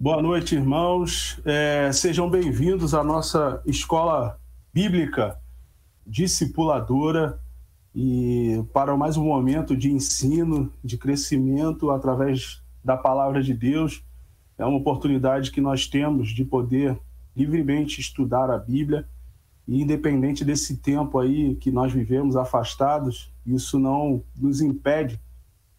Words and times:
Boa 0.00 0.22
noite, 0.22 0.54
irmãos. 0.54 1.40
É, 1.44 1.90
sejam 1.90 2.30
bem-vindos 2.30 2.94
à 2.94 3.02
nossa 3.02 3.60
escola 3.66 4.38
bíblica 4.72 5.36
discipuladora 6.06 7.40
e 7.92 8.62
para 8.72 8.96
mais 8.96 9.16
um 9.16 9.24
momento 9.24 9.76
de 9.76 9.90
ensino, 9.90 10.72
de 10.84 10.96
crescimento 10.96 11.90
através 11.90 12.62
da 12.84 12.96
palavra 12.96 13.42
de 13.42 13.52
Deus. 13.52 14.04
É 14.56 14.64
uma 14.64 14.78
oportunidade 14.78 15.50
que 15.50 15.60
nós 15.60 15.88
temos 15.88 16.28
de 16.28 16.44
poder 16.44 16.96
livremente 17.36 18.00
estudar 18.00 18.50
a 18.50 18.56
Bíblia 18.56 19.04
e 19.66 19.82
independente 19.82 20.44
desse 20.44 20.76
tempo 20.76 21.18
aí 21.18 21.56
que 21.56 21.72
nós 21.72 21.92
vivemos 21.92 22.36
afastados, 22.36 23.32
isso 23.44 23.80
não 23.80 24.22
nos 24.36 24.60
impede 24.60 25.20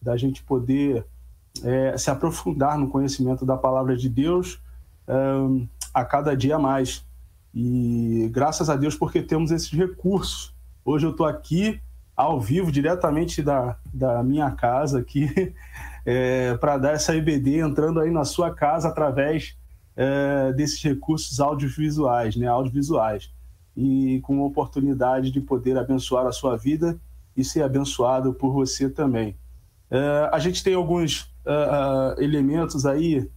da 0.02 0.14
gente 0.14 0.42
poder 0.42 1.06
é, 1.62 1.96
se 1.96 2.10
aprofundar 2.10 2.78
no 2.78 2.88
conhecimento 2.88 3.44
da 3.44 3.56
palavra 3.56 3.96
de 3.96 4.08
Deus 4.08 4.60
a 5.92 6.04
cada 6.04 6.36
dia 6.36 6.56
mais. 6.56 7.04
E 7.52 8.28
graças 8.32 8.70
a 8.70 8.76
Deus 8.76 8.94
porque 8.94 9.20
temos 9.20 9.50
esses 9.50 9.72
recursos. 9.72 10.54
Hoje 10.84 11.06
eu 11.06 11.10
estou 11.10 11.26
aqui 11.26 11.80
ao 12.16 12.40
vivo, 12.40 12.70
diretamente 12.70 13.42
da, 13.42 13.76
da 13.92 14.22
minha 14.22 14.50
casa 14.50 15.00
aqui, 15.00 15.54
é, 16.04 16.54
para 16.58 16.78
dar 16.78 16.92
essa 16.92 17.16
EBD 17.16 17.58
entrando 17.58 17.98
aí 17.98 18.10
na 18.10 18.24
sua 18.24 18.54
casa 18.54 18.88
através 18.88 19.56
é, 19.96 20.52
desses 20.52 20.82
recursos 20.82 21.40
audiovisuais, 21.40 22.36
né, 22.36 22.46
audiovisuais. 22.46 23.32
E 23.76 24.20
com 24.22 24.42
a 24.42 24.46
oportunidade 24.46 25.30
de 25.30 25.40
poder 25.40 25.78
abençoar 25.78 26.26
a 26.26 26.32
sua 26.32 26.56
vida 26.56 27.00
e 27.36 27.42
ser 27.42 27.62
abençoado 27.62 28.34
por 28.34 28.52
você 28.52 28.88
também. 28.88 29.36
É, 29.90 30.30
a 30.32 30.38
gente 30.38 30.62
tem 30.62 30.74
alguns 30.74 31.22
uh, 31.44 32.16
uh, 32.16 32.22
elementos 32.22 32.86
aí 32.86 33.28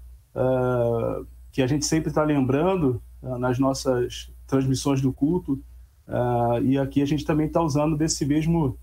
que 1.51 1.61
a 1.61 1.67
gente 1.67 1.85
sempre 1.85 2.09
está 2.09 2.23
lembrando 2.23 2.99
nas 3.21 3.59
nossas 3.59 4.31
transmissões 4.47 4.99
do 4.99 5.13
culto, 5.13 5.59
e 6.63 6.75
aqui 6.75 7.03
a 7.03 7.05
gente 7.05 7.23
também 7.23 7.45
está 7.45 7.61
usando 7.61 7.95
desse 7.95 8.25
mesmo, 8.25 8.75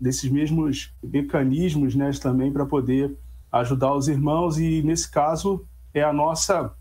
desses 0.00 0.30
mesmos 0.30 0.94
mecanismos 1.02 1.94
né, 1.94 2.10
também 2.12 2.50
para 2.50 2.64
poder 2.64 3.14
ajudar 3.52 3.94
os 3.94 4.08
irmãos, 4.08 4.58
e 4.58 4.82
nesse 4.82 5.10
caso 5.10 5.62
é 5.92 6.02
a 6.02 6.10
nossa 6.10 6.72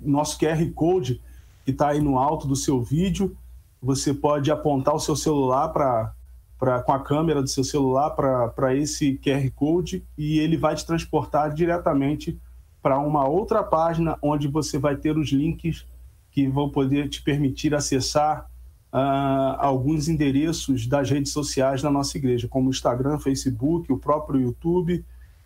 nosso 0.00 0.36
QR 0.36 0.68
Code 0.74 1.22
que 1.64 1.70
está 1.70 1.90
aí 1.90 2.00
no 2.00 2.18
alto 2.18 2.48
do 2.48 2.56
seu 2.56 2.82
vídeo. 2.82 3.36
Você 3.80 4.12
pode 4.12 4.50
apontar 4.50 4.92
o 4.92 4.98
seu 4.98 5.14
celular 5.14 5.68
para 5.68 6.15
pra, 6.58 6.82
com 6.82 6.92
a 6.92 7.00
câmera 7.00 7.42
do 7.42 7.48
seu 7.48 7.64
celular 7.64 8.10
para 8.10 8.74
esse 8.74 9.18
QR 9.18 9.50
Code 9.54 10.04
e 10.16 10.38
ele 10.38 10.56
vai 10.56 10.74
te 10.74 10.86
transportar 10.86 11.52
diretamente 11.52 12.38
para 12.82 12.98
uma 12.98 13.26
outra 13.26 13.62
página 13.62 14.18
onde 14.22 14.48
você 14.48 14.78
vai 14.78 14.96
ter 14.96 15.18
os 15.18 15.30
links 15.30 15.86
que 16.30 16.46
vão 16.48 16.68
poder 16.68 17.08
te 17.08 17.22
permitir 17.22 17.74
acessar 17.74 18.48
uh, 18.92 19.56
alguns 19.58 20.08
endereços 20.08 20.86
das 20.86 21.10
redes 21.10 21.32
sociais 21.32 21.82
da 21.82 21.90
nossa 21.90 22.16
igreja, 22.16 22.46
como 22.48 22.68
o 22.68 22.70
Instagram, 22.70 23.18
Facebook, 23.18 23.92
o 23.92 23.98
próprio 23.98 24.40
YouTube 24.40 25.04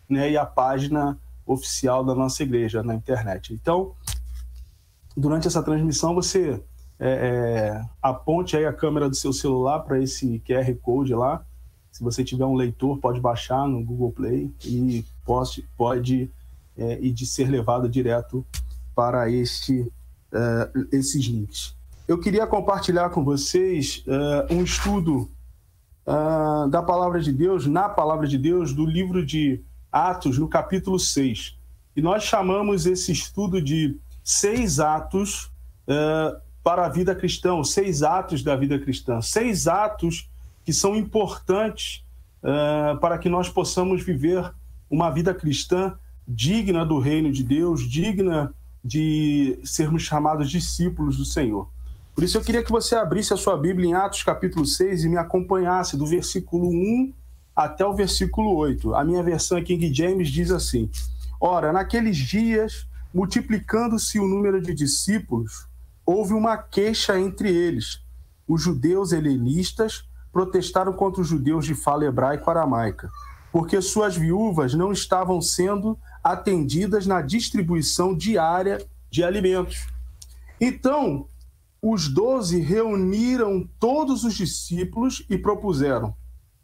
né, 0.08 0.31
e 0.33 0.36
a 0.36 0.44
página 0.44 1.19
oficial 1.47 2.05
da 2.05 2.14
nossa 2.14 2.42
igreja 2.42 2.83
na 2.83 2.94
internet. 2.94 3.53
Então, 3.55 3.94
durante 5.16 5.47
essa 5.47 5.62
transmissão, 5.62 6.14
você 6.14 6.62
é, 7.00 7.08
é, 7.08 7.84
aponte 8.02 8.54
aí 8.58 8.66
a 8.66 8.72
câmera 8.72 9.08
do 9.08 9.16
seu 9.16 9.32
celular 9.32 9.80
para 9.80 9.98
esse 9.98 10.40
QR 10.46 10.72
Code 10.82 11.14
lá. 11.14 11.42
Se 11.90 12.04
você 12.04 12.22
tiver 12.22 12.44
um 12.44 12.54
leitor, 12.54 12.98
pode 12.98 13.18
baixar 13.20 13.66
no 13.66 13.82
Google 13.82 14.12
Play 14.12 14.52
e 14.64 15.04
pode, 15.24 15.66
pode 15.78 16.30
é, 16.76 16.98
e 17.00 17.10
de 17.10 17.24
ser 17.24 17.48
levado 17.48 17.88
direto 17.88 18.44
para 18.94 19.30
este, 19.30 19.90
é, 20.30 20.70
esses 20.92 21.24
links. 21.24 21.74
Eu 22.06 22.18
queria 22.18 22.46
compartilhar 22.46 23.08
com 23.08 23.24
vocês 23.24 24.04
é, 24.06 24.52
um 24.52 24.62
estudo 24.62 25.30
é, 26.06 26.69
da 26.69 26.82
Palavra 26.82 27.20
de 27.20 27.32
Deus, 27.32 27.66
na 27.66 27.88
Palavra 27.88 28.26
de 28.26 28.36
Deus, 28.36 28.75
do 28.75 28.84
livro 28.84 29.25
de 29.25 29.62
Atos, 29.91 30.36
no 30.36 30.48
capítulo 30.48 30.98
6. 30.98 31.56
E 31.96 32.02
nós 32.02 32.25
chamamos 32.25 32.84
esse 32.84 33.10
estudo 33.10 33.60
de 33.60 33.98
Seis 34.22 34.78
Atos 34.78 35.50
para 36.62 36.87
a 36.87 36.88
vida 36.88 37.15
cristã, 37.15 37.54
os 37.54 37.72
seis 37.72 38.03
atos 38.03 38.43
da 38.43 38.54
vida 38.54 38.78
cristã, 38.78 39.21
seis 39.21 39.66
atos 39.66 40.31
que 40.65 40.72
são 40.72 40.94
importantes 40.94 42.04
uh, 42.43 42.98
para 43.00 43.19
que 43.19 43.28
nós 43.28 43.48
possamos 43.48 44.03
viver 44.03 44.53
uma 44.91 45.10
vida 45.10 45.32
cristã 45.32 45.94
digna 46.26 46.84
do 46.84 46.99
reino 46.99 47.32
de 47.32 47.43
Deus, 47.43 47.88
digna 47.88 48.54
de 48.84 49.59
sermos 49.65 50.03
chamados 50.03 50.50
discípulos 50.50 51.16
do 51.16 51.25
Senhor. 51.25 51.69
Por 52.15 52.25
isso 52.25 52.37
eu 52.37 52.43
queria 52.43 52.62
que 52.62 52.70
você 52.70 52.94
abrisse 52.94 53.32
a 53.32 53.37
sua 53.37 53.56
Bíblia 53.56 53.88
em 53.88 53.94
Atos 53.94 54.22
capítulo 54.22 54.66
6 54.66 55.04
e 55.04 55.09
me 55.09 55.16
acompanhasse 55.16 55.97
do 55.97 56.06
versículo 56.06 56.69
1 56.69 57.12
até 57.54 57.84
o 57.84 57.94
versículo 57.94 58.54
8. 58.56 58.94
A 58.94 59.04
minha 59.04 59.22
versão 59.22 59.59
aqui 59.59 59.75
em 59.75 59.78
King 59.78 59.94
James 59.94 60.28
diz 60.28 60.50
assim: 60.50 60.91
Ora, 61.41 61.72
naqueles 61.72 62.16
dias, 62.16 62.87
multiplicando-se 63.12 64.19
o 64.19 64.26
número 64.26 64.60
de 64.60 64.75
discípulos, 64.75 65.66
houve 66.10 66.34
uma 66.34 66.56
queixa 66.56 67.16
entre 67.21 67.48
eles. 67.48 68.03
Os 68.48 68.60
judeus 68.60 69.12
helenistas 69.12 70.04
protestaram 70.32 70.93
contra 70.93 71.22
os 71.22 71.28
judeus 71.28 71.65
de 71.65 71.72
fala 71.72 72.04
hebraico-aramaica, 72.04 73.09
porque 73.53 73.81
suas 73.81 74.16
viúvas 74.16 74.75
não 74.75 74.91
estavam 74.91 75.41
sendo 75.41 75.97
atendidas 76.22 77.06
na 77.06 77.22
distribuição 77.22 78.12
diária 78.12 78.84
de 79.09 79.22
alimentos. 79.22 79.87
Então, 80.60 81.28
os 81.81 82.09
doze 82.09 82.60
reuniram 82.60 83.69
todos 83.78 84.25
os 84.25 84.34
discípulos 84.34 85.25
e 85.31 85.38
propuseram: 85.38 86.12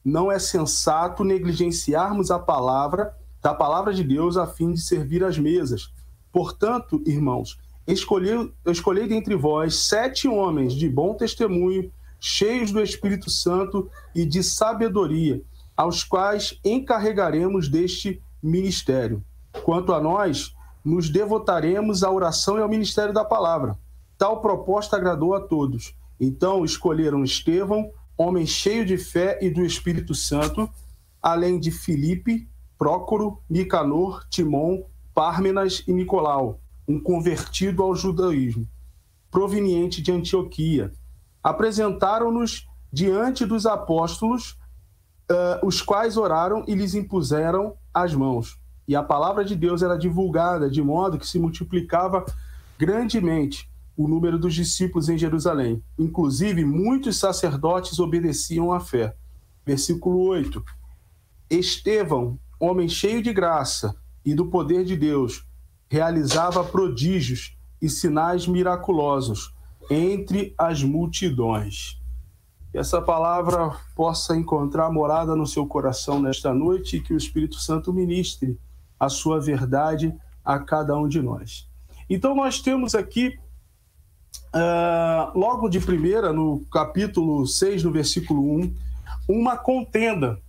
não 0.05 0.31
é 0.31 0.41
sensato 0.41 1.23
negligenciarmos 1.23 2.33
a 2.33 2.39
palavra 2.39 3.17
da 3.41 3.55
palavra 3.55 3.95
de 3.95 4.03
Deus 4.03 4.37
a 4.37 4.45
fim 4.45 4.73
de 4.73 4.81
servir 4.81 5.23
as 5.23 5.39
mesas. 5.39 5.93
Portanto, 6.33 7.01
irmãos, 7.07 7.61
escolhi, 7.87 8.53
escolhi 8.67 9.07
dentre 9.07 9.37
vós 9.37 9.77
sete 9.77 10.27
homens 10.27 10.75
de 10.75 10.89
bom 10.89 11.15
testemunho, 11.15 11.91
cheios 12.19 12.73
do 12.73 12.83
Espírito 12.83 13.31
Santo 13.31 13.89
e 14.15 14.27
de 14.27 14.43
sabedoria, 14.43 15.41
aos 15.77 16.03
quais 16.03 16.59
encarregaremos 16.65 17.69
deste 17.69 18.21
ministério. 18.43 19.23
Quanto 19.63 19.93
a 19.93 20.01
nós, 20.01 20.55
nos 20.85 21.09
devotaremos 21.09 22.03
à 22.03 22.11
oração 22.11 22.59
e 22.59 22.63
ao 22.63 22.69
ministério 22.69 23.15
da 23.15 23.25
palavra. 23.25 23.79
Tal 24.19 24.41
proposta 24.41 24.97
agradou 24.97 25.35
a 25.35 25.41
todos. 25.41 25.95
Então 26.19 26.65
escolheram 26.65 27.23
Estevão, 27.23 27.91
homem 28.17 28.47
cheio 28.47 28.85
de 28.85 28.97
fé 28.97 29.39
e 29.43 29.51
do 29.51 29.65
Espírito 29.65 30.15
Santo, 30.15 30.69
além 31.23 31.61
de 31.61 31.71
Filipe, 31.71 32.49
Prócoro, 32.79 33.39
Nicanor, 33.49 34.27
Timon, 34.29 34.85
Pármenas 35.15 35.83
e 35.87 35.93
Nicolau 35.93 36.61
um 36.87 37.01
convertido 37.01 37.83
ao 37.83 37.95
judaísmo, 37.95 38.67
proveniente 39.31 40.01
de 40.01 40.13
Antioquia. 40.13 40.93
Apresentaram-nos 41.43 42.67
diante 42.93 43.45
dos 43.45 43.67
apóstolos, 43.67 44.59
uh, 45.31 45.67
os 45.67 45.83
quais 45.83 46.17
oraram 46.17 46.65
e 46.67 46.75
lhes 46.75 46.95
impuseram 46.95 47.75
as 47.93 48.15
mãos. 48.15 48.59
E 48.89 48.95
a 48.95 49.03
palavra 49.03 49.45
de 49.45 49.57
Deus 49.57 49.83
era 49.83 49.99
divulgada 49.99 50.71
de 50.71 50.81
modo 50.81 51.19
que 51.19 51.27
se 51.27 51.39
multiplicava 51.39 52.25
grandemente 52.79 53.69
o 53.97 54.07
número 54.07 54.39
dos 54.39 54.55
discípulos 54.55 55.09
em 55.09 55.17
Jerusalém. 55.17 55.83
Inclusive, 55.99 56.65
muitos 56.65 57.19
sacerdotes 57.19 57.99
obedeciam 57.99 58.73
à 58.73 58.79
fé. 58.79 59.17
Versículo 59.65 60.21
8. 60.21 60.63
Estevão, 61.49 62.39
homem 62.61 62.89
cheio 62.89 63.23
de 63.23 63.33
graça 63.33 63.97
e 64.25 64.35
do 64.35 64.47
poder 64.47 64.85
de 64.85 64.97
Deus, 64.97 65.46
realizava 65.89 66.65
prodígios 66.65 67.57
e 67.81 67.89
sinais 67.89 68.47
miraculosos 68.47 69.55
entre 69.91 70.55
as 70.59 70.83
multidões. 70.83 72.01
Que 72.73 72.79
essa 72.79 73.01
palavra 73.01 73.77
possa 73.95 74.37
encontrar 74.37 74.91
morada 74.91 75.37
no 75.37 75.47
seu 75.47 75.67
coração 75.67 76.21
nesta 76.21 76.53
noite 76.53 76.97
e 76.97 77.01
que 77.01 77.15
o 77.15 77.17
Espírito 77.17 77.57
Santo 77.57 77.93
ministre 77.93 78.59
a 78.99 79.09
sua 79.09 79.41
verdade 79.41 80.15
a 80.45 80.59
cada 80.59 80.97
um 80.97 81.09
de 81.09 81.23
nós. 81.23 81.69
Então, 82.09 82.35
nós 82.35 82.61
temos 82.61 82.95
aqui, 82.95 83.39
uh, 84.55 85.39
logo 85.39 85.69
de 85.69 85.81
primeira, 85.81 86.33
no 86.33 86.65
capítulo 86.73 87.47
6, 87.47 87.83
no 87.85 87.91
versículo 87.91 88.43
1, 88.61 88.75
uma 89.29 89.57
contenda. 89.57 90.41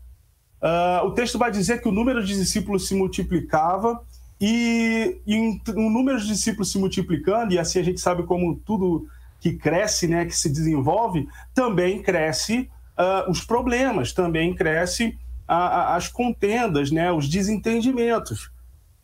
Uh, 0.61 1.05
o 1.05 1.11
texto 1.11 1.37
vai 1.37 1.51
dizer 1.51 1.81
que 1.81 1.89
o 1.89 1.91
número 1.91 2.23
de 2.23 2.35
discípulos 2.35 2.87
se 2.87 2.95
multiplicava 2.95 4.01
e, 4.39 5.19
e 5.25 5.35
um, 5.75 5.89
número 5.89 6.19
de 6.19 6.27
discípulos 6.27 6.71
se 6.71 6.77
multiplicando, 6.77 7.53
e 7.53 7.59
assim 7.59 7.79
a 7.79 7.83
gente 7.83 7.99
sabe 7.99 8.23
como 8.23 8.55
tudo 8.55 9.07
que 9.39 9.53
cresce, 9.53 10.07
né, 10.07 10.25
que 10.25 10.35
se 10.35 10.49
desenvolve, 10.49 11.27
também 11.53 12.01
cresce 12.01 12.69
uh, 12.97 13.29
os 13.29 13.43
problemas, 13.43 14.13
também 14.13 14.53
cresce 14.53 15.17
a, 15.47 15.55
a, 15.55 15.95
as 15.95 16.07
contendas, 16.07 16.91
né, 16.91 17.11
os 17.11 17.27
desentendimentos. 17.27 18.51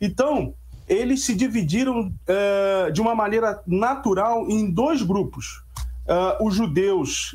Então, 0.00 0.54
eles 0.88 1.24
se 1.24 1.34
dividiram 1.34 2.08
uh, 2.08 2.92
de 2.92 3.00
uma 3.00 3.14
maneira 3.14 3.60
natural 3.66 4.48
em 4.48 4.70
dois 4.70 5.02
grupos. 5.02 5.62
Uh, 6.06 6.46
os 6.46 6.54
judeus 6.54 7.34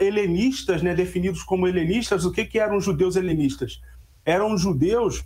helenistas, 0.00 0.82
né, 0.82 0.94
definidos 0.94 1.42
como 1.42 1.66
helenistas, 1.66 2.24
o 2.24 2.30
que, 2.30 2.44
que 2.44 2.60
eram 2.60 2.76
os 2.76 2.84
judeus 2.84 3.16
helenistas? 3.16 3.80
Eram 4.24 4.56
judeus 4.56 5.24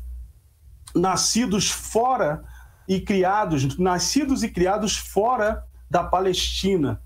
nascidos 0.98 1.70
fora 1.70 2.42
e 2.86 3.00
criados, 3.00 3.76
nascidos 3.78 4.42
e 4.42 4.48
criados 4.48 4.96
fora 4.96 5.64
da 5.90 6.02
Palestina. 6.02 7.00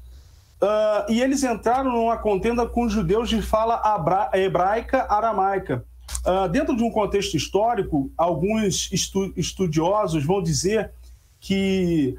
Uh, 0.62 1.10
e 1.10 1.20
eles 1.20 1.42
entraram 1.42 1.90
numa 1.90 2.16
contenda 2.16 2.66
com 2.66 2.88
judeus 2.88 3.28
de 3.28 3.42
fala 3.42 3.82
hebraica 4.32 5.06
aramaica. 5.10 5.84
Uh, 6.24 6.48
dentro 6.48 6.76
de 6.76 6.84
um 6.84 6.90
contexto 6.90 7.36
histórico, 7.36 8.12
alguns 8.16 8.88
estu 8.92 9.32
estudiosos 9.36 10.24
vão 10.24 10.40
dizer 10.40 10.92
que 11.40 12.14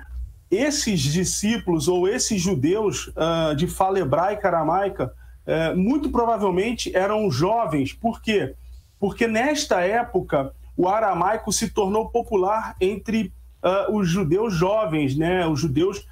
esses 0.52 1.00
discípulos 1.00 1.88
ou 1.88 2.08
esses 2.08 2.42
judeus 2.42 3.08
uh, 3.08 3.56
de 3.56 3.66
fala 3.66 4.00
hebraica 4.00 4.50
aramaica 4.50 5.14
uh, 5.48 5.78
muito 5.78 6.10
provavelmente 6.10 6.94
eram 6.96 7.32
jovens. 7.32 7.94
Por 7.94 8.22
quê? 8.22 8.56
Porque 9.00 9.26
nesta 9.26 9.82
época 9.82 10.54
o 10.76 10.88
aramaico 10.88 11.52
se 11.52 11.70
tornou 11.70 12.10
popular 12.10 12.76
entre 12.80 13.32
uh, 13.64 13.96
os 13.96 14.08
judeus 14.08 14.54
jovens, 14.54 15.16
né? 15.16 15.48
os 15.48 15.60
judeus 15.60 16.06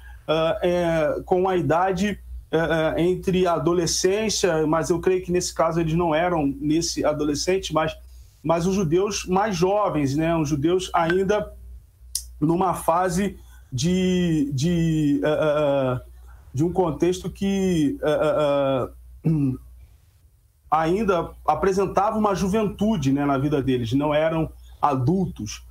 é, 0.62 1.20
com 1.26 1.48
a 1.48 1.56
idade 1.56 2.18
entre 2.96 3.46
a 3.46 3.54
adolescência, 3.54 4.66
mas 4.66 4.88
eu 4.88 5.00
creio 5.00 5.22
que 5.22 5.32
nesse 5.32 5.54
caso 5.54 5.80
eles 5.80 5.94
não 5.94 6.14
eram 6.14 6.46
nesse 6.60 7.04
adolescente, 7.04 7.72
mas, 7.72 7.94
mas 8.42 8.66
os 8.66 8.74
judeus 8.74 9.26
mais 9.26 9.56
jovens, 9.56 10.14
né? 10.16 10.34
os 10.36 10.48
judeus 10.48 10.90
ainda 10.94 11.52
numa 12.40 12.74
fase 12.74 13.38
de, 13.72 14.50
de, 14.52 15.20
uh, 15.24 16.00
de 16.52 16.62
um 16.62 16.72
contexto 16.72 17.30
que 17.30 17.98
uh, 18.02 19.58
ainda 20.72 21.30
apresentava 21.46 22.16
uma 22.16 22.34
juventude 22.34 23.12
né, 23.12 23.26
na 23.26 23.36
vida 23.36 23.60
deles, 23.62 23.92
não 23.92 24.14
eram 24.14 24.50
adultos. 24.80 25.62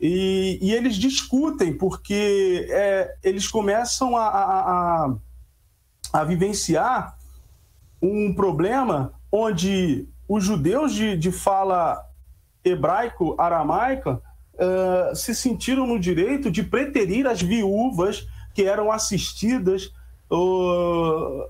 E, 0.00 0.58
e 0.62 0.72
eles 0.72 0.96
discutem 0.96 1.76
porque 1.76 2.66
é, 2.70 3.14
eles 3.22 3.46
começam 3.46 4.16
a, 4.16 4.26
a, 4.26 4.60
a, 4.60 5.14
a, 6.14 6.24
vivenciar 6.24 7.18
um 8.00 8.32
problema 8.32 9.12
onde 9.30 10.08
os 10.26 10.44
judeus 10.44 10.94
de, 10.94 11.14
de 11.16 11.30
fala 11.30 12.02
hebraico-aramaica 12.64 14.14
uh, 14.54 15.14
se 15.14 15.34
sentiram 15.34 15.86
no 15.86 15.98
direito 15.98 16.50
de 16.50 16.62
preterir 16.62 17.26
as 17.26 17.42
viúvas 17.42 18.26
que 18.54 18.62
eram 18.62 18.90
assistidas 18.90 19.92
uh, 20.30 21.44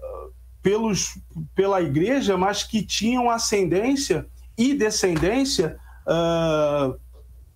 pelos, 0.68 1.18
pela 1.54 1.80
igreja, 1.80 2.36
mas 2.36 2.62
que 2.62 2.82
tinham 2.82 3.30
ascendência 3.30 4.26
e 4.54 4.74
descendência 4.74 5.78
uh, 6.06 6.94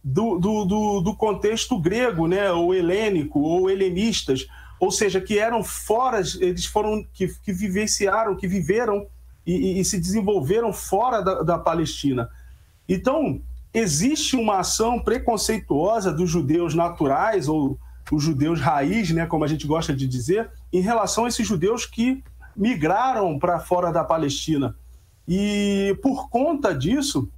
do, 0.02 0.38
do, 0.38 0.64
do, 0.64 1.00
do, 1.02 1.14
contexto 1.14 1.78
grego, 1.78 2.26
né, 2.26 2.50
ou 2.50 2.74
helênico, 2.74 3.40
ou 3.40 3.68
helenistas, 3.68 4.46
ou 4.80 4.90
seja, 4.90 5.20
que 5.20 5.38
eram 5.38 5.62
fora, 5.62 6.22
eles 6.40 6.64
foram, 6.64 7.06
que, 7.12 7.28
que 7.42 7.52
vivenciaram, 7.52 8.34
que 8.34 8.48
viveram 8.48 9.06
e, 9.46 9.78
e 9.78 9.84
se 9.84 10.00
desenvolveram 10.00 10.72
fora 10.72 11.20
da, 11.20 11.42
da 11.42 11.58
Palestina. 11.58 12.30
Então, 12.88 13.42
existe 13.74 14.36
uma 14.36 14.60
ação 14.60 14.98
preconceituosa 14.98 16.10
dos 16.10 16.30
judeus 16.30 16.74
naturais 16.74 17.46
ou 17.46 17.78
os 18.10 18.22
judeus 18.22 18.58
raiz, 18.58 19.10
né, 19.10 19.26
como 19.26 19.44
a 19.44 19.48
gente 19.48 19.66
gosta 19.66 19.94
de 19.94 20.08
dizer, 20.08 20.50
em 20.72 20.80
relação 20.80 21.26
a 21.26 21.28
esses 21.28 21.46
judeus 21.46 21.84
que 21.84 22.24
migraram 22.56 23.38
para 23.38 23.60
fora 23.60 23.93
da 23.93 24.04
Palestina. 24.04 24.76
E 25.26 25.96
por 26.02 26.28
conta 26.28 26.75
disso, 26.75 27.31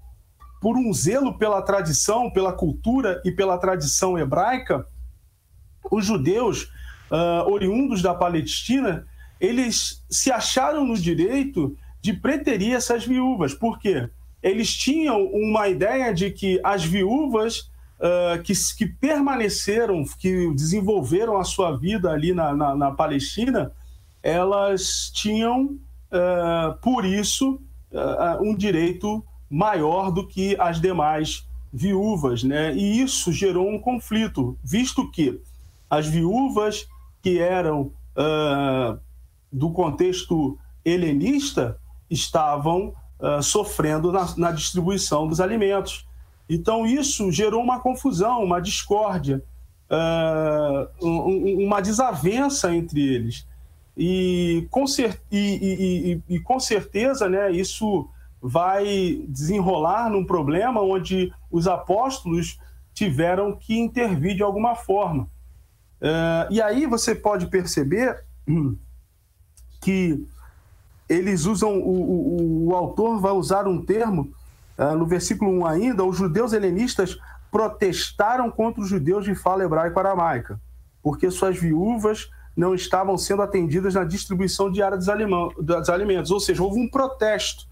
por 0.61 0.77
um 0.77 0.93
zelo 0.93 1.37
pela 1.39 1.63
tradição, 1.63 2.31
pela 2.31 2.53
cultura 2.53 3.21
e 3.25 3.31
pela 3.31 3.59
tradição 3.59 4.19
hebraica, 4.19 4.87
os 5.91 6.05
judeus 6.05 6.65
uh, 7.11 7.51
oriundos 7.51 8.01
da 8.01 8.15
Palestina, 8.15 9.07
eles 9.41 10.03
se 10.09 10.33
acharam 10.33 10.85
no 10.85 10.97
direito 10.97 11.77
de 12.01 12.13
preterir 12.13 12.75
essas 12.75 13.05
viúvas. 13.05 13.53
Por 13.55 13.79
quê? 13.79 14.09
eles 14.45 14.77
tinham 14.77 15.25
uma 15.33 15.69
ideia 15.69 16.13
de 16.13 16.31
que 16.31 16.61
as 16.63 16.85
viúvas 16.85 17.61
uh, 17.99 18.43
que, 18.43 18.53
que 18.77 18.85
permaneceram, 18.85 20.05
que 20.19 20.53
desenvolveram 20.55 21.39
a 21.39 21.45
sua 21.45 21.75
vida 21.75 22.11
ali 22.11 22.35
na, 22.35 22.55
na, 22.55 22.77
na 22.77 22.91
Palestina, 22.91 23.73
elas 24.25 25.11
tinham, 25.13 25.79
uh, 26.11 26.75
por 26.81 27.05
isso, 27.05 27.61
uh, 27.93 28.43
um 28.43 28.57
direito 28.57 29.23
maior 29.51 30.11
do 30.11 30.27
que 30.27 30.57
as 30.59 30.81
demais 30.81 31.47
viúvas, 31.71 32.43
né? 32.43 32.75
E 32.75 33.03
isso 33.03 33.31
gerou 33.31 33.69
um 33.69 33.79
conflito, 33.79 34.59
visto 34.65 35.11
que 35.11 35.39
as 35.91 36.07
viúvas 36.07 36.89
que 37.23 37.39
eram 37.39 37.93
do 39.53 39.71
contexto 39.71 40.57
helenista 40.85 41.77
estavam 42.09 42.95
uh, 43.19 43.43
sofrendo 43.43 44.13
na, 44.13 44.37
na, 44.37 44.53
distribuição 44.53 45.27
dos 45.27 45.41
alimentos. 45.41 46.07
Então, 46.49 46.87
isso 46.87 47.31
gerou 47.33 47.63
uma 47.63 47.81
confusão, 47.81 48.43
uma 48.43 48.61
discórdia, 48.61 49.43
uh, 49.91 51.07
um, 51.07 51.67
uma 51.67 51.81
desavença 51.81 52.75
entre 52.75 53.01
eles. 53.01 53.47
E 53.97 54.67
com, 54.71 54.87
cer 54.87 55.21
e, 55.31 56.21
e, 56.29 56.35
e, 56.35 56.41
com 56.41 56.59
certeza 56.59 57.29
né, 57.29 57.51
isso 57.53 58.09
vai 58.43 59.25
desenrolar 59.29 60.11
num 60.11 60.25
problema 60.25 60.81
onde 60.81 61.33
os 61.51 61.69
apóstolos 61.69 62.59
tiveram 62.93 63.57
que 63.57 63.79
intervir 63.79 64.37
de 64.37 64.43
alguma 64.43 64.75
forma. 64.75 65.29
Uh, 66.01 66.51
e 66.51 66.61
aí 66.61 66.87
você 66.87 67.15
pode 67.15 67.47
perceber 67.47 68.25
que 69.81 70.27
eles 71.09 71.45
usam, 71.45 71.79
o, 71.79 72.67
o, 72.67 72.69
o 72.69 72.75
autor 72.75 73.21
vai 73.21 73.33
usar 73.33 73.67
um 73.67 73.81
termo, 73.83 74.33
uh, 74.77 74.97
no 74.97 75.07
versículo 75.07 75.51
1 75.61 75.67
ainda, 75.67 76.05
os 76.05 76.17
judeus 76.17 76.53
helenistas 76.53 77.19
protestaram 77.51 78.51
contra 78.51 78.83
os 78.83 78.89
judeus 78.89 79.25
de 79.25 79.35
fala 79.35 79.65
hebraico-aramaica, 79.65 80.61
porque 81.03 81.31
suas 81.31 81.57
viúvas 81.57 82.29
não 82.57 82.75
estavam 82.75 83.19
sendo 83.19 83.43
atendidas 83.43 83.95
na 83.95 84.05
distribuição 84.05 84.71
diária 84.71 84.97
dos, 84.97 85.07
dos 85.61 85.89
alimentos, 85.89 86.31
ou 86.31 86.41
seja, 86.41 86.63
houve 86.63 86.81
um 86.81 86.89
protesto. 86.89 87.67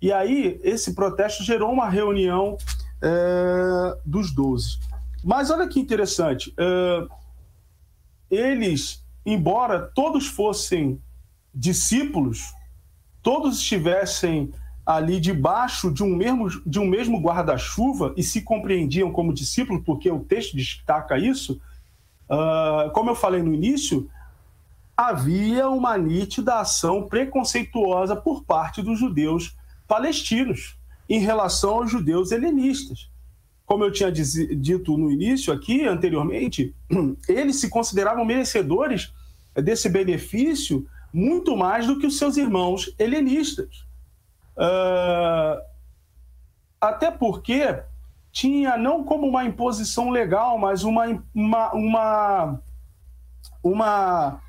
E 0.00 0.12
aí, 0.12 0.60
esse 0.62 0.94
protesto 0.94 1.42
gerou 1.42 1.70
uma 1.70 1.88
reunião 1.88 2.56
uh, 2.56 4.00
dos 4.04 4.32
doze. 4.32 4.78
Mas 5.22 5.50
olha 5.50 5.68
que 5.68 5.78
interessante, 5.78 6.50
uh, 6.50 7.08
eles, 8.30 9.04
embora 9.26 9.90
todos 9.94 10.26
fossem 10.26 11.00
discípulos, 11.54 12.54
todos 13.22 13.58
estivessem 13.58 14.52
ali 14.86 15.20
debaixo 15.20 15.92
de 15.92 16.02
um 16.02 16.16
mesmo, 16.16 16.48
de 16.66 16.78
um 16.78 16.86
mesmo 16.86 17.20
guarda-chuva 17.20 18.14
e 18.16 18.22
se 18.22 18.40
compreendiam 18.40 19.12
como 19.12 19.34
discípulos, 19.34 19.82
porque 19.84 20.10
o 20.10 20.20
texto 20.20 20.56
destaca 20.56 21.18
isso, 21.18 21.60
uh, 22.30 22.90
como 22.92 23.10
eu 23.10 23.14
falei 23.14 23.42
no 23.42 23.52
início, 23.52 24.08
havia 25.08 25.66
uma 25.70 25.96
nítida 25.96 26.60
ação 26.60 27.08
preconceituosa 27.08 28.14
por 28.14 28.44
parte 28.44 28.82
dos 28.82 28.98
judeus 28.98 29.56
palestinos 29.88 30.76
em 31.08 31.18
relação 31.18 31.76
aos 31.76 31.90
judeus 31.90 32.30
helenistas. 32.32 33.10
Como 33.64 33.82
eu 33.82 33.90
tinha 33.90 34.12
dito 34.12 34.98
no 34.98 35.10
início 35.10 35.54
aqui, 35.54 35.86
anteriormente, 35.86 36.74
eles 37.26 37.56
se 37.56 37.70
consideravam 37.70 38.26
merecedores 38.26 39.10
desse 39.54 39.88
benefício 39.88 40.86
muito 41.10 41.56
mais 41.56 41.86
do 41.86 41.98
que 41.98 42.06
os 42.06 42.18
seus 42.18 42.36
irmãos 42.36 42.94
helenistas. 42.98 43.86
Uh, 44.54 45.62
até 46.78 47.10
porque 47.10 47.82
tinha 48.30 48.76
não 48.76 49.02
como 49.02 49.26
uma 49.26 49.46
imposição 49.46 50.10
legal, 50.10 50.58
mas 50.58 50.84
uma, 50.84 51.06
uma, 51.34 51.72
uma, 51.72 52.62
uma 53.62 54.40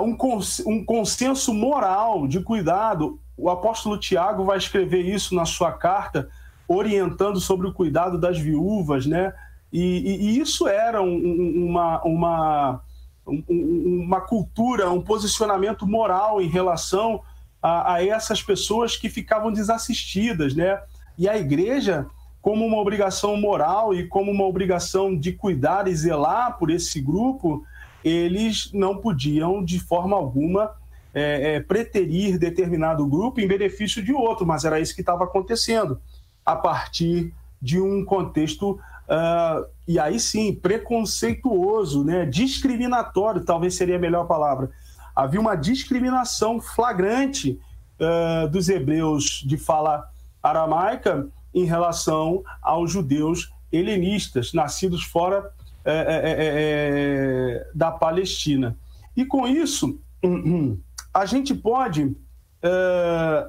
um, 0.00 0.16
cons 0.16 0.60
um 0.66 0.84
consenso 0.84 1.52
moral 1.54 2.26
de 2.26 2.40
cuidado. 2.40 3.18
O 3.36 3.48
apóstolo 3.48 3.98
Tiago 3.98 4.44
vai 4.44 4.58
escrever 4.58 5.02
isso 5.02 5.34
na 5.34 5.44
sua 5.44 5.72
carta, 5.72 6.28
orientando 6.68 7.40
sobre 7.40 7.66
o 7.66 7.72
cuidado 7.72 8.18
das 8.18 8.38
viúvas, 8.38 9.06
né? 9.06 9.32
E, 9.72 9.80
e, 9.80 10.22
e 10.22 10.40
isso 10.40 10.68
era 10.68 11.02
um, 11.02 11.66
uma, 11.68 12.02
uma 12.02 12.82
uma 13.26 14.20
cultura, 14.20 14.90
um 14.90 15.00
posicionamento 15.00 15.86
moral 15.86 16.40
em 16.40 16.48
relação 16.48 17.20
a, 17.62 17.94
a, 17.94 18.04
essas 18.04 18.42
pessoas 18.42 18.96
que 18.96 19.08
ficavam 19.08 19.52
desassistidas, 19.52 20.54
né? 20.54 20.80
E 21.16 21.28
a 21.28 21.36
igreja 21.36 22.06
como 22.40 22.66
uma 22.66 22.78
obrigação 22.78 23.36
moral 23.36 23.94
e 23.94 24.08
como 24.08 24.32
uma 24.32 24.44
obrigação 24.44 25.16
de 25.16 25.32
cuidar 25.32 25.86
e 25.86 25.94
zelar 25.94 26.58
por 26.58 26.70
esse 26.70 27.00
grupo, 27.00 27.64
eles 28.04 28.70
não 28.72 28.96
podiam, 28.96 29.64
de 29.64 29.78
forma 29.78 30.16
alguma, 30.16 30.72
é, 31.14 31.54
é, 31.54 31.60
preterir 31.60 32.38
determinado 32.38 33.06
grupo 33.06 33.40
em 33.40 33.46
benefício 33.46 34.02
de 34.02 34.12
outro, 34.12 34.46
mas 34.46 34.64
era 34.64 34.80
isso 34.80 34.94
que 34.94 35.02
estava 35.02 35.24
acontecendo, 35.24 36.00
a 36.44 36.56
partir 36.56 37.32
de 37.60 37.80
um 37.80 38.04
contexto, 38.04 38.72
uh, 38.72 39.64
e 39.86 39.98
aí 39.98 40.18
sim, 40.18 40.52
preconceituoso, 40.52 42.02
né, 42.02 42.26
discriminatório, 42.26 43.44
talvez 43.44 43.74
seria 43.74 43.96
a 43.96 44.00
melhor 44.00 44.26
palavra. 44.26 44.70
Havia 45.14 45.40
uma 45.40 45.54
discriminação 45.54 46.60
flagrante 46.60 47.60
uh, 48.00 48.48
dos 48.48 48.68
hebreus 48.68 49.44
de 49.46 49.56
fala 49.56 50.10
aramaica 50.42 51.28
em 51.54 51.64
relação 51.64 52.42
aos 52.60 52.90
judeus 52.90 53.52
helenistas, 53.70 54.52
nascidos 54.52 55.04
fora 55.04 55.52
é, 55.84 55.92
é, 55.92 56.34
é, 56.38 57.70
da 57.74 57.90
Palestina. 57.90 58.76
E 59.16 59.24
com 59.24 59.46
isso, 59.46 60.00
a 61.12 61.26
gente 61.26 61.54
pode 61.54 62.16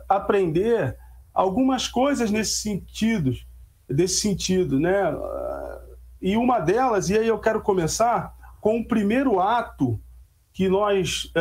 aprender 0.10 0.98
algumas 1.32 1.88
coisas 1.88 2.32
nesse 2.32 2.62
sentido, 2.62 3.32
desse 3.88 4.22
sentido, 4.22 4.80
né? 4.80 5.16
E 6.20 6.36
uma 6.36 6.60
delas, 6.60 7.12
e 7.12 7.18
aí 7.20 7.28
eu 7.28 7.38
quero 7.38 7.62
começar 7.62 8.34
com 8.60 8.80
o 8.80 8.88
primeiro 8.88 9.40
ato 9.40 10.00
que 10.52 10.68
nós 10.68 11.32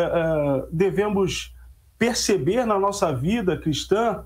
devemos 0.70 1.54
perceber 1.98 2.66
na 2.66 2.78
nossa 2.78 3.10
vida 3.10 3.56
cristã 3.56 4.22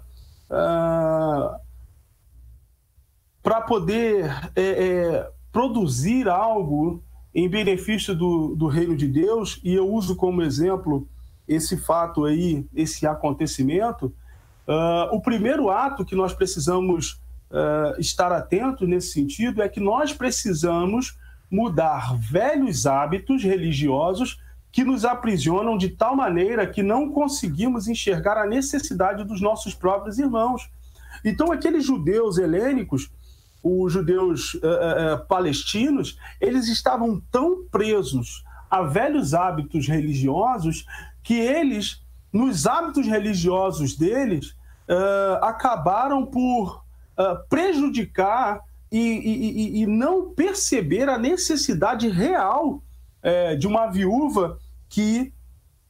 para 3.46 3.60
poder 3.60 4.24
é, 4.56 4.62
é, 4.62 5.30
produzir 5.56 6.28
algo 6.28 7.02
em 7.34 7.48
benefício 7.48 8.14
do, 8.14 8.54
do 8.54 8.66
reino 8.66 8.94
de 8.94 9.08
Deus, 9.08 9.58
e 9.64 9.72
eu 9.72 9.90
uso 9.90 10.14
como 10.14 10.42
exemplo 10.42 11.08
esse 11.48 11.78
fato 11.78 12.26
aí, 12.26 12.66
esse 12.74 13.06
acontecimento, 13.06 14.12
uh, 14.68 15.16
o 15.16 15.22
primeiro 15.22 15.70
ato 15.70 16.04
que 16.04 16.14
nós 16.14 16.34
precisamos 16.34 17.12
uh, 17.50 17.98
estar 17.98 18.30
atentos 18.32 18.86
nesse 18.86 19.12
sentido 19.12 19.62
é 19.62 19.68
que 19.70 19.80
nós 19.80 20.12
precisamos 20.12 21.16
mudar 21.50 22.14
velhos 22.18 22.86
hábitos 22.86 23.42
religiosos 23.42 24.38
que 24.70 24.84
nos 24.84 25.06
aprisionam 25.06 25.78
de 25.78 25.88
tal 25.88 26.14
maneira 26.14 26.66
que 26.66 26.82
não 26.82 27.10
conseguimos 27.10 27.88
enxergar 27.88 28.36
a 28.36 28.46
necessidade 28.46 29.24
dos 29.24 29.40
nossos 29.40 29.72
próprios 29.72 30.18
irmãos. 30.18 30.68
Então, 31.24 31.50
aqueles 31.50 31.82
judeus 31.82 32.36
helênicos, 32.36 33.10
os 33.66 33.92
judeus 33.92 34.54
uh, 34.54 34.58
uh, 34.58 35.26
palestinos, 35.26 36.18
eles 36.40 36.68
estavam 36.68 37.20
tão 37.30 37.66
presos 37.68 38.44
a 38.70 38.82
velhos 38.82 39.34
hábitos 39.34 39.88
religiosos 39.88 40.86
que 41.22 41.34
eles, 41.34 42.02
nos 42.32 42.66
hábitos 42.66 43.06
religiosos 43.06 43.96
deles, 43.96 44.50
uh, 44.88 45.42
acabaram 45.42 46.24
por 46.24 46.84
prejudicar 47.48 48.60
e, 48.92 48.98
e, 48.98 49.80
e, 49.80 49.86
não 49.86 50.34
perceber 50.34 51.08
a 51.08 51.16
necessidade 51.16 52.10
real 52.10 52.82
de 53.58 53.66
uma 53.66 53.86
viúva 53.86 54.58
que 54.86 55.32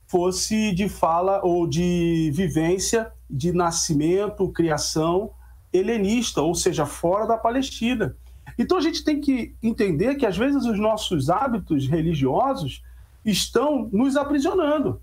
fosse 0.06 0.72
de 0.72 0.88
fala 0.88 1.40
ou 1.42 1.66
de 1.66 2.30
vivência, 2.32 3.10
de 3.28 3.52
nascimento, 3.52 4.52
criação 4.52 5.32
helenista, 5.76 6.40
ou 6.42 6.54
seja, 6.54 6.86
fora 6.86 7.26
da 7.26 7.36
Palestina. 7.36 8.16
Então 8.58 8.78
a 8.78 8.80
gente 8.80 9.04
tem 9.04 9.20
que 9.20 9.54
entender 9.62 10.14
que 10.14 10.26
às 10.26 10.36
vezes 10.36 10.64
os 10.64 10.78
nossos 10.78 11.28
hábitos 11.28 11.86
religiosos 11.86 12.82
estão 13.24 13.88
nos 13.92 14.16
aprisionando. 14.16 15.00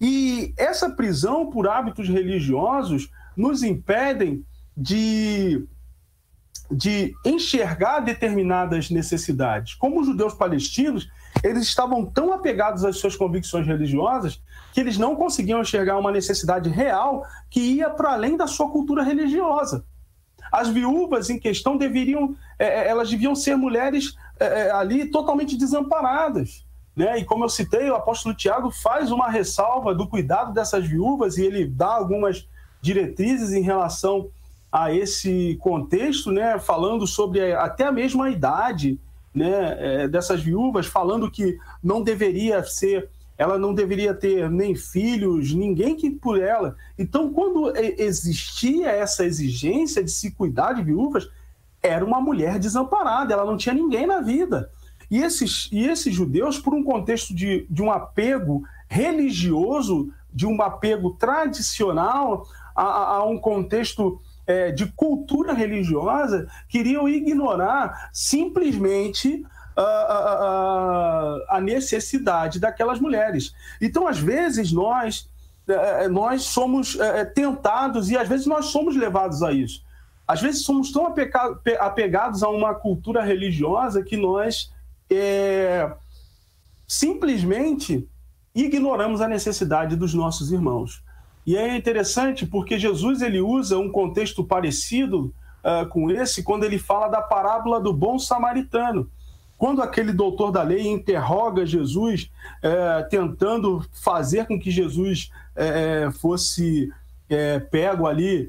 E 0.00 0.52
essa 0.56 0.90
prisão 0.90 1.50
por 1.50 1.68
hábitos 1.68 2.08
religiosos 2.08 3.10
nos 3.36 3.62
impedem 3.62 4.44
de, 4.76 5.66
de 6.70 7.14
enxergar 7.24 8.00
determinadas 8.00 8.90
necessidades. 8.90 9.74
Como 9.74 10.00
os 10.00 10.06
judeus 10.06 10.34
palestinos, 10.34 11.08
eles 11.42 11.64
estavam 11.64 12.04
tão 12.06 12.32
apegados 12.32 12.84
às 12.84 12.96
suas 12.96 13.16
convicções 13.16 13.66
religiosas 13.66 14.40
que 14.72 14.80
eles 14.80 14.98
não 14.98 15.16
conseguiam 15.16 15.60
enxergar 15.60 15.98
uma 15.98 16.12
necessidade 16.12 16.68
real 16.68 17.24
que 17.50 17.60
ia 17.60 17.90
para 17.90 18.12
além 18.12 18.36
da 18.36 18.46
sua 18.46 18.70
cultura 18.70 19.02
religiosa. 19.02 19.84
As 20.50 20.68
viúvas 20.68 21.30
em 21.30 21.38
questão 21.38 21.76
deveriam, 21.76 22.36
é, 22.58 22.66
é, 22.66 22.88
elas 22.88 23.10
deviam 23.10 23.34
ser 23.34 23.56
mulheres 23.56 24.16
é, 24.38 24.46
é, 24.46 24.70
ali 24.70 25.06
totalmente 25.06 25.56
desamparadas. 25.56 26.64
Né? 26.96 27.18
E 27.18 27.24
como 27.24 27.44
eu 27.44 27.48
citei, 27.48 27.88
o 27.90 27.94
apóstolo 27.94 28.34
Tiago 28.34 28.70
faz 28.70 29.10
uma 29.10 29.28
ressalva 29.28 29.94
do 29.94 30.08
cuidado 30.08 30.52
dessas 30.52 30.86
viúvas 30.86 31.38
e 31.38 31.44
ele 31.44 31.64
dá 31.64 31.94
algumas 31.94 32.48
diretrizes 32.80 33.52
em 33.52 33.62
relação 33.62 34.28
a 34.70 34.92
esse 34.92 35.56
contexto, 35.60 36.30
né? 36.30 36.58
falando 36.58 37.06
sobre 37.06 37.54
até 37.54 37.84
a 37.84 37.92
mesma 37.92 38.30
idade 38.30 38.98
né? 39.34 39.76
É, 39.78 40.08
dessas 40.08 40.42
viúvas, 40.42 40.86
falando 40.86 41.30
que 41.30 41.58
não 41.82 42.02
deveria 42.02 42.62
ser 42.64 43.08
ela 43.38 43.56
não 43.56 43.72
deveria 43.72 44.12
ter 44.12 44.50
nem 44.50 44.74
filhos, 44.74 45.54
ninguém 45.54 45.94
que 45.94 46.10
por 46.10 46.42
ela. 46.42 46.76
Então, 46.98 47.32
quando 47.32 47.72
existia 47.76 48.90
essa 48.90 49.24
exigência 49.24 50.02
de 50.02 50.10
se 50.10 50.32
cuidar 50.32 50.72
de 50.72 50.82
viúvas, 50.82 51.30
era 51.80 52.04
uma 52.04 52.20
mulher 52.20 52.58
desamparada, 52.58 53.32
ela 53.32 53.44
não 53.44 53.56
tinha 53.56 53.74
ninguém 53.74 54.06
na 54.08 54.20
vida. 54.20 54.70
E 55.08 55.22
esses, 55.22 55.68
e 55.70 55.86
esses 55.86 56.12
judeus, 56.12 56.58
por 56.58 56.74
um 56.74 56.82
contexto 56.82 57.32
de, 57.32 57.64
de 57.70 57.80
um 57.80 57.92
apego 57.92 58.64
religioso, 58.88 60.12
de 60.34 60.44
um 60.44 60.60
apego 60.60 61.12
tradicional 61.12 62.44
a, 62.74 63.14
a 63.14 63.24
um 63.24 63.38
contexto 63.38 64.20
é, 64.46 64.72
de 64.72 64.86
cultura 64.92 65.52
religiosa, 65.52 66.48
queriam 66.68 67.08
ignorar 67.08 68.10
simplesmente 68.12 69.44
a, 69.80 71.44
a, 71.50 71.56
a 71.56 71.60
necessidade 71.60 72.58
daquelas 72.58 73.00
mulheres. 73.00 73.54
Então, 73.80 74.06
às 74.06 74.18
vezes, 74.18 74.72
nós, 74.72 75.28
é, 75.68 76.04
é, 76.04 76.08
nós 76.08 76.42
somos 76.42 76.98
é, 76.98 77.24
tentados 77.24 78.10
e 78.10 78.16
às 78.16 78.28
vezes 78.28 78.46
nós 78.46 78.66
somos 78.66 78.96
levados 78.96 79.42
a 79.42 79.52
isso. 79.52 79.84
Às 80.26 80.42
vezes 80.42 80.62
somos 80.62 80.92
tão 80.92 81.14
apegados 81.80 82.42
a 82.42 82.48
uma 82.48 82.74
cultura 82.74 83.22
religiosa 83.22 84.02
que 84.02 84.16
nós 84.16 84.70
é, 85.10 85.90
simplesmente 86.86 88.06
ignoramos 88.54 89.20
a 89.20 89.28
necessidade 89.28 89.96
dos 89.96 90.12
nossos 90.12 90.52
irmãos. 90.52 91.02
E 91.46 91.56
é 91.56 91.74
interessante 91.74 92.44
porque 92.44 92.78
Jesus 92.78 93.22
ele 93.22 93.40
usa 93.40 93.78
um 93.78 93.90
contexto 93.90 94.44
parecido 94.44 95.32
uh, 95.64 95.88
com 95.88 96.10
esse 96.10 96.42
quando 96.42 96.64
ele 96.64 96.78
fala 96.78 97.08
da 97.08 97.22
parábola 97.22 97.80
do 97.80 97.92
bom 97.92 98.18
samaritano. 98.18 99.10
Quando 99.58 99.82
aquele 99.82 100.12
doutor 100.12 100.52
da 100.52 100.62
lei 100.62 100.86
interroga 100.86 101.66
Jesus, 101.66 102.30
é, 102.62 103.02
tentando 103.02 103.84
fazer 103.92 104.46
com 104.46 104.58
que 104.58 104.70
Jesus 104.70 105.30
é, 105.54 106.04
é 106.04 106.10
fosse 106.12 106.90
é, 107.28 107.58
pego 107.58 108.06
ali, 108.06 108.48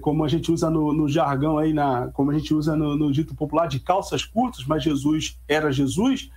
como 0.00 0.24
a 0.24 0.28
gente 0.28 0.50
usa 0.50 0.70
no, 0.70 0.92
no, 0.92 1.06
jargão 1.06 1.58
aí, 1.58 1.74
na, 1.74 2.08
como 2.14 2.30
a 2.30 2.34
gente 2.34 2.54
usa 2.54 2.74
no, 2.74 2.96
no, 2.96 3.12
dito 3.12 3.34
popular, 3.34 3.68
de 3.68 3.78
calças 3.78 4.24
curtas, 4.24 4.64
mas 4.64 4.82
Jesus 4.82 5.38
era 5.46 5.70
Jesus, 5.70 6.30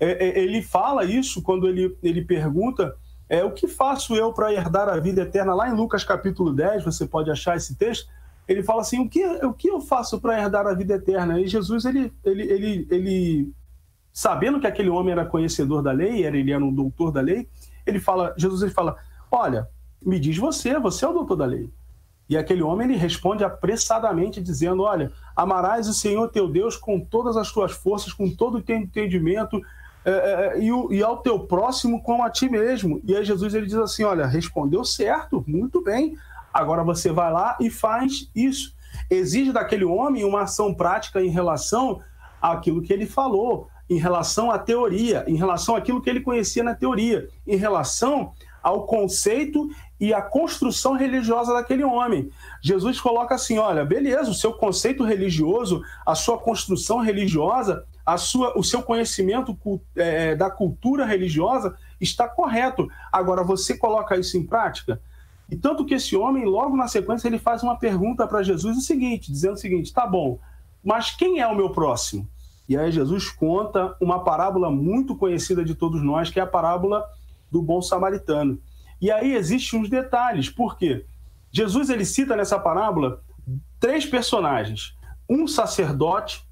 é, 0.00 0.26
é, 0.26 0.42
ele 0.42 0.60
fala 0.60 1.04
isso 1.04 1.40
quando 1.40 1.68
ele, 1.68 1.96
ele 2.02 2.22
pergunta 2.22 2.96
é, 3.28 3.44
o 3.44 3.52
que 3.52 3.68
faço 3.68 4.16
eu 4.16 4.32
para 4.32 4.52
herdar 4.52 4.88
a 4.88 4.98
vida 4.98 5.22
eterna? 5.22 5.54
Lá 5.54 5.68
em 5.68 5.74
Lucas 5.74 6.02
capítulo 6.02 6.52
10, 6.52 6.82
você 6.82 7.06
pode 7.06 7.30
achar 7.30 7.56
esse 7.56 7.76
texto, 7.76 8.08
ele 8.48 8.64
fala 8.64 8.80
assim, 8.80 8.98
o 8.98 9.08
que, 9.08 9.24
o 9.24 9.52
que 9.52 9.70
eu 9.70 9.80
faço 9.80 10.20
para 10.20 10.40
herdar 10.40 10.66
a 10.66 10.74
vida 10.74 10.94
eterna? 10.94 11.40
E 11.40 11.46
Jesus, 11.46 11.84
ele, 11.84 12.12
ele, 12.24 12.42
ele, 12.42 12.88
ele 12.90 13.52
sabendo 14.12 14.60
que 14.60 14.66
aquele 14.66 14.90
homem 14.90 15.12
era 15.12 15.24
conhecedor 15.24 15.82
da 15.82 15.92
lei, 15.92 16.24
ele 16.24 16.50
era 16.50 16.64
um 16.64 16.72
doutor 16.72 17.10
da 17.10 17.20
lei, 17.20 17.48
ele 17.86 18.00
fala, 18.00 18.34
Jesus 18.36 18.62
ele 18.62 18.70
fala: 18.70 18.96
"Olha, 19.30 19.68
me 20.04 20.18
diz 20.18 20.36
você, 20.36 20.78
você 20.78 21.04
é 21.04 21.08
o 21.08 21.12
doutor 21.12 21.36
da 21.36 21.46
lei". 21.46 21.70
E 22.28 22.36
aquele 22.36 22.62
homem 22.62 22.88
ele 22.88 22.96
responde 22.96 23.42
apressadamente 23.42 24.40
dizendo: 24.40 24.82
"Olha, 24.82 25.10
amarás 25.34 25.88
o 25.88 25.94
Senhor 25.94 26.28
teu 26.28 26.48
Deus 26.48 26.76
com 26.76 27.00
todas 27.00 27.36
as 27.36 27.50
tuas 27.50 27.72
forças, 27.72 28.12
com 28.12 28.30
todo 28.30 28.58
o 28.58 28.62
teu 28.62 28.76
entendimento, 28.76 29.60
é, 30.04 30.10
é, 30.10 30.60
e, 30.60 30.70
e, 30.96 31.02
ao 31.02 31.18
teu 31.18 31.40
próximo 31.40 32.02
como 32.02 32.22
a 32.22 32.30
ti 32.30 32.48
mesmo". 32.48 33.00
E 33.04 33.16
aí 33.16 33.24
Jesus 33.24 33.54
ele 33.54 33.66
diz 33.66 33.76
assim: 33.76 34.04
"Olha, 34.04 34.26
respondeu 34.26 34.84
certo, 34.84 35.44
muito 35.46 35.82
bem. 35.82 36.16
Agora 36.52 36.82
você 36.82 37.12
vai 37.12 37.32
lá 37.32 37.56
e 37.60 37.70
faz 37.70 38.28
isso. 38.34 38.74
Exige 39.08 39.52
daquele 39.52 39.84
homem 39.84 40.24
uma 40.24 40.42
ação 40.42 40.74
prática 40.74 41.22
em 41.22 41.28
relação 41.28 42.00
àquilo 42.42 42.82
que 42.82 42.92
ele 42.92 43.06
falou 43.06 43.68
em 43.90 43.98
relação 43.98 44.52
à 44.52 44.58
teoria, 44.58 45.24
em 45.26 45.34
relação 45.34 45.74
àquilo 45.74 46.00
que 46.00 46.08
ele 46.08 46.20
conhecia 46.20 46.62
na 46.62 46.76
teoria, 46.76 47.28
em 47.44 47.56
relação 47.56 48.32
ao 48.62 48.86
conceito 48.86 49.68
e 49.98 50.14
à 50.14 50.22
construção 50.22 50.94
religiosa 50.94 51.52
daquele 51.52 51.82
homem. 51.82 52.30
Jesus 52.62 53.00
coloca 53.00 53.34
assim: 53.34 53.58
olha, 53.58 53.84
beleza, 53.84 54.30
o 54.30 54.34
seu 54.34 54.52
conceito 54.52 55.04
religioso, 55.04 55.82
a 56.06 56.14
sua 56.14 56.38
construção 56.38 56.98
religiosa, 56.98 57.84
a 58.06 58.16
sua, 58.16 58.56
o 58.56 58.62
seu 58.62 58.80
conhecimento 58.80 59.58
é, 59.96 60.36
da 60.36 60.48
cultura 60.48 61.04
religiosa 61.04 61.74
está 62.00 62.28
correto. 62.28 62.88
Agora, 63.10 63.42
você 63.42 63.76
coloca 63.76 64.16
isso 64.16 64.38
em 64.38 64.46
prática? 64.46 65.00
E 65.50 65.56
tanto 65.56 65.84
que 65.84 65.94
esse 65.94 66.16
homem, 66.16 66.44
logo 66.44 66.76
na 66.76 66.86
sequência, 66.86 67.26
ele 67.26 67.40
faz 67.40 67.64
uma 67.64 67.76
pergunta 67.76 68.24
para 68.24 68.40
Jesus 68.40 68.76
o 68.76 68.80
seguinte, 68.80 69.32
dizendo 69.32 69.54
o 69.54 69.58
seguinte: 69.58 69.92
tá 69.92 70.06
bom, 70.06 70.38
mas 70.84 71.10
quem 71.10 71.40
é 71.40 71.46
o 71.48 71.56
meu 71.56 71.70
próximo? 71.70 72.28
E 72.70 72.76
aí 72.76 72.92
Jesus 72.92 73.28
conta 73.28 73.96
uma 74.00 74.22
parábola 74.22 74.70
muito 74.70 75.16
conhecida 75.16 75.64
de 75.64 75.74
todos 75.74 76.00
nós, 76.04 76.30
que 76.30 76.38
é 76.38 76.42
a 76.44 76.46
parábola 76.46 77.04
do 77.50 77.60
bom 77.60 77.82
samaritano. 77.82 78.60
E 79.00 79.10
aí 79.10 79.34
existem 79.34 79.80
uns 79.80 79.90
detalhes, 79.90 80.48
por 80.48 80.78
quê? 80.78 81.04
Jesus 81.50 81.90
ele 81.90 82.04
cita 82.04 82.36
nessa 82.36 82.60
parábola 82.60 83.24
três 83.80 84.06
personagens: 84.06 84.94
um 85.28 85.48
sacerdote 85.48 86.46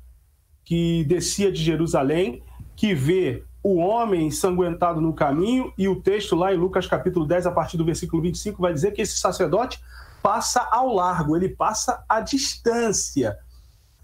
que 0.64 1.04
descia 1.04 1.52
de 1.52 1.62
Jerusalém, 1.62 2.42
que 2.74 2.96
vê 2.96 3.44
o 3.62 3.76
homem 3.76 4.26
ensanguentado 4.26 5.00
no 5.00 5.12
caminho, 5.12 5.72
e 5.78 5.86
o 5.86 6.02
texto 6.02 6.34
lá 6.34 6.52
em 6.52 6.56
Lucas 6.56 6.84
capítulo 6.88 7.26
10, 7.26 7.46
a 7.46 7.52
partir 7.52 7.76
do 7.76 7.84
versículo 7.84 8.20
25, 8.22 8.60
vai 8.60 8.74
dizer 8.74 8.90
que 8.90 9.02
esse 9.02 9.20
sacerdote 9.20 9.78
passa 10.20 10.66
ao 10.68 10.92
largo, 10.92 11.36
ele 11.36 11.50
passa 11.50 12.04
à 12.08 12.20
distância. 12.20 13.38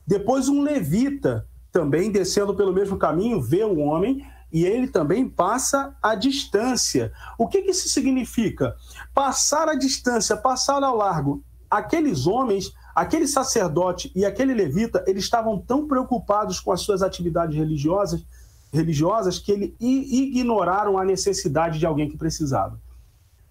Depois 0.07 0.49
um 0.49 0.63
levita, 0.63 1.45
também 1.75 2.09
descendo 2.09 2.55
pelo 2.55 2.73
mesmo 2.73 2.97
caminho, 2.97 3.43
vê 3.43 3.65
o 3.65 3.81
homem 3.81 4.25
e 4.53 4.65
ele 4.65 4.87
também 4.87 5.29
passa 5.29 5.93
à 6.01 6.15
distância. 6.15 7.13
O 7.37 7.49
que, 7.49 7.63
que 7.63 7.73
isso 7.73 7.89
significa? 7.89 8.77
Passar 9.13 9.69
à 9.69 9.75
distância, 9.75 10.37
passar 10.37 10.85
ao 10.85 10.97
largo. 10.97 11.43
Aqueles 11.69 12.29
homens, 12.29 12.73
aquele 12.95 13.27
sacerdote 13.27 14.13
e 14.15 14.25
aquele 14.25 14.55
levita, 14.55 15.05
eles 15.09 15.25
estavam 15.25 15.59
tão 15.59 15.89
preocupados 15.89 16.61
com 16.61 16.71
as 16.71 16.81
suas 16.81 17.03
atividades 17.03 17.57
religiosas, 17.57 18.25
religiosas 18.73 19.41
que 19.41 19.51
eles 19.51 19.75
ignoraram 19.81 20.97
a 20.97 21.05
necessidade 21.05 21.81
de 21.81 21.87
alguém 21.87 22.09
que 22.09 22.17
precisava. 22.17 22.81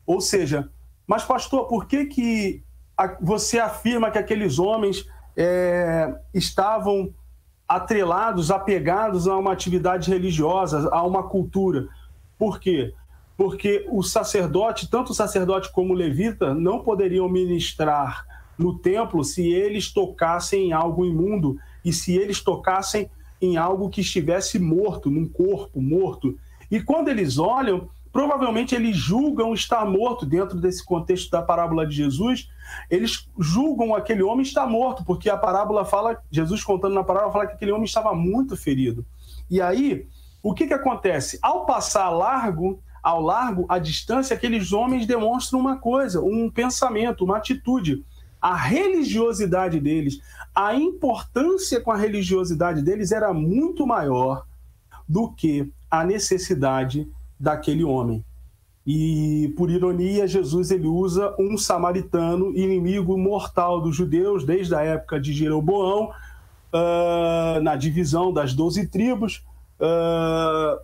Ou 0.05 0.21
seja, 0.21 0.69
mas 1.05 1.25
pastor, 1.25 1.67
por 1.67 1.87
que, 1.87 2.05
que 2.05 2.63
você 3.19 3.59
afirma 3.59 4.09
que 4.09 4.17
aqueles 4.17 4.59
homens 4.59 5.05
é, 5.35 6.15
estavam 6.33 7.13
atrelados, 7.67 8.51
apegados 8.51 9.27
a 9.27 9.37
uma 9.37 9.51
atividade 9.51 10.11
religiosa, 10.11 10.89
a 10.91 11.03
uma 11.03 11.23
cultura. 11.23 11.87
Por 12.37 12.59
quê? 12.59 12.93
Porque 13.35 13.85
o 13.89 14.03
sacerdote, 14.03 14.89
tanto 14.89 15.11
o 15.11 15.15
sacerdote 15.15 15.71
como 15.71 15.93
o 15.93 15.95
levita, 15.95 16.53
não 16.53 16.79
poderiam 16.83 17.27
ministrar 17.27 18.25
no 18.57 18.77
templo 18.77 19.23
se 19.23 19.47
eles 19.51 19.91
tocassem 19.91 20.67
em 20.67 20.73
algo 20.73 21.05
imundo 21.05 21.57
e 21.83 21.91
se 21.91 22.15
eles 22.15 22.41
tocassem 22.41 23.09
em 23.41 23.57
algo 23.57 23.89
que 23.89 24.01
estivesse 24.01 24.59
morto, 24.59 25.09
num 25.09 25.27
corpo 25.27 25.81
morto. 25.81 26.37
E 26.69 26.81
quando 26.81 27.09
eles 27.09 27.37
olham, 27.37 27.89
provavelmente 28.13 28.75
eles 28.75 28.95
julgam 28.95 29.55
estar 29.55 29.83
morto 29.85 30.23
dentro 30.23 30.61
desse 30.61 30.85
contexto 30.85 31.31
da 31.31 31.41
parábola 31.41 31.85
de 31.85 31.95
Jesus. 31.95 32.47
Eles 32.87 33.27
julgam 33.39 33.95
aquele 33.95 34.21
homem 34.21 34.43
estar 34.43 34.67
morto, 34.67 35.03
porque 35.03 35.31
a 35.31 35.35
parábola 35.35 35.83
fala, 35.83 36.21
Jesus 36.29 36.63
contando 36.63 36.93
na 36.93 37.03
parábola, 37.03 37.33
fala 37.33 37.47
que 37.47 37.53
aquele 37.55 37.71
homem 37.71 37.85
estava 37.85 38.13
muito 38.13 38.55
ferido. 38.55 39.03
E 39.49 39.59
aí, 39.59 40.07
o 40.43 40.53
que, 40.53 40.67
que 40.67 40.73
acontece? 40.75 41.39
Ao 41.41 41.65
passar 41.65 42.11
largo, 42.11 42.79
ao 43.01 43.19
largo, 43.19 43.65
a 43.67 43.79
distância, 43.79 44.35
aqueles 44.35 44.71
homens 44.71 45.07
demonstram 45.07 45.59
uma 45.59 45.77
coisa, 45.77 46.21
um 46.21 46.51
pensamento, 46.51 47.25
uma 47.25 47.37
atitude. 47.37 48.05
A 48.39 48.55
religiosidade 48.55 49.79
deles, 49.79 50.19
a 50.53 50.75
importância 50.75 51.81
com 51.81 51.91
a 51.91 51.97
religiosidade 51.97 52.83
deles 52.83 53.11
era 53.11 53.33
muito 53.33 53.87
maior 53.87 54.45
do 55.09 55.31
que 55.31 55.71
a 55.89 56.03
necessidade 56.03 57.09
daquele 57.43 57.83
homem. 57.83 58.23
E, 58.87 59.53
por 59.57 59.69
ironia, 59.69 60.25
Jesus 60.25 60.71
ele 60.71 60.87
usa 60.87 61.35
um 61.37 61.57
samaritano, 61.57 62.55
inimigo 62.55 63.17
mortal 63.17 63.81
dos 63.81 63.95
judeus, 63.95 64.45
desde 64.45 64.73
a 64.73 64.81
época 64.81 65.19
de 65.19 65.33
Jeroboão, 65.33 66.09
uh, 66.09 67.61
na 67.61 67.75
divisão 67.75 68.31
das 68.31 68.53
doze 68.53 68.87
tribos. 68.87 69.43
Uh, 69.79 70.79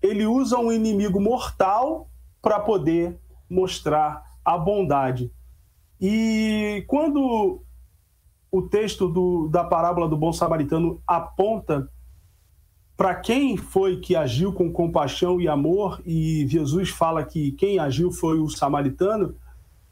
ele 0.00 0.24
usa 0.24 0.56
um 0.56 0.72
inimigo 0.72 1.20
mortal 1.20 2.08
para 2.40 2.60
poder 2.60 3.18
mostrar 3.50 4.22
a 4.44 4.56
bondade. 4.56 5.30
E 6.00 6.84
quando 6.86 7.60
o 8.50 8.62
texto 8.62 9.08
do, 9.08 9.48
da 9.48 9.64
parábola 9.64 10.08
do 10.08 10.16
bom 10.16 10.32
samaritano 10.32 11.00
aponta 11.06 11.88
para 12.96 13.14
quem 13.14 13.56
foi 13.56 13.96
que 13.96 14.14
agiu 14.14 14.52
com 14.52 14.72
compaixão 14.72 15.40
e 15.40 15.48
amor, 15.48 16.00
e 16.04 16.46
Jesus 16.46 16.90
fala 16.90 17.24
que 17.24 17.52
quem 17.52 17.78
agiu 17.78 18.12
foi 18.12 18.38
o 18.38 18.48
samaritano, 18.48 19.34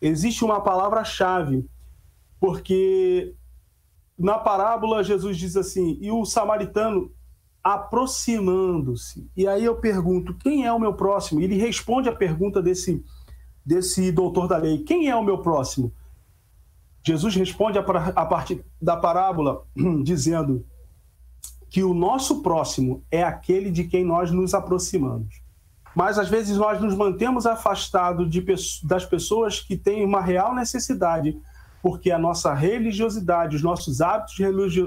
existe 0.00 0.44
uma 0.44 0.60
palavra-chave, 0.60 1.66
porque 2.38 3.34
na 4.18 4.38
parábola 4.38 5.02
Jesus 5.02 5.36
diz 5.36 5.56
assim: 5.56 5.98
e 6.00 6.10
o 6.10 6.24
samaritano 6.24 7.10
aproximando-se. 7.62 9.30
E 9.36 9.46
aí 9.46 9.64
eu 9.64 9.76
pergunto: 9.76 10.34
quem 10.34 10.66
é 10.66 10.72
o 10.72 10.78
meu 10.78 10.94
próximo? 10.94 11.40
Ele 11.40 11.56
responde 11.56 12.08
a 12.08 12.14
pergunta 12.14 12.62
desse, 12.62 13.04
desse 13.64 14.12
doutor 14.12 14.46
da 14.46 14.56
lei: 14.56 14.78
quem 14.84 15.08
é 15.08 15.16
o 15.16 15.24
meu 15.24 15.38
próximo? 15.38 15.92
Jesus 17.02 17.34
responde 17.34 17.78
a, 17.78 17.82
a 17.82 18.26
partir 18.26 18.64
da 18.80 18.96
parábola 18.96 19.64
dizendo: 20.04 20.66
que 21.70 21.85
o 21.85 21.94
nosso 21.94 22.42
próximo 22.42 23.04
é 23.11 23.22
aquele 23.22 23.70
de 23.70 23.85
quem 23.85 24.04
nós 24.04 24.33
nos 24.33 24.52
aproximamos. 24.52 25.40
Mas 25.94 26.18
às 26.18 26.28
vezes 26.28 26.56
nós 26.56 26.80
nos 26.80 26.96
mantemos 26.96 27.46
afastados 27.46 28.28
de, 28.28 28.44
das 28.83 29.06
pessoas 29.06 29.61
que 29.61 29.76
têm 29.76 30.04
uma 30.04 30.20
real 30.20 30.54
necessidade, 30.54 31.38
porque 31.80 32.11
a 32.11 32.18
nossa 32.18 32.52
religiosidade, 32.52 33.56
os 33.56 33.62
nossos 33.62 34.00
hábitos 34.00 34.37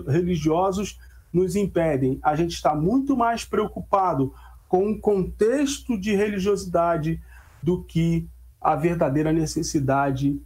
religiosos 0.08 1.00
nos 1.32 1.56
impedem. 1.56 2.20
A 2.22 2.36
gente 2.36 2.52
está 2.52 2.76
muito 2.76 3.16
mais 3.16 3.46
preocupado 3.46 4.34
com 4.68 4.92
o 4.92 5.00
contexto 5.00 5.98
de 5.98 6.16
religiosidade 6.16 7.22
do 7.62 7.82
que 7.84 8.28
a 8.60 8.76
verdadeira 8.76 9.32
necessidade 9.32 10.40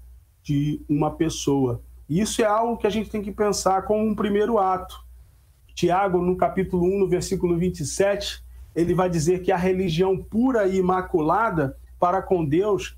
de 0.44 0.82
uma 0.88 1.12
pessoa. 1.12 1.82
Isso 2.10 2.42
é 2.42 2.46
algo 2.46 2.78
que 2.78 2.88
a 2.88 2.90
gente 2.90 3.10
tem 3.10 3.22
que 3.22 3.32
pensar 3.32 3.82
como 3.84 4.04
um 4.04 4.16
primeiro 4.16 4.58
ato. 4.60 5.07
Tiago, 5.78 6.24
no 6.24 6.36
capítulo 6.36 6.88
1, 6.88 7.00
no 7.02 7.08
versículo 7.08 7.56
27, 7.56 8.44
ele 8.76 8.96
vai 8.96 9.08
dizer 9.08 9.44
que 9.44 9.52
a 9.52 9.58
religião 9.58 10.18
pura 10.18 10.66
e 10.66 10.78
imaculada 10.78 11.78
para 12.00 12.20
com 12.20 12.44
Deus 12.44 12.98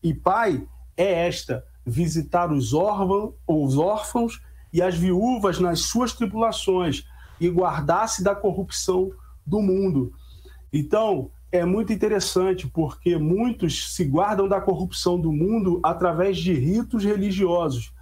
e 0.00 0.14
Pai 0.14 0.64
é 0.96 1.26
esta: 1.26 1.64
visitar 1.84 2.52
os 2.52 2.72
órfãos, 2.72 3.34
os 3.44 3.76
órfãos 3.76 4.40
e 4.72 4.80
as 4.80 4.94
viúvas 4.94 5.58
nas 5.58 5.80
suas 5.80 6.12
tribulações 6.12 7.04
e 7.40 7.50
guardar-se 7.50 8.22
da 8.22 8.36
corrupção 8.36 9.10
do 9.44 9.60
mundo. 9.60 10.12
Então, 10.72 11.28
é 11.50 11.64
muito 11.64 11.92
interessante 11.92 12.68
porque 12.68 13.16
muitos 13.18 13.96
se 13.96 14.04
guardam 14.04 14.46
da 14.46 14.60
corrupção 14.60 15.20
do 15.20 15.32
mundo 15.32 15.80
através 15.82 16.38
de 16.38 16.52
ritos 16.52 17.02
religiosos. 17.02 17.92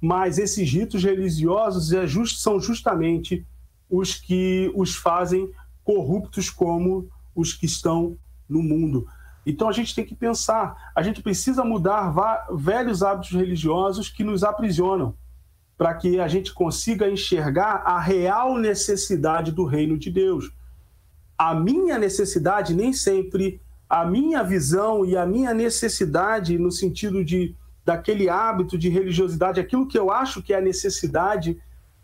Mas 0.00 0.38
esses 0.38 0.72
ritos 0.72 1.04
religiosos 1.04 1.92
é 1.92 2.06
são 2.38 2.58
justamente 2.58 3.44
os 3.90 4.14
que 4.14 4.70
os 4.74 4.94
fazem 4.96 5.50
corruptos 5.84 6.50
como 6.50 7.08
os 7.34 7.52
que 7.52 7.66
estão 7.66 8.16
no 8.48 8.62
mundo. 8.62 9.06
Então 9.44 9.68
a 9.68 9.72
gente 9.72 9.94
tem 9.94 10.04
que 10.04 10.14
pensar, 10.14 10.90
a 10.94 11.02
gente 11.02 11.22
precisa 11.22 11.64
mudar 11.64 12.12
velhos 12.52 13.02
hábitos 13.02 13.30
religiosos 13.30 14.08
que 14.08 14.24
nos 14.24 14.42
aprisionam, 14.42 15.14
para 15.78 15.94
que 15.94 16.18
a 16.18 16.26
gente 16.26 16.52
consiga 16.52 17.08
enxergar 17.08 17.82
a 17.84 18.00
real 18.00 18.58
necessidade 18.58 19.52
do 19.52 19.64
reino 19.64 19.96
de 19.96 20.10
Deus. 20.10 20.50
A 21.38 21.54
minha 21.54 21.98
necessidade 21.98 22.74
nem 22.74 22.92
sempre 22.92 23.60
a 23.88 24.04
minha 24.04 24.42
visão 24.42 25.04
e 25.04 25.16
a 25.16 25.24
minha 25.24 25.54
necessidade 25.54 26.58
no 26.58 26.72
sentido 26.72 27.24
de 27.24 27.54
daquele 27.84 28.28
hábito 28.28 28.76
de 28.76 28.88
religiosidade, 28.88 29.60
aquilo 29.60 29.86
que 29.86 29.96
eu 29.96 30.10
acho 30.10 30.42
que 30.42 30.52
é 30.52 30.58
a 30.58 30.60
necessidade 30.60 31.56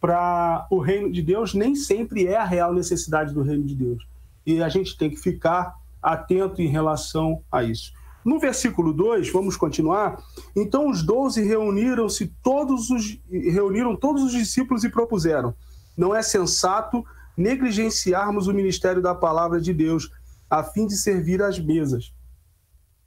para 0.02 0.66
o 0.68 0.80
reino 0.80 1.12
de 1.12 1.22
Deus 1.22 1.54
nem 1.54 1.76
sempre 1.76 2.26
é 2.26 2.36
a 2.36 2.44
real 2.44 2.74
necessidade 2.74 3.32
do 3.32 3.40
reino 3.40 3.62
de 3.62 3.76
Deus. 3.76 4.04
E 4.44 4.60
a 4.60 4.68
gente 4.68 4.98
tem 4.98 5.08
que 5.08 5.16
ficar 5.16 5.76
atento 6.02 6.60
em 6.60 6.66
relação 6.66 7.40
a 7.52 7.62
isso. 7.62 7.92
No 8.24 8.40
versículo 8.40 8.92
2, 8.92 9.30
vamos 9.30 9.56
continuar. 9.56 10.20
Então 10.56 10.90
os 10.90 11.04
doze 11.04 11.44
reuniram-se 11.44 12.34
todos 12.42 12.90
os 12.90 13.16
reuniram 13.30 13.94
todos 13.94 14.24
os 14.24 14.32
discípulos 14.32 14.82
e 14.82 14.88
propuseram: 14.88 15.54
Não 15.96 16.12
é 16.12 16.20
sensato 16.20 17.04
negligenciarmos 17.36 18.48
o 18.48 18.52
ministério 18.52 19.00
da 19.00 19.14
palavra 19.14 19.60
de 19.60 19.72
Deus 19.72 20.10
a 20.50 20.64
fim 20.64 20.84
de 20.84 20.96
servir 20.96 21.40
às 21.40 21.60
mesas. 21.60 22.12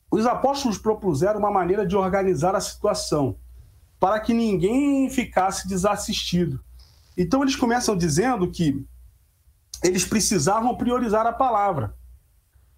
os 0.09 0.25
apóstolos 0.25 0.77
propuseram 0.77 1.39
uma 1.39 1.51
maneira 1.51 1.85
de 1.85 1.95
organizar 1.95 2.55
a 2.55 2.61
situação 2.61 3.35
para 3.99 4.19
que 4.21 4.33
ninguém 4.33 5.09
ficasse 5.09 5.67
desassistido. 5.67 6.64
Então 7.17 7.41
eles 7.41 7.55
começam 7.55 7.97
dizendo 7.97 8.49
que 8.49 8.85
eles 9.83 10.05
precisavam 10.05 10.75
priorizar 10.75 11.25
a 11.25 11.33
palavra. 11.33 11.95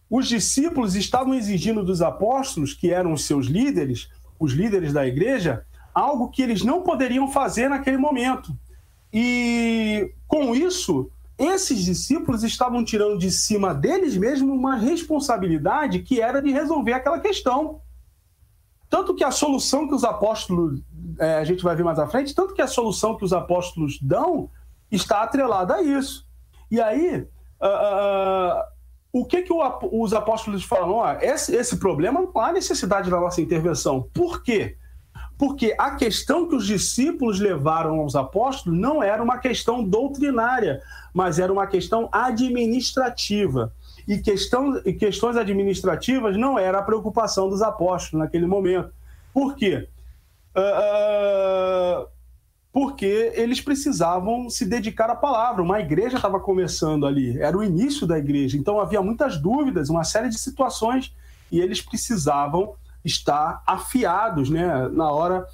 Os 0.09 0.27
discípulos 0.27 0.95
estavam 0.95 1.33
exigindo 1.33 1.83
dos 1.83 2.01
apóstolos, 2.01 2.73
que 2.73 2.91
eram 2.91 3.13
os 3.13 3.25
seus 3.25 3.47
líderes, 3.47 4.09
os 4.39 4.53
líderes 4.53 4.93
da 4.93 5.05
igreja, 5.05 5.65
algo 5.93 6.29
que 6.29 6.41
eles 6.41 6.63
não 6.63 6.83
poderiam 6.83 7.27
fazer 7.27 7.69
naquele 7.69 7.97
momento. 7.97 8.55
E 9.11 10.13
com 10.27 10.55
isso, 10.55 11.09
esses 11.37 11.83
discípulos 11.83 12.43
estavam 12.43 12.83
tirando 12.83 13.17
de 13.17 13.31
cima 13.31 13.73
deles 13.73 14.15
mesmos 14.15 14.55
uma 14.55 14.75
responsabilidade 14.75 15.99
que 15.99 16.21
era 16.21 16.41
de 16.41 16.51
resolver 16.51 16.93
aquela 16.93 17.19
questão. 17.19 17.81
Tanto 18.89 19.13
que 19.13 19.23
a 19.23 19.31
solução 19.31 19.87
que 19.87 19.93
os 19.93 20.03
apóstolos, 20.03 20.81
é, 21.19 21.35
a 21.35 21.43
gente 21.43 21.63
vai 21.63 21.75
ver 21.75 21.83
mais 21.83 21.99
à 21.99 22.07
frente, 22.07 22.33
tanto 22.33 22.53
que 22.53 22.61
a 22.61 22.67
solução 22.67 23.15
que 23.15 23.25
os 23.25 23.33
apóstolos 23.33 23.99
dão 24.01 24.49
está 24.91 25.21
atrelada 25.21 25.75
a 25.75 25.81
isso. 25.81 26.25
E 26.69 26.81
aí, 26.81 27.27
uh, 27.61 28.63
o 29.11 29.25
que, 29.25 29.41
que 29.41 29.53
o, 29.53 29.59
os 29.91 30.13
apóstolos 30.13 30.63
falam? 30.63 31.01
Esse, 31.21 31.55
esse 31.55 31.77
problema 31.77 32.21
não 32.21 32.41
há 32.41 32.51
necessidade 32.51 33.09
da 33.09 33.19
nossa 33.19 33.41
intervenção. 33.41 34.09
Por 34.13 34.43
quê? 34.43 34.77
Porque 35.37 35.75
a 35.77 35.91
questão 35.91 36.47
que 36.47 36.55
os 36.55 36.65
discípulos 36.65 37.39
levaram 37.39 37.99
aos 37.99 38.15
apóstolos 38.15 38.77
não 38.77 39.03
era 39.03 39.21
uma 39.21 39.37
questão 39.37 39.83
doutrinária, 39.83 40.81
mas 41.13 41.37
era 41.37 41.53
uma 41.53 41.67
questão 41.67 42.09
administrativa. 42.11 43.71
E, 44.07 44.17
questão, 44.17 44.81
e 44.85 44.93
questões 44.93 45.35
administrativas 45.35 46.37
não 46.37 46.57
era 46.57 46.79
a 46.79 46.81
preocupação 46.81 47.49
dos 47.49 47.61
apóstolos 47.61 48.25
naquele 48.25 48.47
momento. 48.47 48.91
Por 49.33 49.55
quê? 49.55 49.87
Uh, 50.57 52.07
porque 52.71 53.31
eles 53.35 53.61
precisavam 53.61 54.49
se 54.49 54.65
dedicar 54.65 55.09
à 55.09 55.15
palavra. 55.15 55.61
Uma 55.61 55.79
igreja 55.79 56.17
estava 56.17 56.39
começando 56.39 57.05
ali, 57.05 57.39
era 57.39 57.57
o 57.57 57.63
início 57.63 58.05
da 58.05 58.17
igreja, 58.17 58.57
então 58.57 58.79
havia 58.79 59.01
muitas 59.01 59.37
dúvidas, 59.37 59.89
uma 59.89 60.03
série 60.03 60.29
de 60.29 60.37
situações, 60.37 61.13
e 61.51 61.59
eles 61.59 61.81
precisavam 61.81 62.75
estar 63.03 63.63
afiados 63.65 64.49
né, 64.49 64.87
na 64.89 65.09
hora 65.11 65.45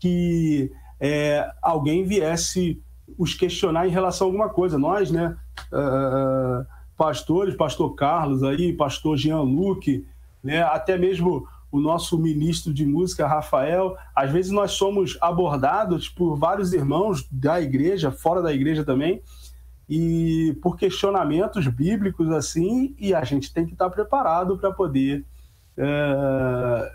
que 0.00 0.72
é, 0.98 1.48
alguém 1.60 2.04
viesse 2.04 2.80
os 3.18 3.34
questionar 3.34 3.86
em 3.86 3.90
relação 3.90 4.26
a 4.26 4.28
alguma 4.28 4.48
coisa. 4.48 4.78
Nós, 4.78 5.10
né, 5.10 5.36
uh, 5.72 6.66
pastores, 6.96 7.54
pastor 7.54 7.94
Carlos 7.94 8.42
aí, 8.42 8.72
pastor 8.72 9.16
Jean 9.16 9.40
Luque, 9.40 10.06
né, 10.42 10.62
até 10.62 10.96
mesmo 10.96 11.46
o 11.72 11.80
nosso 11.80 12.18
ministro 12.18 12.72
de 12.72 12.84
música, 12.84 13.26
Rafael, 13.26 13.96
às 14.14 14.30
vezes 14.30 14.52
nós 14.52 14.72
somos 14.72 15.16
abordados 15.22 16.06
por 16.06 16.36
vários 16.36 16.74
irmãos 16.74 17.26
da 17.32 17.62
igreja, 17.62 18.12
fora 18.12 18.42
da 18.42 18.52
igreja 18.52 18.84
também, 18.84 19.22
e 19.88 20.54
por 20.62 20.76
questionamentos 20.76 21.66
bíblicos 21.66 22.30
assim, 22.30 22.94
e 22.98 23.14
a 23.14 23.24
gente 23.24 23.52
tem 23.52 23.64
que 23.64 23.72
estar 23.72 23.88
preparado 23.88 24.58
para 24.58 24.70
poder 24.70 25.24
é, 25.76 26.92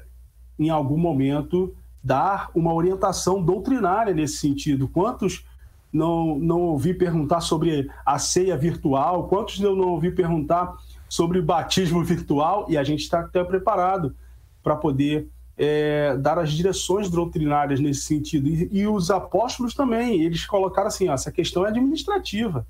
em 0.60 0.70
algum 0.70 0.98
momento, 0.98 1.76
dar 2.04 2.52
uma 2.54 2.72
orientação 2.72 3.42
doutrinária 3.42 4.14
nesse 4.14 4.38
sentido. 4.38 4.88
Quantos 4.88 5.44
não, 5.92 6.38
não 6.38 6.62
ouvi 6.62 6.94
perguntar 6.94 7.42
sobre 7.42 7.90
a 8.06 8.20
ceia 8.20 8.56
virtual? 8.56 9.28
Quantos 9.28 9.60
eu 9.60 9.76
não 9.76 9.90
ouvi 9.90 10.12
perguntar 10.12 10.76
sobre 11.10 11.42
batismo 11.42 12.04
virtual? 12.04 12.68
E 12.70 12.78
a 12.78 12.84
gente 12.84 13.02
está 13.02 13.22
até 13.22 13.44
preparado 13.44 14.16
para 14.64 14.76
poder 14.76 15.28
é, 15.58 16.16
dar 16.18 16.38
as 16.38 16.52
direções 16.52 17.10
doutrinárias 17.10 17.80
nesse 17.80 18.02
sentido. 18.02 18.48
E, 18.48 18.70
e, 18.72 18.88
os 18.88 19.10
apóstolos 19.10 19.74
também, 19.74 20.22
eles 20.22 20.46
colocaram 20.46 20.88
assim: 20.88 21.08
ó, 21.08 21.14
essa 21.14 21.32
questão 21.32 21.66
é 21.66 21.70
administrativa. 21.70 22.66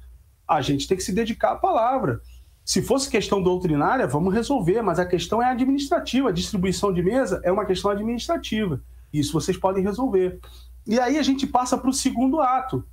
A 0.47 0.61
gente 0.61 0.87
tem 0.87 0.95
que 0.95 1.03
se 1.03 1.11
dedicar 1.11 1.51
à 1.51 1.55
palavra. 1.55 2.21
Se 2.63 2.81
fosse 2.81 3.09
questão 3.09 3.41
doutrinária, 3.41 4.07
vamos 4.07 4.33
resolver, 4.33 4.81
mas 4.81 4.99
a 4.99 5.05
questão 5.05 5.41
é 5.41 5.51
administrativa. 5.51 6.29
A 6.29 6.33
distribuição 6.33 6.93
de 6.93 7.01
mesa 7.01 7.41
é 7.43 7.51
uma 7.51 7.65
questão 7.65 7.91
administrativa. 7.91 8.81
Isso 9.11 9.33
vocês 9.33 9.57
podem 9.57 9.83
resolver. 9.83 10.39
E 10.85 10.99
aí 10.99 11.17
a 11.17 11.23
gente 11.23 11.45
passa 11.45 11.77
para 11.77 11.89
o 11.89 11.93
segundo 11.93 12.39
ato. 12.39 12.83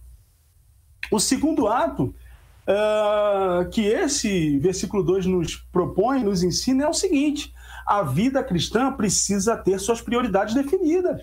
O 1.11 1.21
segundo 1.21 1.69
ato 1.69 2.15
uh, 2.69 3.69
que 3.71 3.83
esse 3.83 4.59
versículo 4.59 5.03
2 5.03 5.27
nos 5.27 5.57
propõe, 5.57 6.23
nos 6.23 6.43
ensina, 6.43 6.85
é 6.85 6.89
o 6.89 6.95
seguinte: 6.95 7.53
a 7.87 8.03
vida 8.03 8.43
cristã 8.43 8.93
precisa 8.93 9.57
ter 9.57 9.79
suas 9.79 10.01
prioridades 10.01 10.55
definidas. 10.55 11.23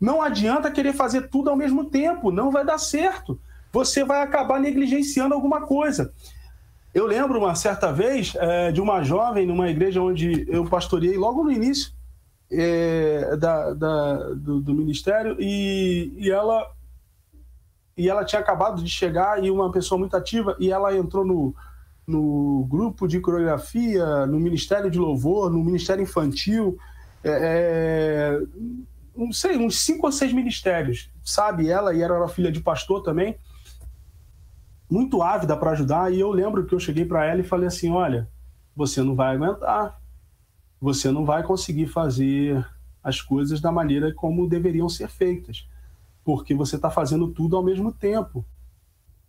Não 0.00 0.20
adianta 0.20 0.70
querer 0.70 0.92
fazer 0.92 1.28
tudo 1.28 1.50
ao 1.50 1.56
mesmo 1.56 1.86
tempo, 1.86 2.30
não 2.30 2.50
vai 2.50 2.64
dar 2.64 2.78
certo. 2.78 3.38
Você 3.72 4.04
vai 4.04 4.22
acabar 4.22 4.60
negligenciando 4.60 5.34
alguma 5.34 5.62
coisa. 5.62 6.12
Eu 6.94 7.06
lembro 7.06 7.38
uma 7.38 7.54
certa 7.54 7.92
vez 7.92 8.34
é, 8.36 8.70
de 8.70 8.80
uma 8.80 9.02
jovem 9.02 9.46
numa 9.46 9.68
igreja 9.68 10.00
onde 10.00 10.46
eu 10.48 10.64
pastoreei 10.64 11.16
logo 11.16 11.42
no 11.42 11.50
início 11.50 11.92
é, 12.50 13.36
da, 13.36 13.74
da 13.74 14.16
do, 14.34 14.60
do, 14.60 14.74
ministério 14.74 15.36
e, 15.40 16.12
e 16.16 16.30
ela 16.30 16.70
e 17.96 18.08
ela 18.08 18.24
tinha 18.24 18.40
acabado 18.40 18.82
de 18.82 18.90
chegar 18.90 19.42
e 19.42 19.50
uma 19.50 19.72
pessoa 19.72 19.98
muito 19.98 20.16
ativa 20.16 20.56
e 20.60 20.70
ela 20.70 20.96
entrou 20.96 21.24
no, 21.24 21.54
no 22.06 22.66
grupo 22.68 23.06
de 23.08 23.20
coreografia, 23.20 24.26
no 24.26 24.38
Ministério 24.38 24.90
de 24.90 24.98
Louvor, 24.98 25.50
no 25.50 25.62
Ministério 25.62 26.02
Infantil, 26.02 26.78
é, 27.22 28.40
é 28.40 28.40
não 29.16 29.32
sei, 29.32 29.56
uns 29.56 29.80
cinco 29.80 30.06
ou 30.06 30.12
seis 30.12 30.32
ministérios, 30.32 31.10
sabe? 31.22 31.68
Ela 31.68 31.94
e 31.94 32.02
era 32.02 32.26
filha 32.28 32.50
de 32.50 32.60
pastor 32.60 33.02
também 33.02 33.36
muito 34.90 35.22
ávida 35.22 35.56
para 35.56 35.72
ajudar. 35.72 36.12
E 36.12 36.20
eu 36.20 36.30
lembro 36.30 36.64
que 36.64 36.74
eu 36.74 36.80
cheguei 36.80 37.04
para 37.04 37.24
ela 37.24 37.40
e 37.40 37.44
falei 37.44 37.66
assim: 37.66 37.90
olha, 37.90 38.28
você 38.74 39.02
não 39.02 39.14
vai 39.14 39.34
aguentar, 39.34 40.00
você 40.80 41.10
não 41.10 41.24
vai 41.24 41.42
conseguir 41.42 41.86
fazer 41.86 42.64
as 43.02 43.20
coisas 43.20 43.60
da 43.60 43.70
maneira 43.70 44.14
como 44.14 44.48
deveriam 44.48 44.88
ser 44.88 45.08
feitas, 45.08 45.68
porque 46.24 46.54
você 46.54 46.76
está 46.76 46.90
fazendo 46.90 47.28
tudo 47.28 47.56
ao 47.56 47.62
mesmo 47.62 47.92
tempo. 47.92 48.44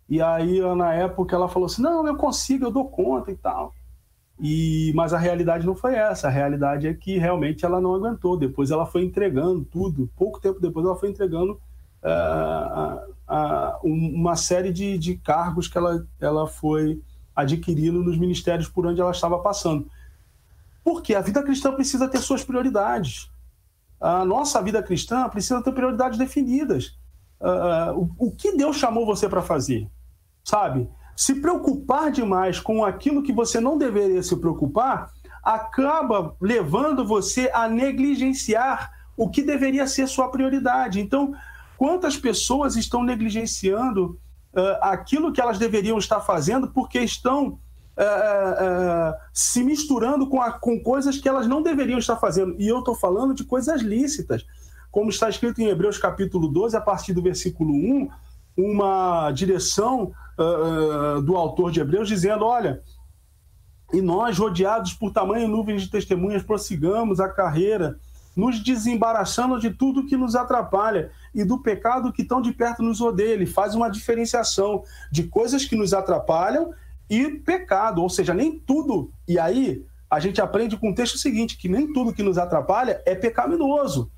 E 0.08 0.22
aí, 0.22 0.60
na 0.76 0.94
época, 0.94 1.34
ela 1.34 1.48
falou 1.48 1.66
assim: 1.66 1.82
não, 1.82 2.06
eu 2.06 2.16
consigo, 2.16 2.66
eu 2.66 2.70
dou 2.70 2.88
conta 2.88 3.30
e 3.30 3.36
tal. 3.36 3.74
E, 4.40 4.92
mas 4.94 5.12
a 5.12 5.18
realidade 5.18 5.66
não 5.66 5.74
foi 5.74 5.94
essa. 5.94 6.28
A 6.28 6.30
realidade 6.30 6.86
é 6.86 6.94
que 6.94 7.18
realmente 7.18 7.64
ela 7.64 7.80
não 7.80 7.94
aguentou. 7.94 8.36
Depois 8.36 8.70
ela 8.70 8.86
foi 8.86 9.02
entregando 9.02 9.64
tudo. 9.64 10.10
Pouco 10.16 10.40
tempo 10.40 10.60
depois 10.60 10.84
ela 10.84 10.96
foi 10.96 11.08
entregando 11.08 11.58
uh, 12.02 13.16
uma 13.82 14.36
série 14.36 14.72
de, 14.72 14.98
de 14.98 15.16
cargos 15.16 15.68
que 15.68 15.78
ela, 15.78 16.06
ela 16.20 16.46
foi 16.46 17.02
adquirindo 17.34 18.02
nos 18.02 18.18
ministérios 18.18 18.68
por 18.68 18.86
onde 18.86 19.00
ela 19.00 19.10
estava 19.10 19.38
passando. 19.38 19.90
Porque 20.84 21.14
a 21.14 21.20
vida 21.20 21.42
cristã 21.42 21.72
precisa 21.72 22.08
ter 22.08 22.18
suas 22.18 22.44
prioridades. 22.44 23.30
A 24.00 24.24
nossa 24.24 24.62
vida 24.62 24.82
cristã 24.82 25.28
precisa 25.28 25.62
ter 25.62 25.72
prioridades 25.72 26.18
definidas. 26.18 26.96
Uh, 27.40 28.10
o, 28.18 28.28
o 28.28 28.30
que 28.30 28.56
Deus 28.56 28.76
chamou 28.76 29.04
você 29.06 29.28
para 29.28 29.42
fazer? 29.42 29.88
Sabe? 30.46 30.88
Se 31.16 31.34
preocupar 31.40 32.10
demais 32.10 32.60
com 32.60 32.84
aquilo 32.84 33.22
que 33.22 33.32
você 33.32 33.58
não 33.58 33.76
deveria 33.76 34.22
se 34.22 34.36
preocupar 34.36 35.10
acaba 35.42 36.36
levando 36.40 37.06
você 37.06 37.50
a 37.52 37.68
negligenciar 37.68 38.90
o 39.16 39.30
que 39.30 39.42
deveria 39.42 39.86
ser 39.86 40.06
sua 40.06 40.28
prioridade. 40.28 41.00
Então, 41.00 41.34
Quantas 41.76 42.16
pessoas 42.16 42.76
estão 42.76 43.02
negligenciando 43.02 44.18
uh, 44.54 44.78
aquilo 44.80 45.32
que 45.32 45.40
elas 45.40 45.58
deveriam 45.58 45.98
estar 45.98 46.20
fazendo 46.20 46.68
porque 46.68 46.98
estão 47.00 47.48
uh, 47.48 47.52
uh, 47.52 49.14
se 49.32 49.62
misturando 49.62 50.26
com, 50.28 50.40
a, 50.40 50.52
com 50.52 50.80
coisas 50.80 51.18
que 51.18 51.28
elas 51.28 51.46
não 51.46 51.62
deveriam 51.62 51.98
estar 51.98 52.16
fazendo? 52.16 52.56
E 52.58 52.66
eu 52.66 52.78
estou 52.78 52.94
falando 52.94 53.34
de 53.34 53.44
coisas 53.44 53.82
lícitas. 53.82 54.46
Como 54.90 55.10
está 55.10 55.28
escrito 55.28 55.60
em 55.60 55.68
Hebreus 55.68 55.98
capítulo 55.98 56.48
12, 56.48 56.76
a 56.76 56.80
partir 56.80 57.12
do 57.12 57.22
versículo 57.22 57.74
1, 57.74 58.08
uma 58.56 59.30
direção 59.32 60.12
do 61.24 61.36
autor 61.36 61.70
de 61.70 61.80
Hebreus 61.80 62.08
dizendo: 62.08 62.44
olha. 62.44 62.82
E 63.92 64.02
nós, 64.02 64.36
rodeados 64.36 64.94
por 64.94 65.12
tamanho 65.12 65.46
nuvem 65.46 65.76
de 65.76 65.88
testemunhas, 65.88 66.42
prossigamos 66.42 67.20
a 67.20 67.28
carreira, 67.28 68.00
nos 68.34 68.58
desembaraçando 68.58 69.60
de 69.60 69.70
tudo 69.70 70.04
que 70.04 70.16
nos 70.16 70.34
atrapalha 70.34 71.12
e 71.32 71.44
do 71.44 71.60
pecado 71.60 72.12
que 72.12 72.24
tão 72.24 72.42
de 72.42 72.52
perto 72.52 72.82
nos 72.82 73.00
odeia. 73.00 73.34
Ele 73.34 73.46
faz 73.46 73.76
uma 73.76 73.88
diferenciação 73.88 74.82
de 75.12 75.28
coisas 75.28 75.64
que 75.64 75.76
nos 75.76 75.94
atrapalham 75.94 76.74
e 77.08 77.30
pecado, 77.30 78.02
ou 78.02 78.10
seja, 78.10 78.34
nem 78.34 78.58
tudo. 78.58 79.08
E 79.28 79.38
aí 79.38 79.84
a 80.10 80.18
gente 80.18 80.40
aprende 80.40 80.76
com 80.76 80.90
o 80.90 80.94
texto 80.94 81.16
seguinte: 81.16 81.56
que 81.56 81.68
nem 81.68 81.92
tudo 81.92 82.12
que 82.12 82.24
nos 82.24 82.38
atrapalha 82.38 83.00
é 83.06 83.14
pecaminoso. 83.14 84.10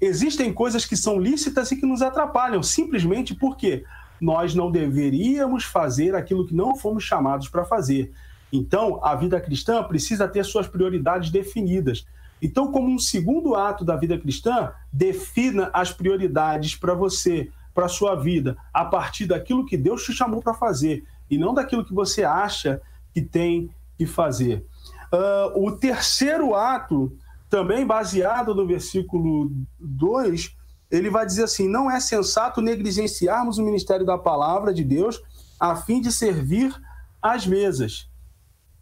Existem 0.00 0.52
coisas 0.52 0.84
que 0.84 0.96
são 0.96 1.18
lícitas 1.18 1.70
e 1.70 1.76
que 1.76 1.86
nos 1.86 2.00
atrapalham, 2.00 2.62
simplesmente 2.62 3.34
porque 3.34 3.84
nós 4.20 4.54
não 4.54 4.70
deveríamos 4.70 5.64
fazer 5.64 6.14
aquilo 6.14 6.46
que 6.46 6.54
não 6.54 6.76
fomos 6.76 7.04
chamados 7.04 7.48
para 7.48 7.64
fazer. 7.64 8.12
Então, 8.52 8.98
a 9.04 9.14
vida 9.14 9.40
cristã 9.40 9.82
precisa 9.82 10.26
ter 10.26 10.44
suas 10.44 10.66
prioridades 10.66 11.30
definidas. 11.30 12.06
Então, 12.42 12.72
como 12.72 12.90
um 12.90 12.98
segundo 12.98 13.54
ato 13.54 13.84
da 13.84 13.96
vida 13.96 14.18
cristã, 14.18 14.72
defina 14.92 15.70
as 15.72 15.92
prioridades 15.92 16.74
para 16.74 16.94
você, 16.94 17.50
para 17.74 17.86
a 17.86 17.88
sua 17.88 18.14
vida, 18.14 18.56
a 18.72 18.84
partir 18.84 19.26
daquilo 19.26 19.66
que 19.66 19.76
Deus 19.76 20.04
te 20.04 20.12
chamou 20.12 20.42
para 20.42 20.54
fazer 20.54 21.04
e 21.30 21.38
não 21.38 21.54
daquilo 21.54 21.84
que 21.84 21.94
você 21.94 22.24
acha 22.24 22.80
que 23.12 23.22
tem 23.22 23.70
que 23.96 24.06
fazer. 24.06 24.64
Uh, 25.12 25.66
o 25.66 25.72
terceiro 25.72 26.54
ato, 26.54 27.12
também 27.50 27.84
baseado 27.84 28.54
no 28.54 28.64
versículo 28.64 29.50
2, 29.78 30.56
ele 30.90 31.10
vai 31.10 31.26
dizer 31.26 31.44
assim: 31.44 31.68
não 31.68 31.90
é 31.90 31.98
sensato 32.00 32.62
negligenciarmos 32.62 33.58
o 33.58 33.64
ministério 33.64 34.06
da 34.06 34.16
palavra 34.16 34.72
de 34.72 34.84
Deus 34.84 35.20
a 35.58 35.76
fim 35.76 36.00
de 36.00 36.10
servir 36.10 36.74
às 37.20 37.46
mesas. 37.46 38.08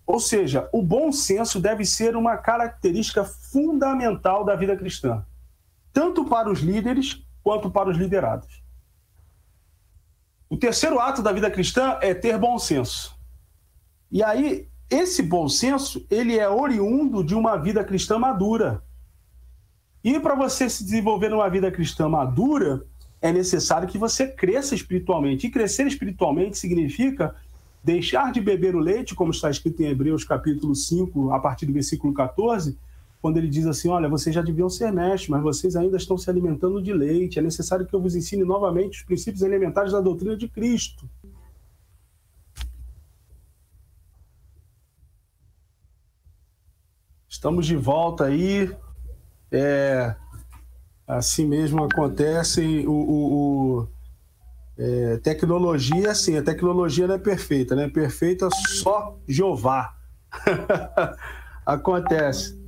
Ou 0.06 0.20
seja, 0.20 0.68
o 0.72 0.82
bom 0.82 1.10
senso 1.10 1.60
deve 1.60 1.84
ser 1.84 2.14
uma 2.14 2.36
característica 2.36 3.24
fundamental 3.24 4.44
da 4.44 4.54
vida 4.54 4.76
cristã, 4.76 5.26
tanto 5.92 6.24
para 6.24 6.50
os 6.50 6.60
líderes 6.60 7.26
quanto 7.42 7.70
para 7.70 7.90
os 7.90 7.96
liderados. 7.96 8.62
O 10.48 10.56
terceiro 10.56 10.98
ato 10.98 11.22
da 11.22 11.32
vida 11.32 11.50
cristã 11.50 11.98
é 12.00 12.14
ter 12.14 12.38
bom 12.38 12.58
senso. 12.58 13.18
E 14.10 14.22
aí, 14.22 14.68
esse 14.90 15.22
bom 15.22 15.48
senso, 15.48 16.04
ele 16.10 16.38
é 16.38 16.48
oriundo 16.48 17.22
de 17.22 17.34
uma 17.34 17.56
vida 17.56 17.84
cristã 17.84 18.18
madura. 18.18 18.82
E 20.02 20.18
para 20.18 20.34
você 20.34 20.68
se 20.70 20.82
desenvolver 20.82 21.28
numa 21.28 21.48
vida 21.48 21.70
cristã 21.70 22.08
madura, 22.08 22.84
é 23.20 23.32
necessário 23.32 23.88
que 23.88 23.98
você 23.98 24.26
cresça 24.26 24.74
espiritualmente. 24.74 25.46
E 25.46 25.50
crescer 25.50 25.86
espiritualmente 25.86 26.56
significa 26.56 27.34
deixar 27.82 28.32
de 28.32 28.40
beber 28.40 28.74
o 28.74 28.80
leite, 28.80 29.14
como 29.14 29.30
está 29.30 29.50
escrito 29.50 29.82
em 29.82 29.86
Hebreus 29.86 30.24
capítulo 30.24 30.74
5, 30.74 31.32
a 31.32 31.38
partir 31.38 31.66
do 31.66 31.72
versículo 31.72 32.14
14, 32.14 32.78
quando 33.20 33.36
ele 33.36 33.48
diz 33.48 33.66
assim: 33.66 33.88
Olha, 33.88 34.08
vocês 34.08 34.34
já 34.34 34.40
deviam 34.40 34.70
ser 34.70 34.92
mestres, 34.92 35.28
mas 35.28 35.42
vocês 35.42 35.76
ainda 35.76 35.96
estão 35.96 36.16
se 36.16 36.30
alimentando 36.30 36.80
de 36.80 36.92
leite. 36.92 37.38
É 37.38 37.42
necessário 37.42 37.84
que 37.84 37.94
eu 37.94 38.00
vos 38.00 38.14
ensine 38.14 38.44
novamente 38.44 39.00
os 39.00 39.04
princípios 39.04 39.42
elementares 39.42 39.92
da 39.92 40.00
doutrina 40.00 40.36
de 40.36 40.48
Cristo. 40.48 41.08
Estamos 47.38 47.66
de 47.66 47.76
volta 47.76 48.24
aí. 48.24 48.68
É, 49.52 50.12
assim 51.06 51.46
mesmo 51.46 51.84
acontece. 51.84 52.84
O, 52.84 52.90
o, 52.90 53.78
o 53.78 53.88
é, 54.76 55.18
tecnologia, 55.18 56.16
sim, 56.16 56.36
a 56.36 56.42
tecnologia 56.42 57.06
não 57.06 57.14
é 57.14 57.18
perfeita, 57.18 57.76
né? 57.76 57.88
Perfeita 57.88 58.48
só 58.50 59.16
Jeová. 59.28 59.94
acontece. 61.64 62.60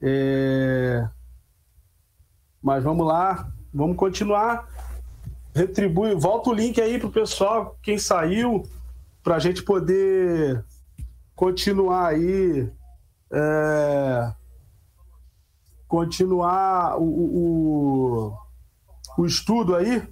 É... 0.00 1.04
Mas 2.62 2.84
vamos 2.84 3.08
lá, 3.08 3.50
vamos 3.74 3.96
continuar. 3.96 4.68
Retribui, 5.52 6.14
volta 6.14 6.50
o 6.50 6.54
link 6.54 6.80
aí 6.80 7.00
pro 7.00 7.10
pessoal, 7.10 7.76
quem 7.82 7.98
saiu, 7.98 8.62
para 9.20 9.34
a 9.34 9.40
gente 9.40 9.64
poder 9.64 10.64
continuar 11.34 12.10
aí. 12.10 12.70
É... 13.36 14.32
Continuar 15.86 16.98
o, 16.98 17.04
o, 17.04 18.38
o 19.18 19.26
estudo 19.26 19.76
aí. 19.76 20.02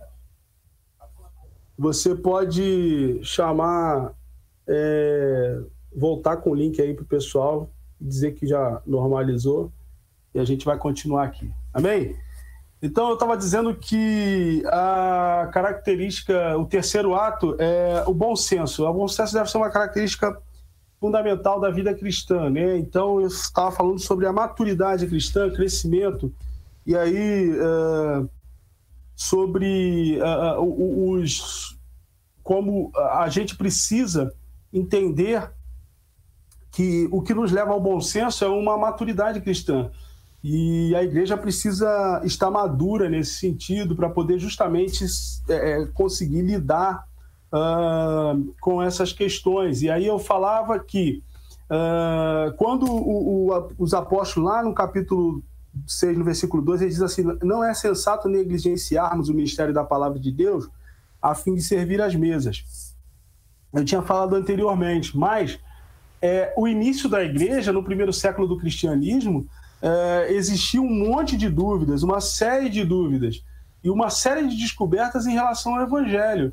Você 1.78 2.14
pode 2.14 3.20
chamar, 3.24 4.12
é... 4.68 5.58
voltar 5.96 6.37
com 6.37 6.50
o 6.50 6.54
link 6.54 6.80
aí 6.80 6.92
pro 6.92 7.04
pessoal 7.04 7.70
dizer 8.00 8.32
que 8.32 8.46
já 8.46 8.82
normalizou 8.87 9.72
e 10.34 10.38
a 10.38 10.44
gente 10.44 10.64
vai 10.66 10.76
continuar 10.76 11.24
aqui. 11.24 11.50
Amém? 11.72 12.16
Então, 12.82 13.08
eu 13.08 13.14
estava 13.14 13.34
dizendo 13.34 13.74
que 13.74 14.62
a 14.66 15.48
característica, 15.52 16.58
o 16.58 16.66
terceiro 16.66 17.14
ato 17.14 17.56
é 17.58 18.04
o 18.06 18.12
bom 18.12 18.37
senso. 18.37 18.87
O 18.87 18.92
bom 18.92 19.08
senso 19.08 19.32
deve 19.32 19.50
ser 19.50 19.56
uma 19.56 19.70
característica 19.70 20.38
fundamental 21.04 21.60
da 21.60 21.70
vida 21.70 21.92
cristã, 21.92 22.48
né? 22.48 22.78
Então, 22.78 23.20
eu 23.20 23.26
estava 23.26 23.70
falando 23.70 23.98
sobre 23.98 24.26
a 24.26 24.32
maturidade 24.32 25.06
cristã, 25.06 25.50
crescimento, 25.50 26.32
e 26.86 26.96
aí 26.96 27.50
uh, 27.50 28.26
sobre 29.14 30.18
uh, 30.18 31.12
os 31.12 31.78
como 32.42 32.90
a 32.96 33.28
gente 33.28 33.54
precisa 33.54 34.32
entender 34.72 35.50
que 36.72 37.06
o 37.12 37.20
que 37.20 37.34
nos 37.34 37.52
leva 37.52 37.72
ao 37.72 37.80
bom 37.80 38.00
senso 38.00 38.42
é 38.42 38.48
uma 38.48 38.78
maturidade 38.78 39.42
cristã. 39.42 39.90
E 40.42 40.94
a 40.96 41.02
igreja 41.02 41.36
precisa 41.36 42.22
estar 42.24 42.50
madura 42.50 43.10
nesse 43.10 43.34
sentido 43.34 43.94
para 43.94 44.08
poder 44.08 44.38
justamente 44.38 45.04
é, 45.50 45.82
é, 45.82 45.86
conseguir 45.86 46.40
lidar 46.40 47.06
uh, 47.54 48.54
com 48.60 48.82
essas 48.82 49.12
questões. 49.12 49.82
E 49.82 49.88
aí 49.88 50.06
eu 50.06 50.18
falava 50.18 50.78
que 50.78 51.22
uh, 51.70 52.52
quando 52.56 52.86
o, 52.90 53.50
o, 53.50 53.68
os 53.78 53.94
apóstolos, 53.94 54.50
lá 54.50 54.62
no 54.62 54.74
capítulo 54.74 55.42
6, 55.86 56.18
no 56.18 56.24
versículo 56.24 56.62
2, 56.62 56.82
ele 56.82 56.90
diz 56.90 57.02
assim: 57.02 57.24
Não 57.42 57.62
é 57.62 57.72
sensato 57.72 58.28
negligenciarmos 58.28 59.28
o 59.28 59.34
ministério 59.34 59.72
da 59.72 59.84
palavra 59.84 60.18
de 60.18 60.32
Deus 60.32 60.68
a 61.22 61.34
fim 61.34 61.54
de 61.54 61.62
servir 61.62 62.02
às 62.02 62.14
mesas. 62.14 62.94
Eu 63.72 63.84
tinha 63.84 64.02
falado 64.02 64.34
anteriormente, 64.34 65.16
mas 65.16 65.58
é, 66.20 66.52
o 66.56 66.68
início 66.68 67.08
da 67.08 67.24
igreja, 67.24 67.72
no 67.72 67.82
primeiro 67.82 68.12
século 68.12 68.46
do 68.46 68.58
cristianismo, 68.58 69.46
é, 69.80 70.32
existia 70.32 70.80
um 70.80 70.90
monte 70.90 71.36
de 71.36 71.48
dúvidas, 71.48 72.02
uma 72.02 72.20
série 72.20 72.68
de 72.68 72.84
dúvidas, 72.84 73.42
e 73.82 73.90
uma 73.90 74.10
série 74.10 74.46
de 74.48 74.56
descobertas 74.56 75.26
em 75.26 75.32
relação 75.32 75.74
ao 75.74 75.82
evangelho. 75.82 76.52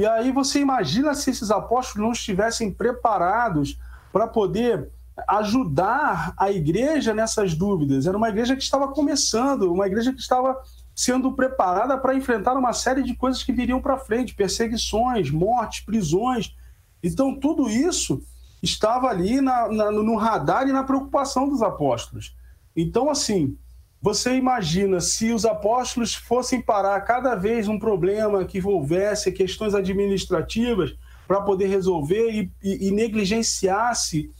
E 0.00 0.06
aí 0.06 0.32
você 0.32 0.60
imagina 0.60 1.12
se 1.12 1.28
esses 1.28 1.50
apóstolos 1.50 2.02
não 2.02 2.12
estivessem 2.12 2.72
preparados 2.72 3.78
para 4.10 4.26
poder 4.26 4.88
ajudar 5.28 6.32
a 6.38 6.50
igreja 6.50 7.12
nessas 7.12 7.54
dúvidas. 7.54 8.06
Era 8.06 8.16
uma 8.16 8.30
igreja 8.30 8.56
que 8.56 8.62
estava 8.62 8.88
começando, 8.88 9.70
uma 9.70 9.86
igreja 9.86 10.10
que 10.10 10.18
estava 10.18 10.58
sendo 10.96 11.30
preparada 11.32 11.98
para 11.98 12.14
enfrentar 12.14 12.54
uma 12.54 12.72
série 12.72 13.02
de 13.02 13.14
coisas 13.14 13.42
que 13.42 13.52
viriam 13.52 13.78
para 13.78 13.98
frente, 13.98 14.34
perseguições, 14.34 15.30
mortes, 15.30 15.80
prisões. 15.84 16.56
Então 17.02 17.38
tudo 17.38 17.68
isso 17.68 18.22
estava 18.62 19.06
ali 19.06 19.42
na, 19.42 19.68
na, 19.68 19.90
no 19.92 20.16
radar 20.16 20.66
e 20.66 20.72
na 20.72 20.82
preocupação 20.82 21.46
dos 21.46 21.60
apóstolos. 21.60 22.34
Então, 22.74 23.10
assim, 23.10 23.54
você 24.02 24.34
imagina 24.34 25.00
se 25.00 25.30
os 25.30 25.44
apóstolos 25.44 26.14
fossem 26.14 26.60
parar 26.60 26.98
cada 27.02 27.34
vez 27.34 27.68
um 27.68 27.78
problema 27.78 28.44
que 28.44 28.58
envolvesse 28.58 29.30
questões 29.30 29.74
administrativas 29.74 30.96
para 31.28 31.42
poder 31.42 31.66
resolver 31.66 32.30
e, 32.30 32.50
e, 32.62 32.88
e, 32.88 32.90
negligenciasse, 32.90 34.30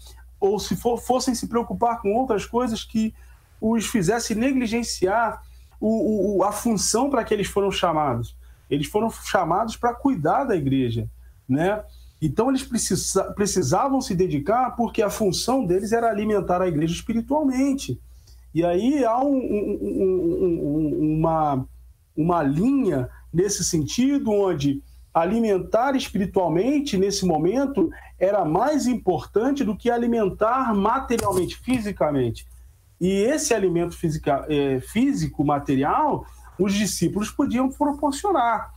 ou 0.41 0.59
se 0.59 0.75
for, 0.75 0.99
fossem 0.99 1.35
se 1.35 1.47
preocupar 1.47 2.01
com 2.01 2.15
outras 2.15 2.47
coisas 2.47 2.85
que 2.85 3.15
os 3.61 3.87
fizesse 3.87 4.35
negligenciar 4.35 5.43
o, 5.79 6.39
o, 6.39 6.45
a 6.45 6.53
função 6.53 7.11
para 7.11 7.23
que 7.23 7.35
eles 7.35 7.47
foram 7.47 7.71
chamados. 7.71 8.35
Eles 8.71 8.87
foram 8.87 9.11
chamados 9.11 9.77
para 9.77 9.95
cuidar 9.95 10.45
da 10.45 10.57
igreja, 10.57 11.09
né? 11.49 11.83
Então 12.21 12.49
eles 12.49 12.63
precisa, 12.63 13.25
precisavam 13.33 14.01
se 14.01 14.15
dedicar 14.15 14.71
porque 14.71 15.03
a 15.03 15.11
função 15.11 15.65
deles 15.65 15.93
era 15.93 16.09
alimentar 16.09 16.63
a 16.63 16.69
igreja 16.69 16.95
espiritualmente. 16.95 18.01
E 18.55 18.65
aí 18.65 19.05
há 19.05 19.19
um, 19.21 19.37
um, 19.37 19.79
um, 19.83 21.17
uma, 21.19 21.67
uma 22.17 22.43
linha 22.43 23.09
nesse 23.33 23.65
sentido 23.65 24.31
onde 24.31 24.83
alimentar 25.13 25.97
espiritualmente 25.97 26.97
nesse 26.97 27.27
momento 27.27 27.91
era 28.19 28.45
mais 28.45 28.87
importante 28.87 29.65
do 29.65 29.77
que 29.77 29.91
alimentar 29.91 30.75
materialmente, 30.75 31.57
fisicamente. 31.57 32.47
E 33.01 33.09
esse 33.09 33.55
alimento 33.55 33.97
é, 34.49 34.81
físico, 34.81 35.45
material, 35.45 36.27
os 36.59 36.75
discípulos 36.75 37.31
podiam 37.31 37.71
proporcionar. 37.71 38.73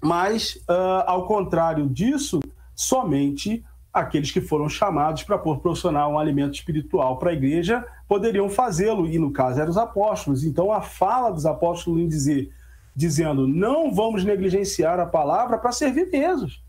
Mas, 0.00 0.56
uh, 0.68 1.02
ao 1.06 1.26
contrário 1.26 1.88
disso, 1.88 2.38
somente 2.74 3.64
aqueles 4.00 4.30
que 4.30 4.40
foram 4.40 4.68
chamados 4.68 5.22
para 5.22 5.38
proporcionar 5.38 6.08
um 6.08 6.18
alimento 6.18 6.54
espiritual 6.54 7.18
para 7.18 7.30
a 7.30 7.32
igreja 7.32 7.84
poderiam 8.06 8.48
fazê-lo, 8.48 9.06
e 9.06 9.18
no 9.18 9.32
caso 9.32 9.60
eram 9.60 9.70
os 9.70 9.76
apóstolos. 9.76 10.44
Então, 10.44 10.72
a 10.72 10.80
fala 10.80 11.30
dos 11.30 11.46
apóstolos 11.46 12.00
em 12.00 12.08
dizer, 12.08 12.50
dizendo 12.94 13.46
não 13.46 13.92
vamos 13.94 14.24
negligenciar 14.24 14.98
a 14.98 15.06
palavra 15.06 15.58
para 15.58 15.72
servir 15.72 16.10
mesmos. 16.10 16.62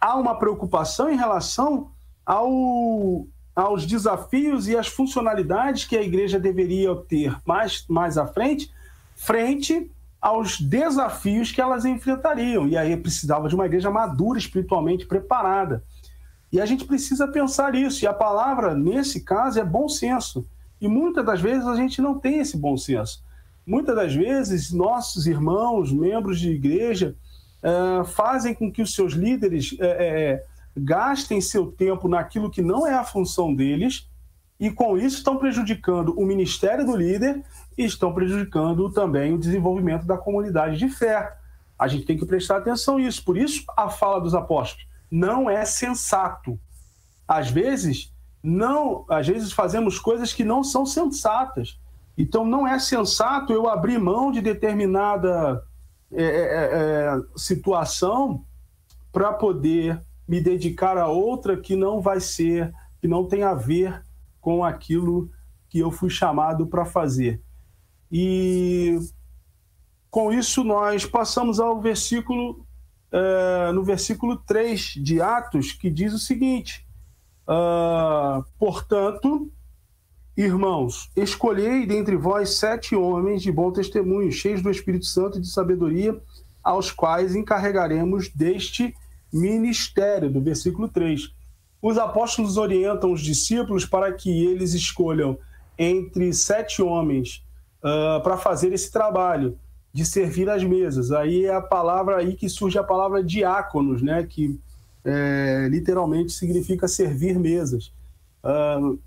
Há 0.00 0.16
uma 0.16 0.34
preocupação 0.34 1.08
em 1.08 1.16
relação 1.16 1.90
ao, 2.26 3.26
aos 3.54 3.86
desafios 3.86 4.66
e 4.66 4.76
às 4.76 4.88
funcionalidades 4.88 5.84
que 5.84 5.96
a 5.96 6.02
igreja 6.02 6.40
deveria 6.40 6.94
ter 6.96 7.36
mais, 7.46 7.84
mais 7.88 8.18
à 8.18 8.26
frente, 8.26 8.72
frente 9.14 9.90
aos 10.20 10.60
desafios 10.60 11.50
que 11.50 11.60
elas 11.60 11.84
enfrentariam. 11.84 12.68
E 12.68 12.76
aí 12.76 12.96
precisava 12.96 13.48
de 13.48 13.54
uma 13.56 13.66
igreja 13.66 13.90
madura 13.90 14.38
espiritualmente 14.38 15.04
preparada. 15.04 15.82
E 16.52 16.60
a 16.60 16.66
gente 16.66 16.84
precisa 16.84 17.26
pensar 17.26 17.74
isso. 17.74 18.04
E 18.04 18.06
a 18.06 18.12
palavra, 18.12 18.74
nesse 18.74 19.22
caso, 19.22 19.58
é 19.58 19.64
bom 19.64 19.88
senso. 19.88 20.46
E 20.78 20.86
muitas 20.86 21.24
das 21.24 21.40
vezes 21.40 21.66
a 21.66 21.74
gente 21.74 22.02
não 22.02 22.18
tem 22.18 22.40
esse 22.40 22.58
bom 22.58 22.76
senso. 22.76 23.24
Muitas 23.66 23.96
das 23.96 24.14
vezes, 24.14 24.70
nossos 24.70 25.26
irmãos, 25.26 25.90
membros 25.90 26.38
de 26.38 26.50
igreja, 26.50 27.16
uh, 27.62 28.04
fazem 28.04 28.52
com 28.52 28.70
que 28.70 28.82
os 28.82 28.94
seus 28.94 29.14
líderes 29.14 29.72
uh, 29.72 30.40
gastem 30.76 31.40
seu 31.40 31.72
tempo 31.72 32.06
naquilo 32.06 32.50
que 32.50 32.60
não 32.60 32.86
é 32.86 32.94
a 32.94 33.04
função 33.04 33.54
deles, 33.54 34.08
e 34.58 34.70
com 34.70 34.98
isso 34.98 35.18
estão 35.18 35.36
prejudicando 35.36 36.12
o 36.18 36.26
ministério 36.26 36.84
do 36.84 36.96
líder 36.96 37.42
e 37.78 37.84
estão 37.84 38.12
prejudicando 38.12 38.90
também 38.90 39.32
o 39.32 39.38
desenvolvimento 39.38 40.06
da 40.06 40.18
comunidade 40.18 40.76
de 40.76 40.88
fé. 40.88 41.36
A 41.78 41.88
gente 41.88 42.04
tem 42.04 42.16
que 42.16 42.26
prestar 42.26 42.58
atenção 42.58 42.98
nisso. 42.98 43.24
Por 43.24 43.36
isso, 43.36 43.64
a 43.76 43.88
fala 43.88 44.20
dos 44.20 44.34
apóstolos 44.34 44.91
não 45.12 45.50
é 45.50 45.62
sensato. 45.66 46.58
Às 47.28 47.50
vezes, 47.50 48.10
não, 48.42 49.04
às 49.10 49.28
vezes 49.28 49.52
fazemos 49.52 49.98
coisas 49.98 50.32
que 50.32 50.42
não 50.42 50.64
são 50.64 50.86
sensatas. 50.86 51.78
Então, 52.16 52.46
não 52.46 52.66
é 52.66 52.78
sensato 52.78 53.52
eu 53.52 53.68
abrir 53.68 53.98
mão 53.98 54.32
de 54.32 54.40
determinada 54.40 55.62
é, 56.10 56.22
é, 56.22 56.26
é, 56.26 57.18
é 57.18 57.22
situação 57.36 58.42
para 59.12 59.34
poder 59.34 60.00
me 60.26 60.40
dedicar 60.40 60.96
a 60.96 61.08
outra 61.08 61.58
que 61.58 61.76
não 61.76 62.00
vai 62.00 62.18
ser, 62.18 62.72
que 62.98 63.06
não 63.06 63.26
tem 63.26 63.42
a 63.42 63.52
ver 63.52 64.02
com 64.40 64.64
aquilo 64.64 65.30
que 65.68 65.78
eu 65.78 65.90
fui 65.90 66.08
chamado 66.08 66.66
para 66.66 66.86
fazer. 66.86 67.42
E 68.10 68.98
com 70.10 70.32
isso 70.32 70.64
nós 70.64 71.04
passamos 71.04 71.60
ao 71.60 71.80
versículo, 71.80 72.66
uh, 73.12 73.72
no 73.72 73.84
versículo 73.84 74.36
3 74.36 74.94
de 74.96 75.20
Atos, 75.20 75.72
que 75.72 75.90
diz 75.90 76.12
o 76.12 76.18
seguinte: 76.18 76.86
uh, 77.46 78.44
Portanto, 78.58 79.50
irmãos, 80.36 81.10
escolhei 81.14 81.86
dentre 81.86 82.16
vós 82.16 82.54
sete 82.54 82.96
homens 82.96 83.42
de 83.42 83.52
bom 83.52 83.70
testemunho, 83.70 84.32
cheios 84.32 84.62
do 84.62 84.70
Espírito 84.70 85.06
Santo 85.06 85.38
e 85.38 85.40
de 85.40 85.48
sabedoria, 85.48 86.18
aos 86.62 86.90
quais 86.90 87.34
encarregaremos 87.36 88.28
deste 88.28 88.94
ministério, 89.32 90.30
do 90.30 90.40
versículo 90.40 90.88
3. 90.88 91.32
Os 91.80 91.98
apóstolos 91.98 92.56
orientam 92.56 93.12
os 93.12 93.20
discípulos 93.20 93.84
para 93.84 94.12
que 94.12 94.44
eles 94.46 94.72
escolham 94.72 95.36
entre 95.76 96.32
sete 96.32 96.80
homens 96.80 97.44
uh, 97.78 98.22
para 98.22 98.36
fazer 98.36 98.72
esse 98.72 98.92
trabalho 98.92 99.58
de 99.92 100.04
servir 100.04 100.48
as 100.48 100.64
mesas. 100.64 101.12
Aí 101.12 101.44
é 101.44 101.54
a 101.54 101.60
palavra 101.60 102.16
aí 102.16 102.34
que 102.34 102.48
surge 102.48 102.78
a 102.78 102.84
palavra 102.84 103.22
diáconos, 103.22 104.02
né? 104.02 104.24
Que 104.24 104.58
é, 105.04 105.68
literalmente 105.70 106.32
significa 106.32 106.88
servir 106.88 107.38
mesas. 107.38 107.92
Uh, 108.42 108.98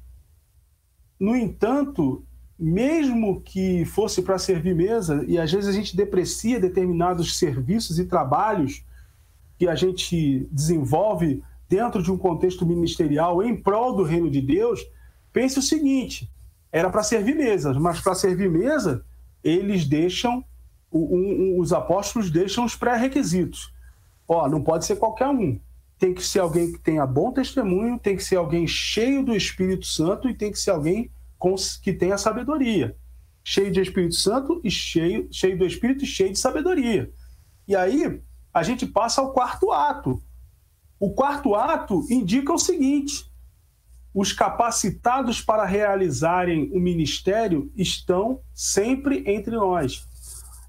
no 1.19 1.35
entanto, 1.35 2.23
mesmo 2.57 3.41
que 3.41 3.83
fosse 3.85 4.21
para 4.21 4.37
servir 4.37 4.75
mesa, 4.75 5.23
e 5.27 5.37
às 5.37 5.51
vezes 5.51 5.69
a 5.69 5.73
gente 5.73 5.95
deprecia 5.95 6.59
determinados 6.59 7.37
serviços 7.37 7.99
e 7.99 8.05
trabalhos 8.05 8.83
que 9.57 9.67
a 9.67 9.75
gente 9.75 10.47
desenvolve 10.51 11.43
dentro 11.67 12.01
de 12.01 12.11
um 12.11 12.17
contexto 12.17 12.65
ministerial 12.65 13.41
em 13.41 13.55
prol 13.55 13.95
do 13.95 14.03
reino 14.03 14.29
de 14.29 14.41
Deus, 14.41 14.85
pense 15.33 15.59
o 15.59 15.61
seguinte: 15.61 16.29
era 16.71 16.89
para 16.89 17.03
servir 17.03 17.35
mesas, 17.35 17.77
mas 17.77 17.99
para 17.99 18.15
servir 18.15 18.49
mesa, 18.49 19.03
eles 19.43 19.85
deixam, 19.85 20.43
um, 20.91 21.59
os 21.59 21.73
apóstolos 21.73 22.31
deixam 22.31 22.65
os 22.65 22.75
pré-requisitos. 22.75 23.73
Ó, 24.27 24.47
não 24.47 24.63
pode 24.63 24.85
ser 24.85 24.95
qualquer 24.95 25.27
um. 25.27 25.59
Tem 25.97 26.13
que 26.13 26.23
ser 26.23 26.39
alguém 26.39 26.71
que 26.71 26.79
tenha 26.79 27.05
bom 27.05 27.31
testemunho, 27.31 27.99
tem 27.99 28.15
que 28.15 28.23
ser 28.23 28.35
alguém 28.35 28.67
cheio 28.67 29.23
do 29.23 29.35
Espírito 29.35 29.85
Santo 29.85 30.29
e 30.29 30.33
tem 30.33 30.51
que 30.51 30.59
ser 30.59 30.71
alguém 30.71 31.11
com, 31.37 31.55
que 31.81 31.93
tenha 31.93 32.17
sabedoria. 32.17 32.95
Cheio 33.43 33.71
de 33.71 33.79
Espírito 33.79 34.15
Santo 34.15 34.59
e 34.63 34.71
cheio, 34.71 35.27
cheio 35.31 35.57
do 35.57 35.65
Espírito 35.65 36.03
e 36.03 36.07
cheio 36.07 36.33
de 36.33 36.39
sabedoria. 36.39 37.11
E 37.67 37.75
aí 37.75 38.21
a 38.53 38.63
gente 38.63 38.85
passa 38.85 39.21
ao 39.21 39.31
quarto 39.31 39.71
ato. 39.71 40.21
O 40.99 41.13
quarto 41.13 41.55
ato 41.55 42.05
indica 42.09 42.53
o 42.53 42.57
seguinte: 42.57 43.29
os 44.13 44.31
capacitados 44.31 45.41
para 45.41 45.65
realizarem 45.65 46.71
o 46.71 46.79
ministério 46.79 47.71
estão 47.75 48.39
sempre 48.53 49.23
entre 49.27 49.55
nós. 49.55 50.07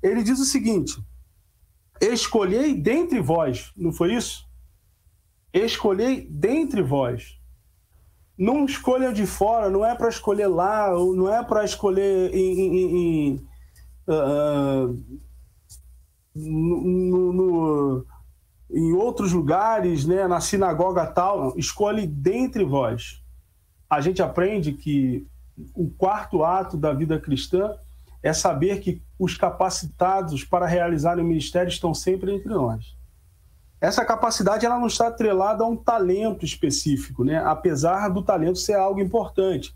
Ele 0.02 0.22
diz 0.22 0.38
o 0.38 0.44
seguinte: 0.44 1.02
escolhei 2.00 2.74
dentre 2.74 3.20
vós, 3.20 3.72
não 3.76 3.92
foi 3.92 4.14
isso? 4.14 4.46
Escolhei 5.52 6.26
dentre 6.28 6.82
vós. 6.82 7.38
Não 8.38 8.66
escolha 8.66 9.12
de 9.12 9.26
fora, 9.26 9.70
não 9.70 9.84
é 9.84 9.94
para 9.94 10.10
escolher 10.10 10.46
lá, 10.46 10.90
não 10.90 11.32
é 11.32 11.42
para 11.42 11.64
escolher 11.64 12.34
em, 12.34 12.60
em, 12.60 12.96
em 12.96 13.48
uh, 14.06 15.20
no, 16.34 17.32
no, 17.32 18.06
em 18.70 18.92
outros 18.92 19.32
lugares, 19.32 20.04
né, 20.04 20.28
na 20.28 20.38
sinagoga 20.38 21.06
tal. 21.06 21.56
Escolhe 21.56 22.06
dentre 22.06 22.62
vós 22.62 23.24
a 23.88 24.00
gente 24.00 24.20
aprende 24.20 24.72
que 24.72 25.26
o 25.74 25.88
quarto 25.90 26.44
ato 26.44 26.76
da 26.76 26.92
vida 26.92 27.18
cristã 27.18 27.74
é 28.22 28.32
saber 28.32 28.80
que 28.80 29.02
os 29.18 29.36
capacitados 29.36 30.44
para 30.44 30.66
realizar 30.66 31.18
o 31.18 31.24
ministério 31.24 31.68
estão 31.68 31.94
sempre 31.94 32.34
entre 32.34 32.48
nós. 32.48 32.96
Essa 33.80 34.04
capacidade 34.04 34.64
ela 34.64 34.78
não 34.78 34.86
está 34.86 35.08
atrelada 35.08 35.62
a 35.62 35.66
um 35.66 35.76
talento 35.76 36.44
específico, 36.44 37.24
né? 37.24 37.38
apesar 37.38 38.08
do 38.08 38.22
talento 38.22 38.58
ser 38.58 38.74
algo 38.74 39.00
importante. 39.00 39.74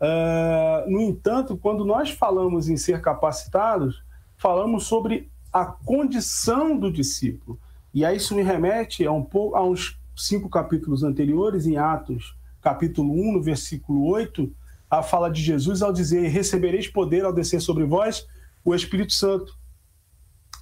Uh, 0.00 0.90
no 0.90 1.00
entanto, 1.00 1.56
quando 1.56 1.84
nós 1.84 2.10
falamos 2.10 2.68
em 2.68 2.76
ser 2.76 3.00
capacitados, 3.00 4.02
falamos 4.36 4.84
sobre 4.84 5.30
a 5.52 5.64
condição 5.64 6.76
do 6.76 6.92
discípulo. 6.92 7.58
E 7.94 8.04
aí 8.04 8.16
isso 8.16 8.34
me 8.34 8.42
remete 8.42 9.06
a, 9.06 9.12
um 9.12 9.22
pouco, 9.22 9.56
a 9.56 9.64
uns 9.64 9.98
cinco 10.16 10.48
capítulos 10.48 11.02
anteriores, 11.02 11.66
em 11.66 11.76
Atos 11.76 12.36
capítulo 12.62 13.12
1, 13.12 13.32
no 13.32 13.42
versículo 13.42 14.06
8, 14.06 14.50
a 14.88 15.02
fala 15.02 15.28
de 15.28 15.42
Jesus 15.42 15.82
ao 15.82 15.92
dizer: 15.92 16.28
Recebereis 16.28 16.86
poder 16.86 17.24
ao 17.24 17.32
descer 17.32 17.60
sobre 17.60 17.84
vós 17.84 18.26
o 18.64 18.74
Espírito 18.74 19.12
Santo. 19.12 19.56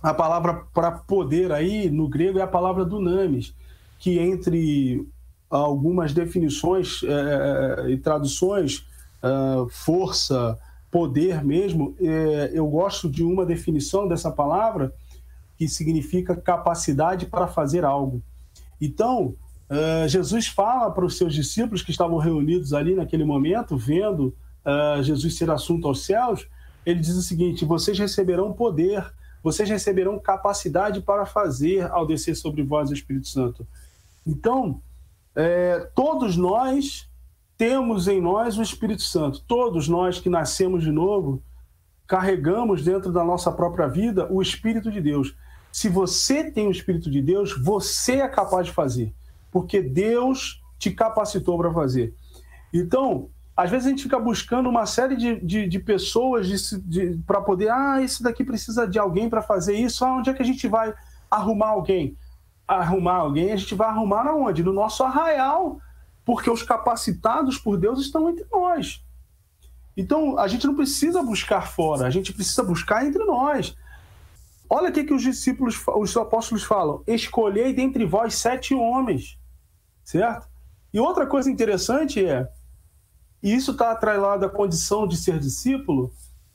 A 0.02 0.14
palavra 0.14 0.64
para 0.72 0.92
poder 0.92 1.52
aí, 1.52 1.90
no 1.90 2.08
grego, 2.08 2.38
é 2.38 2.42
a 2.42 2.46
palavra 2.46 2.84
dunamis, 2.84 3.54
que 3.98 4.18
entre 4.18 5.06
algumas 5.50 6.14
definições 6.14 7.02
é, 7.02 7.90
e 7.90 7.96
traduções, 7.98 8.86
é, 9.22 9.28
força, 9.70 10.58
poder 10.90 11.44
mesmo, 11.44 11.94
é, 12.00 12.50
eu 12.54 12.66
gosto 12.66 13.10
de 13.10 13.22
uma 13.22 13.44
definição 13.44 14.08
dessa 14.08 14.30
palavra 14.30 14.92
que 15.58 15.68
significa 15.68 16.34
capacidade 16.34 17.26
para 17.26 17.46
fazer 17.46 17.84
algo. 17.84 18.22
Então, 18.80 19.34
Uh, 19.70 20.08
Jesus 20.08 20.48
fala 20.48 20.90
para 20.90 21.04
os 21.04 21.16
seus 21.16 21.32
discípulos 21.32 21.80
que 21.80 21.92
estavam 21.92 22.18
reunidos 22.18 22.74
ali 22.74 22.96
naquele 22.96 23.24
momento, 23.24 23.76
vendo 23.76 24.34
Jesus 25.02 25.36
ser 25.36 25.50
assunto 25.50 25.88
aos 25.88 26.04
céus, 26.04 26.46
ele 26.84 27.00
diz 27.00 27.16
o 27.16 27.22
seguinte: 27.22 27.64
vocês 27.64 27.98
receberão 27.98 28.52
poder, 28.52 29.04
vocês 29.42 29.68
receberão 29.68 30.18
capacidade 30.18 31.00
para 31.00 31.26
fazer 31.26 31.90
ao 31.90 32.06
descer 32.06 32.34
sobre 32.34 32.62
vós 32.62 32.90
o 32.90 32.94
Espírito 32.94 33.28
Santo. 33.28 33.66
Então, 34.26 34.80
é, 35.34 35.90
todos 35.94 36.36
nós 36.36 37.08
temos 37.56 38.08
em 38.08 38.20
nós 38.20 38.58
o 38.58 38.62
Espírito 38.62 39.02
Santo. 39.02 39.40
Todos 39.46 39.88
nós 39.88 40.18
que 40.18 40.28
nascemos 40.28 40.82
de 40.82 40.90
novo 40.90 41.42
carregamos 42.06 42.82
dentro 42.82 43.12
da 43.12 43.22
nossa 43.22 43.52
própria 43.52 43.86
vida 43.86 44.26
o 44.32 44.42
Espírito 44.42 44.90
de 44.90 45.00
Deus. 45.00 45.34
Se 45.70 45.88
você 45.88 46.50
tem 46.50 46.66
o 46.66 46.72
Espírito 46.72 47.08
de 47.08 47.22
Deus, 47.22 47.56
você 47.56 48.14
é 48.14 48.28
capaz 48.28 48.66
de 48.66 48.72
fazer 48.72 49.14
porque 49.50 49.82
Deus 49.82 50.62
te 50.78 50.90
capacitou 50.90 51.58
para 51.58 51.72
fazer. 51.72 52.14
Então, 52.72 53.28
às 53.60 53.70
vezes 53.70 53.86
a 53.86 53.90
gente 53.90 54.04
fica 54.04 54.18
buscando 54.18 54.68
uma 54.68 54.86
série 54.86 55.16
de, 55.16 55.38
de, 55.40 55.68
de 55.68 55.78
pessoas 55.78 56.48
para 57.26 57.42
poder, 57.42 57.70
ah, 57.70 58.00
esse 58.02 58.22
daqui 58.22 58.42
precisa 58.42 58.88
de 58.88 58.98
alguém 58.98 59.28
para 59.28 59.42
fazer 59.42 59.74
isso, 59.74 60.04
ah, 60.04 60.16
onde 60.16 60.30
é 60.30 60.34
que 60.34 60.42
a 60.42 60.46
gente 60.46 60.66
vai 60.66 60.94
arrumar 61.30 61.68
alguém? 61.68 62.16
Arrumar 62.66 63.16
alguém, 63.16 63.52
a 63.52 63.56
gente 63.56 63.74
vai 63.74 63.88
arrumar 63.88 64.26
aonde? 64.26 64.62
No 64.62 64.72
nosso 64.72 65.04
arraial, 65.04 65.78
porque 66.24 66.48
os 66.48 66.62
capacitados 66.62 67.58
por 67.58 67.76
Deus 67.76 68.00
estão 68.00 68.30
entre 68.30 68.46
nós. 68.50 69.04
Então, 69.94 70.38
a 70.38 70.48
gente 70.48 70.66
não 70.66 70.74
precisa 70.74 71.22
buscar 71.22 71.68
fora, 71.68 72.06
a 72.06 72.10
gente 72.10 72.32
precisa 72.32 72.62
buscar 72.62 73.04
entre 73.04 73.22
nós. 73.24 73.76
Olha 74.70 74.88
o 74.88 74.92
que, 74.92 75.04
que 75.04 75.12
os 75.12 75.22
discípulos, 75.22 75.82
os 75.96 76.16
apóstolos 76.16 76.64
falam: 76.64 77.02
escolhei 77.06 77.74
dentre 77.74 78.06
vós 78.06 78.36
sete 78.36 78.74
homens 78.74 79.38
certo? 80.10 80.48
E 80.92 80.98
outra 80.98 81.26
coisa 81.26 81.50
interessante 81.50 82.24
é, 82.24 82.48
e 83.42 83.54
isso 83.54 83.72
está 83.72 83.90
atrelado 83.90 84.44
à 84.44 84.48
condição 84.48 85.06
de 85.06 85.16
ser 85.16 85.38
discípulo, 85.38 86.12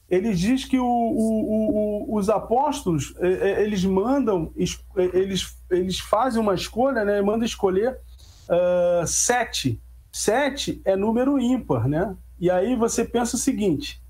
ele 0.09 0.33
diz 0.33 0.65
que 0.65 0.77
o, 0.77 0.85
o, 0.85 2.11
o, 2.11 2.15
os 2.15 2.29
apóstolos, 2.29 3.15
é, 3.17 3.27
é, 3.27 3.63
eles 3.63 3.83
mandam, 3.83 4.53
é, 4.95 5.03
eles, 5.17 5.57
eles 5.69 5.99
fazem 5.99 6.39
uma 6.39 6.53
escolha, 6.53 7.03
né? 7.03 7.21
mandam 7.21 7.45
escolher 7.45 7.97
uh, 8.47 9.05
sete. 9.07 9.81
Sete 10.11 10.81
é 10.85 10.95
número 10.95 11.39
ímpar, 11.39 11.87
né? 11.87 12.15
E 12.39 12.49
aí 12.49 12.75
você 12.75 13.03
pensa 13.03 13.35
o 13.35 13.39
seguinte: 13.39 14.01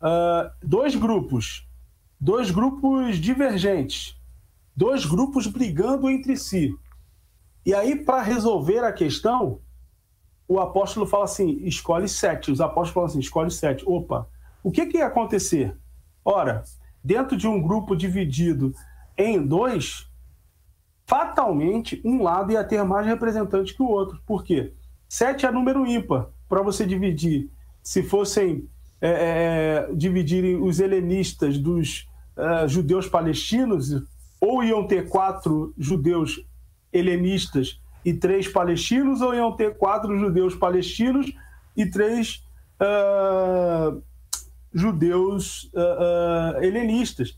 uh, 0.00 0.50
dois 0.62 0.94
grupos, 0.94 1.68
dois 2.18 2.50
grupos 2.50 3.16
divergentes, 3.16 4.16
dois 4.74 5.04
grupos 5.04 5.46
brigando 5.46 6.08
entre 6.08 6.36
si. 6.36 6.74
E 7.66 7.74
aí, 7.74 7.96
para 7.96 8.22
resolver 8.22 8.78
a 8.78 8.92
questão, 8.92 9.60
o 10.48 10.58
apóstolo 10.58 11.06
fala 11.06 11.24
assim: 11.24 11.60
escolhe 11.64 12.08
sete. 12.08 12.50
Os 12.50 12.60
apóstolos 12.60 12.90
falam 12.90 13.06
assim: 13.08 13.20
escolhe 13.20 13.50
sete. 13.50 13.84
Opa, 13.86 14.26
o 14.64 14.70
que, 14.70 14.86
que 14.86 14.96
ia 14.96 15.06
acontecer? 15.06 15.76
Ora, 16.24 16.64
dentro 17.04 17.36
de 17.36 17.46
um 17.46 17.60
grupo 17.60 17.94
dividido 17.94 18.74
em 19.16 19.44
dois, 19.46 20.08
fatalmente 21.06 22.00
um 22.04 22.22
lado 22.22 22.52
ia 22.52 22.64
ter 22.64 22.82
mais 22.82 23.06
representante 23.06 23.74
que 23.74 23.82
o 23.82 23.88
outro. 23.88 24.20
Por 24.26 24.42
quê? 24.42 24.72
Sete 25.08 25.44
é 25.44 25.52
número 25.52 25.86
ímpar. 25.86 26.28
Para 26.48 26.62
você 26.62 26.86
dividir, 26.86 27.50
se 27.82 28.02
fossem 28.02 28.68
é, 29.00 29.86
é, 29.88 29.94
dividirem 29.94 30.56
os 30.56 30.80
helenistas 30.80 31.58
dos 31.58 32.08
é, 32.36 32.66
judeus 32.66 33.06
palestinos, 33.06 33.90
ou 34.40 34.62
iam 34.62 34.86
ter 34.86 35.08
quatro 35.08 35.74
judeus 35.76 36.44
helenistas 36.92 37.80
e 38.08 38.14
três 38.14 38.48
palestinos, 38.48 39.20
ou 39.20 39.34
iam 39.34 39.52
ter 39.52 39.76
quatro 39.76 40.18
judeus 40.18 40.54
palestinos 40.54 41.30
e 41.76 41.84
três 41.84 42.42
uh, 42.80 44.02
judeus 44.72 45.64
uh, 45.74 46.56
uh, 46.56 46.64
helenistas. 46.64 47.36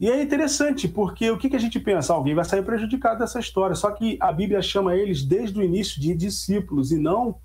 E 0.00 0.08
é 0.08 0.22
interessante, 0.22 0.88
porque 0.88 1.30
o 1.30 1.36
que, 1.36 1.50
que 1.50 1.56
a 1.56 1.60
gente 1.60 1.78
pensa? 1.78 2.14
Alguém 2.14 2.34
vai 2.34 2.44
sair 2.46 2.62
prejudicado 2.62 3.18
dessa 3.18 3.38
história. 3.38 3.76
Só 3.76 3.90
que 3.90 4.16
a 4.18 4.32
Bíblia 4.32 4.62
chama 4.62 4.96
eles 4.96 5.22
desde 5.22 5.60
o 5.60 5.62
início 5.62 6.00
de 6.00 6.14
discípulos 6.14 6.90
e 6.90 6.96
não 6.96 7.36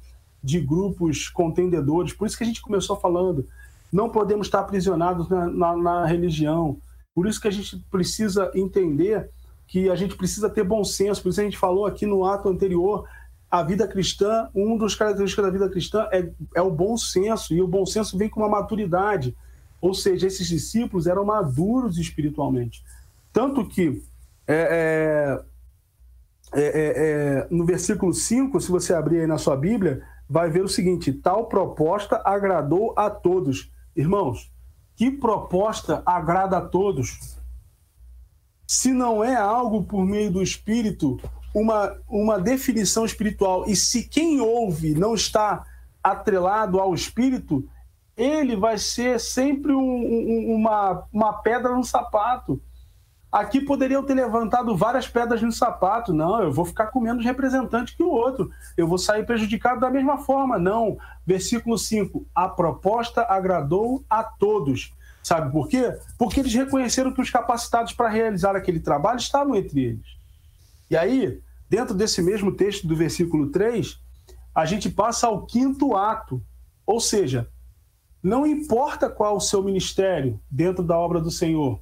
de 0.41 0.61
grupos 0.61 1.27
contendedores. 1.27 2.13
Por 2.13 2.25
isso 2.25 2.37
que 2.37 2.45
a 2.45 2.47
gente 2.47 2.61
começou 2.61 2.95
falando. 2.95 3.45
Não 3.91 4.09
podemos 4.09 4.47
estar 4.47 4.61
aprisionados 4.61 5.27
na, 5.27 5.47
na, 5.47 5.75
na 5.75 6.05
religião. 6.05 6.77
Por 7.13 7.27
isso 7.27 7.41
que 7.41 7.49
a 7.49 7.51
gente 7.51 7.77
precisa 7.91 8.49
entender 8.55 9.29
que 9.67 9.89
a 9.89 9.95
gente 9.95 10.15
precisa 10.15 10.49
ter 10.49 10.63
bom 10.63 10.83
senso. 10.83 11.21
Por 11.21 11.29
isso 11.29 11.41
a 11.41 11.43
gente 11.43 11.57
falou 11.57 11.85
aqui 11.85 12.05
no 12.05 12.25
ato 12.25 12.49
anterior, 12.49 13.07
a 13.49 13.63
vida 13.63 13.87
cristã, 13.87 14.49
um 14.53 14.77
dos 14.77 14.95
características 14.95 15.45
da 15.45 15.51
vida 15.51 15.69
cristã 15.69 16.07
é, 16.11 16.29
é 16.55 16.61
o 16.61 16.71
bom 16.71 16.97
senso, 16.97 17.53
e 17.53 17.61
o 17.61 17.67
bom 17.67 17.85
senso 17.85 18.17
vem 18.17 18.29
com 18.29 18.41
uma 18.41 18.49
maturidade. 18.49 19.35
Ou 19.81 19.93
seja, 19.93 20.27
esses 20.27 20.47
discípulos 20.47 21.07
eram 21.07 21.25
maduros 21.25 21.97
espiritualmente. 21.97 22.83
Tanto 23.31 23.65
que 23.65 24.01
é, 24.47 25.41
é, 26.53 26.61
é, 26.61 27.43
é 27.43 27.47
no 27.49 27.65
versículo 27.65 28.13
5, 28.13 28.59
se 28.59 28.71
você 28.71 28.93
abrir 28.93 29.21
aí 29.21 29.27
na 29.27 29.37
sua 29.37 29.55
Bíblia, 29.55 30.01
vai 30.29 30.49
ver 30.49 30.63
o 30.63 30.69
seguinte: 30.69 31.13
tal 31.13 31.47
proposta 31.47 32.21
agradou 32.25 32.93
a 32.97 33.09
todos. 33.09 33.71
Irmãos, 33.95 34.51
que 34.95 35.11
proposta 35.11 36.01
agrada 36.05 36.57
a 36.57 36.61
todos? 36.61 37.34
Se 38.67 38.91
não 38.91 39.23
é 39.23 39.35
algo 39.35 39.83
por 39.83 40.05
meio 40.05 40.31
do 40.31 40.41
Espírito, 40.41 41.19
uma, 41.53 41.95
uma 42.09 42.39
definição 42.39 43.05
espiritual, 43.05 43.65
e 43.67 43.75
se 43.75 44.03
quem 44.03 44.41
ouve 44.41 44.93
não 44.93 45.13
está 45.13 45.63
atrelado 46.03 46.79
ao 46.79 46.93
Espírito, 46.93 47.67
ele 48.17 48.55
vai 48.55 48.77
ser 48.77 49.19
sempre 49.19 49.73
um, 49.73 49.79
um, 49.79 50.55
uma, 50.55 51.05
uma 51.11 51.33
pedra 51.33 51.75
no 51.75 51.83
sapato. 51.83 52.61
Aqui 53.31 53.59
poderiam 53.59 54.01
ter 54.01 54.13
levantado 54.13 54.75
várias 54.77 55.07
pedras 55.07 55.41
no 55.41 55.51
sapato. 55.51 56.13
Não, 56.13 56.41
eu 56.41 56.53
vou 56.53 56.63
ficar 56.63 56.87
com 56.87 57.01
menos 57.01 57.25
representante 57.25 57.95
que 57.95 58.03
o 58.03 58.09
outro. 58.09 58.49
Eu 58.77 58.87
vou 58.87 58.97
sair 58.97 59.25
prejudicado 59.25 59.81
da 59.81 59.89
mesma 59.89 60.19
forma. 60.19 60.57
Não. 60.57 60.97
Versículo 61.25 61.77
5. 61.77 62.25
A 62.33 62.47
proposta 62.47 63.23
agradou 63.23 64.05
a 64.09 64.23
todos. 64.23 64.93
Sabe 65.25 65.51
por 65.51 65.67
quê? 65.67 65.91
Porque 66.19 66.39
eles 66.39 66.53
reconheceram 66.53 67.11
que 67.11 67.19
os 67.19 67.31
capacitados 67.31 67.93
para 67.93 68.09
realizar 68.09 68.55
aquele 68.55 68.79
trabalho 68.79 69.17
estavam 69.17 69.55
entre 69.55 69.83
eles. 69.83 70.05
E 70.87 70.95
aí, 70.95 71.41
dentro 71.67 71.95
desse 71.95 72.21
mesmo 72.21 72.51
texto 72.51 72.87
do 72.87 72.95
versículo 72.95 73.49
3, 73.49 73.99
a 74.53 74.65
gente 74.65 74.87
passa 74.87 75.25
ao 75.25 75.43
quinto 75.43 75.95
ato. 75.95 76.39
Ou 76.85 76.99
seja, 76.99 77.49
não 78.21 78.45
importa 78.45 79.09
qual 79.09 79.37
o 79.37 79.41
seu 79.41 79.63
ministério 79.63 80.39
dentro 80.47 80.83
da 80.83 80.95
obra 80.95 81.19
do 81.19 81.31
Senhor, 81.31 81.79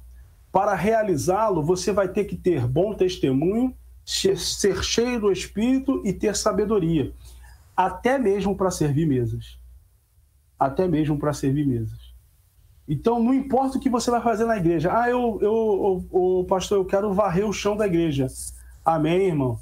para 0.50 0.74
realizá-lo, 0.74 1.62
você 1.62 1.92
vai 1.92 2.08
ter 2.08 2.24
que 2.24 2.36
ter 2.36 2.66
bom 2.66 2.94
testemunho, 2.94 3.76
ser 4.06 4.82
cheio 4.82 5.20
do 5.20 5.30
Espírito 5.30 6.00
e 6.02 6.14
ter 6.14 6.34
sabedoria, 6.34 7.12
até 7.76 8.16
mesmo 8.16 8.56
para 8.56 8.70
servir 8.70 9.06
mesas. 9.06 9.58
Até 10.58 10.88
mesmo 10.88 11.18
para 11.18 11.34
servir 11.34 11.66
mesas. 11.66 12.03
Então, 12.88 13.22
não 13.22 13.32
importa 13.32 13.78
o 13.78 13.80
que 13.80 13.88
você 13.88 14.10
vai 14.10 14.20
fazer 14.20 14.44
na 14.44 14.56
igreja. 14.56 14.92
Ah, 14.92 15.08
eu, 15.08 15.38
eu, 15.40 16.04
o 16.10 16.44
pastor, 16.44 16.78
eu 16.78 16.84
quero 16.84 17.12
varrer 17.12 17.48
o 17.48 17.52
chão 17.52 17.76
da 17.76 17.86
igreja. 17.86 18.26
Amém, 18.84 19.28
irmão. 19.28 19.58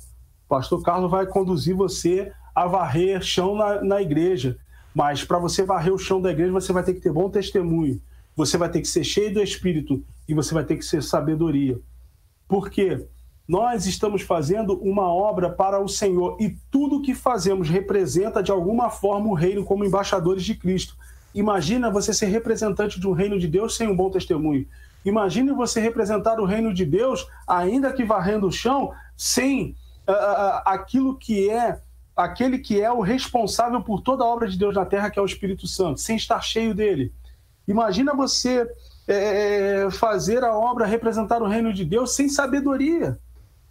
Pastor 0.48 0.82
Carlos 0.82 1.10
vai 1.10 1.26
conduzir 1.26 1.74
você 1.74 2.32
a 2.54 2.66
varrer 2.66 3.22
chão 3.22 3.54
na, 3.54 3.82
na 3.82 4.02
igreja. 4.02 4.58
Mas 4.94 5.24
para 5.24 5.38
você 5.38 5.62
varrer 5.62 5.94
o 5.94 5.98
chão 5.98 6.20
da 6.20 6.30
igreja, 6.30 6.52
você 6.52 6.72
vai 6.72 6.82
ter 6.82 6.94
que 6.94 7.00
ter 7.00 7.12
bom 7.12 7.30
testemunho. 7.30 8.00
Você 8.36 8.58
vai 8.58 8.68
ter 8.68 8.80
que 8.80 8.88
ser 8.88 9.04
cheio 9.04 9.32
do 9.32 9.42
Espírito 9.42 10.02
e 10.28 10.34
você 10.34 10.52
vai 10.52 10.64
ter 10.64 10.76
que 10.76 10.84
ser 10.84 11.02
sabedoria. 11.02 11.78
Por 12.48 12.70
quê? 12.70 13.06
Nós 13.46 13.86
estamos 13.86 14.22
fazendo 14.22 14.74
uma 14.78 15.12
obra 15.12 15.50
para 15.50 15.80
o 15.80 15.88
Senhor 15.88 16.36
e 16.40 16.56
tudo 16.70 17.02
que 17.02 17.14
fazemos 17.14 17.68
representa 17.68 18.42
de 18.42 18.50
alguma 18.50 18.90
forma 18.90 19.28
o 19.28 19.34
reino 19.34 19.64
como 19.64 19.84
embaixadores 19.84 20.44
de 20.44 20.54
Cristo. 20.54 20.96
Imagina 21.34 21.90
você 21.90 22.12
ser 22.12 22.26
representante 22.26 23.00
de 23.00 23.08
um 23.08 23.12
reino 23.12 23.38
de 23.38 23.48
Deus 23.48 23.76
sem 23.76 23.88
um 23.88 23.96
bom 23.96 24.10
testemunho. 24.10 24.66
Imagine 25.04 25.52
você 25.52 25.80
representar 25.80 26.38
o 26.38 26.44
reino 26.44 26.72
de 26.72 26.84
Deus, 26.84 27.26
ainda 27.46 27.92
que 27.92 28.04
varrendo 28.04 28.46
o 28.46 28.52
chão, 28.52 28.92
sem 29.16 29.76
uh, 30.08 30.62
aquilo 30.64 31.16
que 31.16 31.50
é 31.50 31.80
aquele 32.14 32.58
que 32.58 32.80
é 32.80 32.92
o 32.92 33.00
responsável 33.00 33.80
por 33.82 34.02
toda 34.02 34.22
a 34.22 34.26
obra 34.26 34.46
de 34.46 34.58
Deus 34.58 34.74
na 34.74 34.84
terra, 34.84 35.10
que 35.10 35.18
é 35.18 35.22
o 35.22 35.26
Espírito 35.26 35.66
Santo, 35.66 36.00
sem 36.00 36.16
estar 36.16 36.40
cheio 36.42 36.74
dele. 36.74 37.12
Imagina 37.66 38.14
você 38.14 38.68
é, 39.08 39.88
fazer 39.90 40.44
a 40.44 40.54
obra, 40.54 40.86
representar 40.86 41.42
o 41.42 41.48
reino 41.48 41.72
de 41.72 41.84
Deus 41.84 42.14
sem 42.14 42.28
sabedoria. 42.28 43.18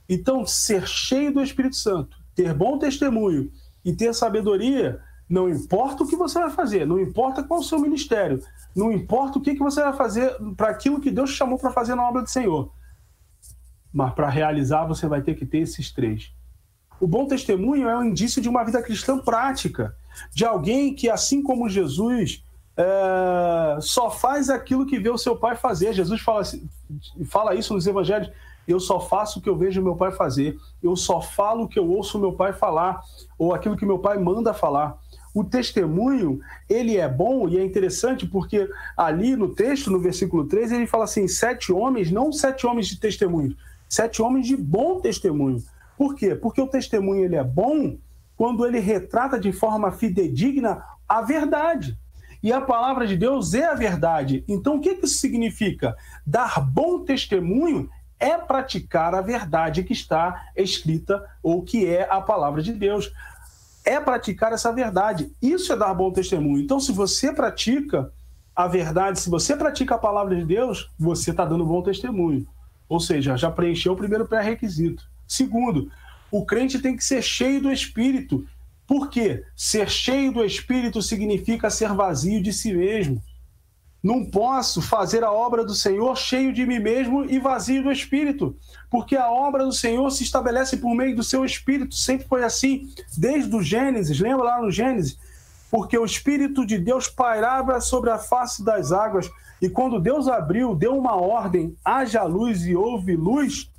Então, 0.10 0.46
ser 0.46 0.88
cheio 0.88 1.34
do 1.34 1.42
Espírito 1.42 1.76
Santo, 1.76 2.18
ter 2.36 2.54
bom 2.54 2.78
testemunho 2.78 3.52
e 3.86 3.94
ter 3.94 4.14
sabedoria 4.14 5.00
não 5.32 5.50
importa 5.50 6.04
o 6.04 6.08
que 6.08 6.18
você 6.18 6.38
vai 6.38 6.50
fazer, 6.50 6.86
não 6.86 7.00
importa 7.00 7.42
qual 7.42 7.62
o 7.62 7.64
seu 7.64 7.80
ministério, 7.80 8.44
não 8.76 8.92
importa 8.92 9.40
o 9.40 9.42
que, 9.42 9.54
que 9.54 9.64
você 9.64 9.82
vai 9.82 9.94
fazer 9.94 10.36
para 10.58 10.68
aquilo 10.68 11.00
que 11.00 11.10
Deus 11.10 11.32
te 11.32 11.38
chamou 11.38 11.58
para 11.58 11.72
fazer 11.72 11.96
na 11.96 12.06
obra 12.06 12.22
do 12.22 12.30
Senhor. 12.30 12.70
Mas 13.94 14.14
para 14.14 14.28
realizar, 14.28 14.86
você 14.86 15.08
vai 15.08 15.22
ter 15.22 15.36
que 15.36 15.46
ter 15.46 15.60
esses 15.60 15.90
três. 15.90 16.34
O 17.00 17.08
bom 17.08 17.26
testemunho 17.26 17.88
é 17.88 17.98
um 17.98 18.04
indício 18.04 18.42
de 18.42 18.50
uma 18.50 18.66
vida 18.66 18.84
cristã 18.84 19.18
prática, 19.18 19.96
de 20.34 20.44
alguém 20.44 20.94
que, 20.94 21.10
assim 21.10 21.42
como 21.42 21.70
Jesus, 21.70 22.44
é, 22.76 23.78
só 23.80 24.12
faz 24.12 24.50
aquilo 24.50 24.86
que 24.86 25.00
vê 25.00 25.10
o 25.10 25.18
seu 25.18 25.38
pai 25.38 25.56
fazer. 25.56 25.94
Jesus 25.94 26.20
fala, 26.20 26.44
fala 27.30 27.56
isso 27.56 27.74
nos 27.74 27.88
evangelhos. 27.88 28.30
Eu 28.68 28.82
só 28.82 29.00
faço 29.00 29.40
o 29.40 29.42
que 29.42 29.50
eu 29.50 29.56
vejo 29.56 29.82
meu 29.82 29.96
pai 29.96 30.12
fazer. 30.12 30.60
Eu 30.84 30.96
só 30.98 31.22
falo 31.22 31.64
o 31.64 31.68
que 31.70 31.80
eu 31.80 31.90
ouço 31.90 32.20
meu 32.20 32.34
pai 32.34 32.52
falar, 32.52 33.02
ou 33.40 33.54
aquilo 33.54 33.78
que 33.78 33.86
meu 33.86 34.00
pai 34.00 34.20
manda 34.20 34.54
falar 34.54 35.00
o 35.34 35.44
testemunho, 35.44 36.40
ele 36.70 36.98
é 36.98 37.08
bom 37.08 37.48
e 37.48 37.58
é 37.58 37.64
interessante 37.64 38.28
porque 38.28 38.70
ali 38.98 39.36
no 39.36 39.54
texto, 39.54 39.90
no 39.90 40.00
versículo 40.00 40.46
3, 40.46 40.72
ele 40.72 40.88
fala 40.88 41.06
assim: 41.06 41.28
sete 41.28 41.72
homens, 41.72 42.12
não 42.12 42.32
sete 42.32 42.68
homens 42.68 42.88
de 42.88 43.00
testemunho, 43.00 43.56
sete 43.88 44.22
homens 44.22 44.48
de 44.48 44.58
bom 44.58 45.00
testemunho. 45.00 45.64
Por 45.98 46.16
quê? 46.16 46.36
Porque 46.36 46.62
o 46.62 46.68
testemunho 46.68 47.24
ele 47.24 47.36
é 47.36 47.44
bom 47.44 47.98
quando 48.36 48.66
ele 48.66 48.80
retrata 48.80 49.40
de 49.40 49.52
forma 49.52 49.92
fidedigna 49.92 50.84
a 51.08 51.22
verdade. 51.22 51.98
E 52.44 52.52
a 52.52 52.60
palavra 52.60 53.06
de 53.06 53.16
Deus 53.16 53.54
é 53.54 53.66
a 53.66 53.76
verdade. 53.76 54.44
Então, 54.48 54.78
o 54.78 54.82
que 54.82 54.90
isso 54.90 55.20
significa? 55.20 55.96
Dar 56.26 56.60
bom 56.60 57.06
testemunho 57.06 57.88
é 58.20 58.38
praticar 58.38 59.14
a 59.14 59.22
verdade 59.22 59.84
que 59.84 59.94
está 59.94 60.48
escrita 60.56 61.24
ou 61.44 61.64
que 61.64 61.88
é 61.88 62.08
a 62.10 62.20
palavra 62.20 62.62
de 62.62 62.74
Deus 62.74 63.12
é 63.86 64.00
praticar 64.00 64.54
essa 64.54 64.72
verdade. 64.72 65.32
Isso 65.42 65.74
é 65.74 65.78
dar 65.78 65.94
bom 65.94 66.12
testemunho. 66.12 66.62
Então, 66.62 66.80
se 66.80 66.92
você 66.92 67.34
pratica 67.34 68.12
a 68.56 68.68
verdade, 68.68 69.20
se 69.20 69.30
você 69.30 69.56
pratica 69.56 69.96
a 69.96 70.00
palavra 70.00 70.36
de 70.36 70.46
Deus, 70.46 70.90
você 70.98 71.32
está 71.32 71.46
dando 71.46 71.66
bom 71.66 71.82
testemunho. 71.82 72.46
Ou 72.88 73.00
seja, 73.00 73.38
já 73.38 73.50
preencheu 73.50 73.94
o 73.94 73.98
primeiro 73.98 74.28
pré-requisito. 74.28 75.04
Segundo, 75.28 75.90
o 76.30 76.46
crente 76.46 76.80
tem 76.80 76.96
que 76.96 77.04
ser 77.04 77.22
cheio 77.22 77.62
do 77.62 77.72
Espírito. 77.72 78.46
Por 78.86 79.10
quê? 79.10 79.44
Ser 79.56 79.90
cheio 79.90 80.34
do 80.34 80.44
Espírito 80.44 81.02
significa 81.02 81.70
ser 81.70 81.94
vazio 81.94 82.42
de 82.42 82.52
si 82.52 82.74
mesmo. 82.74 83.24
Não 84.04 84.26
posso 84.26 84.82
fazer 84.82 85.24
a 85.24 85.32
obra 85.32 85.64
do 85.64 85.76
Senhor 85.76 86.18
cheio 86.18 86.52
de 86.52 86.66
mim 86.66 86.80
mesmo 86.80 87.24
e 87.26 87.38
vazio 87.38 87.84
do 87.84 87.92
Espírito, 87.92 88.56
porque 88.90 89.16
a 89.16 89.30
obra 89.30 89.64
do 89.64 89.72
Senhor 89.72 90.10
se 90.10 90.24
estabelece 90.24 90.78
por 90.78 90.96
meio 90.96 91.16
do 91.16 91.24
seu 91.24 91.46
Espírito. 91.46 91.96
Sempre 91.96 92.28
foi 92.28 92.44
assim, 92.44 92.90
desde 93.16 93.56
o 93.56 93.62
Gênesis. 93.62 94.20
Lembra 94.20 94.46
lá 94.46 94.62
no 94.62 94.72
Gênesis? 94.72 95.18
porque 95.72 95.98
o 95.98 96.04
Espírito 96.04 96.66
de 96.66 96.78
Deus 96.78 97.08
pairava 97.08 97.80
sobre 97.80 98.10
a 98.10 98.18
face 98.18 98.62
das 98.62 98.92
águas. 98.92 99.32
E 99.62 99.70
quando 99.70 100.02
Deus 100.02 100.28
abriu, 100.28 100.76
deu 100.76 100.98
uma 100.98 101.16
ordem: 101.16 101.78
haja 101.84 102.24
luz 102.24 102.66
e 102.66 102.76
houve 102.76 103.16
luz. 103.16 103.72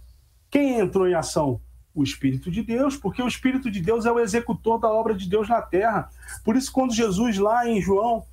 Quem 0.50 0.80
entrou 0.80 1.06
em 1.06 1.14
ação? 1.14 1.60
O 1.94 2.02
Espírito 2.02 2.50
de 2.50 2.62
Deus, 2.62 2.96
porque 2.96 3.22
o 3.22 3.28
Espírito 3.28 3.70
de 3.70 3.78
Deus 3.78 4.06
é 4.06 4.10
o 4.10 4.18
executor 4.18 4.80
da 4.80 4.88
obra 4.88 5.14
de 5.14 5.28
Deus 5.28 5.46
na 5.46 5.60
terra. 5.60 6.08
Por 6.42 6.56
isso, 6.56 6.72
quando 6.72 6.94
Jesus, 6.94 7.36
lá 7.36 7.68
em 7.68 7.82
João, 7.82 8.24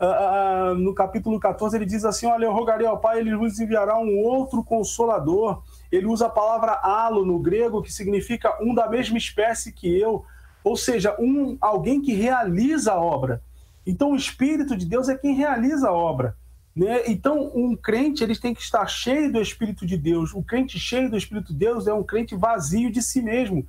uh, 0.00 0.72
uh, 0.72 0.74
no 0.74 0.94
capítulo 0.94 1.38
14, 1.38 1.76
ele 1.76 1.86
diz 1.86 2.04
assim: 2.04 2.26
Olha, 2.26 2.46
eu 2.46 2.52
rogarei 2.52 2.86
ao 2.86 2.98
Pai, 2.98 3.20
ele 3.20 3.36
vos 3.36 3.58
enviará 3.58 3.98
um 3.98 4.18
outro 4.18 4.62
consolador. 4.64 5.62
Ele 5.90 6.06
usa 6.06 6.26
a 6.26 6.30
palavra 6.30 6.80
alo 6.82 7.24
no 7.24 7.38
grego, 7.38 7.82
que 7.82 7.92
significa 7.92 8.56
um 8.62 8.74
da 8.74 8.88
mesma 8.88 9.18
espécie 9.18 9.72
que 9.72 9.88
eu 9.98 10.24
ou 10.66 10.76
seja, 10.76 11.14
um, 11.16 11.56
alguém 11.60 12.02
que 12.02 12.12
realiza 12.12 12.90
a 12.90 13.00
obra. 13.00 13.40
Então, 13.86 14.10
o 14.10 14.16
Espírito 14.16 14.76
de 14.76 14.84
Deus 14.84 15.08
é 15.08 15.16
quem 15.16 15.32
realiza 15.32 15.90
a 15.90 15.92
obra. 15.92 16.36
Né? 16.74 17.04
Então, 17.06 17.52
um 17.54 17.76
crente 17.76 18.24
ele 18.24 18.36
tem 18.36 18.52
que 18.52 18.62
estar 18.62 18.84
cheio 18.88 19.32
do 19.32 19.40
Espírito 19.40 19.86
de 19.86 19.96
Deus. 19.96 20.34
O 20.34 20.42
crente 20.42 20.76
cheio 20.76 21.08
do 21.08 21.16
Espírito 21.16 21.52
de 21.52 21.58
Deus 21.60 21.86
é 21.86 21.94
um 21.94 22.02
crente 22.02 22.34
vazio 22.34 22.90
de 22.90 23.00
si 23.00 23.22
mesmo. 23.22 23.64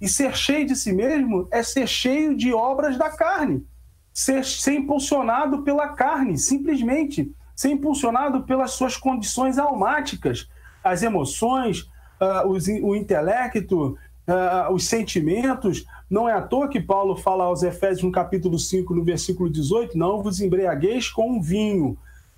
E 0.00 0.08
ser 0.08 0.36
cheio 0.36 0.66
de 0.66 0.74
si 0.74 0.92
mesmo 0.92 1.46
é 1.52 1.62
ser 1.62 1.86
cheio 1.86 2.36
de 2.36 2.52
obras 2.52 2.98
da 2.98 3.08
carne. 3.08 3.64
Ser, 4.12 4.44
ser 4.44 4.74
impulsionado 4.74 5.62
pela 5.62 5.88
carne, 5.88 6.38
simplesmente. 6.38 7.32
Ser 7.54 7.70
impulsionado 7.70 8.42
pelas 8.42 8.72
suas 8.72 8.96
condições 8.96 9.58
almáticas, 9.58 10.48
as 10.82 11.02
emoções, 11.02 11.82
uh, 12.20 12.48
os, 12.48 12.66
o 12.66 12.96
intelecto, 12.96 13.96
uh, 14.26 14.72
os 14.72 14.84
sentimentos, 14.86 15.84
não 16.10 16.28
é 16.28 16.32
à 16.32 16.42
toa 16.42 16.68
que 16.68 16.80
Paulo 16.80 17.16
fala 17.16 17.44
aos 17.44 17.62
Efésios 17.62 18.02
no 18.02 18.12
capítulo 18.12 18.58
5, 18.58 18.94
no 18.94 19.02
versículo 19.04 19.48
18, 19.48 19.96
não 19.96 20.22
vos 20.22 20.40
embriagueis 20.40 21.08
com 21.08 21.40
vinho. 21.40 21.96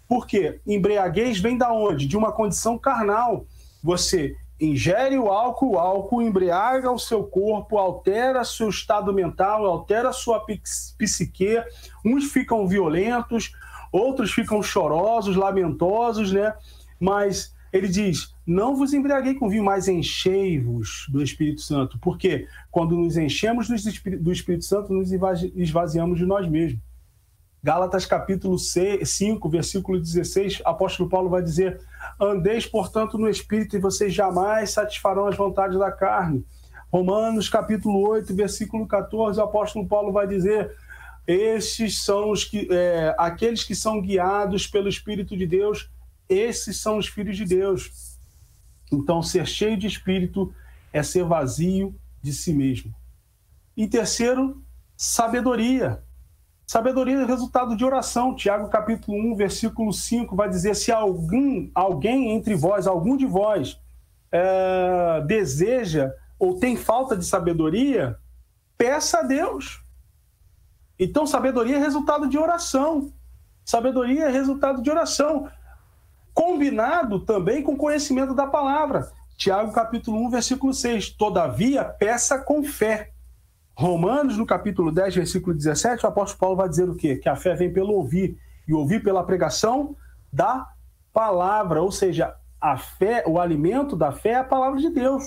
Por 0.09 0.27
quê? 0.27 0.61
Embriaguez 0.67 1.41
vem 1.41 1.59
da 1.59 1.73
onde? 1.73 2.07
De 2.07 2.17
uma 2.17 2.31
condição 2.31 2.79
carnal. 2.79 3.47
Você 3.83 4.37
ingere 4.61 5.19
o 5.19 5.29
álcool, 5.29 5.73
o 5.73 5.79
álcool 5.79 6.23
embriaga 6.23 6.91
o 6.91 6.99
seu 6.99 7.25
corpo, 7.25 7.79
altera 7.79 8.45
seu 8.45 8.69
estado 8.69 9.13
mental, 9.13 9.65
altera 9.67 10.13
sua 10.13 10.45
psique. 10.99 11.63
Uns 12.05 12.33
ficam 12.33 12.67
violentos, 12.67 13.53
outros 13.93 14.33
ficam 14.33 14.63
chorosos, 14.63 15.37
lamentosos, 15.37 16.33
né? 16.33 16.55
Mas 16.99 17.55
ele 17.73 17.89
diz: 17.89 18.33
Não 18.47 18.77
vos 18.77 18.95
embriaguei 18.95 19.35
com 19.35 19.49
vinho, 19.49 19.65
mas 19.65 19.89
enchei-vos 19.89 21.07
do 21.09 21.23
Espírito 21.23 21.61
Santo. 21.61 21.99
Porque 21.99 22.47
quando 22.71 22.97
nos 22.97 23.17
enchemos 23.17 23.69
do 23.69 24.33
Espírito 24.33 24.65
Santo, 24.65 24.93
nos 24.93 25.11
esvaziamos 25.57 26.19
de 26.19 26.25
nós 26.25 26.49
mesmos. 26.49 26.81
Gálatas 27.65 28.07
capítulo 28.07 28.59
5, 28.59 29.49
versículo 29.49 29.99
16, 29.99 30.61
apóstolo 30.65 31.09
Paulo 31.09 31.31
vai 31.31 31.43
dizer: 31.43 31.81
Andeis, 32.21 32.67
portanto, 32.67 33.19
no 33.19 33.29
Espírito, 33.29 33.75
e 33.75 33.81
vocês 33.81 34.13
jamais 34.13 34.71
satisfarão 34.71 35.27
as 35.27 35.37
vontades 35.37 35.79
da 35.79 35.91
carne. 35.91 36.45
Romanos 36.93 37.49
capítulo 37.49 38.07
8, 38.09 38.35
versículo 38.37 38.87
14, 38.87 39.41
o 39.41 39.43
apóstolo 39.43 39.89
Paulo 39.89 40.13
vai 40.13 40.29
dizer: 40.29 40.71
Estes 41.27 42.05
são 42.05 42.31
os 42.31 42.45
que, 42.45 42.69
é, 42.71 43.15
aqueles 43.19 43.65
que 43.65 43.75
são 43.75 44.01
guiados 44.01 44.67
pelo 44.67 44.89
Espírito 44.89 45.37
de 45.37 45.47
Deus 45.47 45.89
esses 46.29 46.81
são 46.81 46.99
os 46.99 47.07
filhos 47.07 47.37
de 47.37 47.45
Deus. 47.45 48.19
Então, 48.91 49.23
ser 49.23 49.47
cheio 49.47 49.77
de 49.77 49.87
espírito 49.87 50.55
é 50.93 51.03
ser 51.03 51.25
vazio 51.25 51.95
de 52.23 52.33
si 52.33 52.53
mesmo. 52.53 52.95
E 53.77 53.87
terceiro, 53.87 54.63
sabedoria. 54.97 56.03
Sabedoria 56.67 57.21
é 57.21 57.25
resultado 57.25 57.77
de 57.77 57.85
oração. 57.85 58.35
Tiago 58.35 58.69
capítulo 58.69 59.17
1, 59.33 59.37
versículo 59.37 59.93
5 59.93 60.35
vai 60.35 60.49
dizer: 60.49 60.75
se 60.75 60.91
algum, 60.91 61.71
alguém 61.75 62.31
entre 62.33 62.55
vós, 62.55 62.87
algum 62.87 63.17
de 63.17 63.27
vós, 63.27 63.79
é, 64.33 65.23
deseja 65.27 66.13
ou 66.39 66.59
tem 66.59 66.77
falta 66.77 67.17
de 67.17 67.25
sabedoria, 67.25 68.19
peça 68.77 69.21
a 69.21 69.23
Deus. 69.23 69.83
Então, 70.99 71.27
sabedoria 71.27 71.77
é 71.77 71.79
resultado 71.79 72.29
de 72.29 72.39
oração. 72.39 73.13
Sabedoria 73.65 74.27
é 74.27 74.31
resultado 74.31 74.83
de 74.83 74.91
oração 74.91 75.49
combinado 76.35 77.21
também 77.21 77.63
com 77.63 77.77
conhecimento 77.77 78.35
da 78.35 78.47
palavra. 78.47 79.11
Tiago 79.37 79.73
capítulo 79.73 80.19
1, 80.27 80.31
versículo 80.31 80.75
6. 80.75 81.11
Todavia, 81.11 81.85
peça 81.85 82.39
com 82.39 82.63
fé. 82.65 83.14
Romanos, 83.77 84.39
no 84.39 84.47
capítulo 84.47 84.93
10, 84.93 85.17
versículo 85.17 85.55
17, 85.55 86.05
o 86.05 86.09
apóstolo 86.09 86.39
Paulo 86.39 86.57
vai 86.57 86.69
dizer 86.69 86.89
o 86.89 86.95
quê? 86.95 87.17
Que 87.17 87.29
a 87.29 87.35
fé 87.35 87.55
vem 87.55 87.73
pelo 87.73 87.93
ouvir, 87.93 88.39
e 88.67 88.73
ouvir 88.73 89.03
pela 89.03 89.25
pregação 89.25 89.97
da 90.33 90.67
palavra, 91.13 91.83
ou 91.83 91.91
seja, 91.91 92.35
a 92.61 92.77
fé, 92.77 93.25
o 93.27 93.39
alimento 93.39 93.97
da 93.97 94.13
fé 94.13 94.31
é 94.31 94.37
a 94.37 94.45
palavra 94.45 94.81
de 94.81 94.91
Deus. 94.91 95.25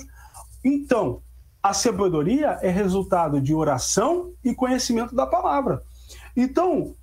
Então, 0.64 1.22
a 1.62 1.74
sabedoria 1.74 2.58
é 2.62 2.70
resultado 2.70 3.40
de 3.40 3.54
oração 3.54 4.32
e 4.42 4.54
conhecimento 4.54 5.14
da 5.14 5.26
palavra. 5.26 5.82
Então, 6.36 6.94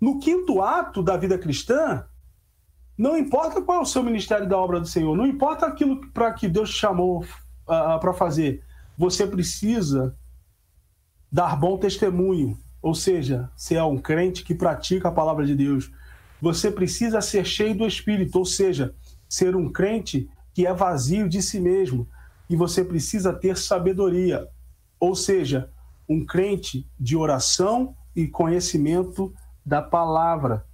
no 0.00 0.18
quinto 0.20 0.62
ato 0.62 1.02
da 1.02 1.16
vida 1.16 1.36
cristã, 1.36 2.06
não 2.96 3.16
importa 3.16 3.60
qual 3.60 3.78
é 3.78 3.82
o 3.82 3.86
seu 3.86 4.02
ministério 4.02 4.48
da 4.48 4.56
obra 4.56 4.78
do 4.78 4.86
Senhor, 4.86 5.16
não 5.16 5.26
importa 5.26 5.66
aquilo 5.66 6.00
para 6.12 6.32
que 6.32 6.48
Deus 6.48 6.70
te 6.70 6.76
chamou 6.76 7.20
uh, 7.20 7.98
para 8.00 8.12
fazer, 8.12 8.62
você 8.96 9.26
precisa 9.26 10.16
dar 11.32 11.56
bom 11.56 11.78
testemunho, 11.78 12.58
ou 12.82 12.94
seja, 12.94 13.50
ser 13.56 13.76
é 13.76 13.84
um 13.84 13.96
crente 13.96 14.44
que 14.44 14.54
pratica 14.54 15.08
a 15.08 15.12
palavra 15.12 15.46
de 15.46 15.54
Deus. 15.54 15.90
Você 16.42 16.70
precisa 16.70 17.22
ser 17.22 17.46
cheio 17.46 17.74
do 17.74 17.86
Espírito, 17.86 18.38
ou 18.38 18.44
seja, 18.44 18.94
ser 19.28 19.56
um 19.56 19.72
crente 19.72 20.28
que 20.52 20.66
é 20.66 20.74
vazio 20.74 21.28
de 21.28 21.40
si 21.40 21.58
mesmo. 21.58 22.06
E 22.50 22.54
você 22.56 22.84
precisa 22.84 23.32
ter 23.32 23.56
sabedoria, 23.56 24.46
ou 25.00 25.14
seja, 25.14 25.70
um 26.06 26.26
crente 26.26 26.86
de 27.00 27.16
oração 27.16 27.96
e 28.14 28.26
conhecimento 28.26 29.32
da 29.64 29.80
palavra. 29.80 30.66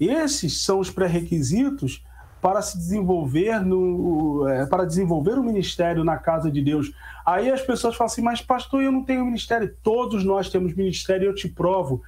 Esses 0.00 0.62
são 0.62 0.78
os 0.78 0.90
pré-requisitos 0.90 2.02
para 2.40 2.62
se 2.62 2.76
desenvolver 2.78 3.60
no, 3.60 4.46
é, 4.48 4.66
para 4.66 4.84
desenvolver 4.84 5.38
o 5.38 5.42
ministério 5.42 6.04
na 6.04 6.16
casa 6.16 6.50
de 6.50 6.62
Deus. 6.62 6.92
Aí 7.26 7.50
as 7.50 7.60
pessoas 7.60 7.96
falam 7.96 8.10
assim, 8.10 8.22
mas 8.22 8.40
pastor, 8.40 8.82
eu 8.82 8.92
não 8.92 9.04
tenho 9.04 9.24
ministério. 9.24 9.74
Todos 9.82 10.24
nós 10.24 10.48
temos 10.48 10.74
ministério, 10.74 11.26
eu 11.26 11.34
te 11.34 11.48
provo. 11.48 12.02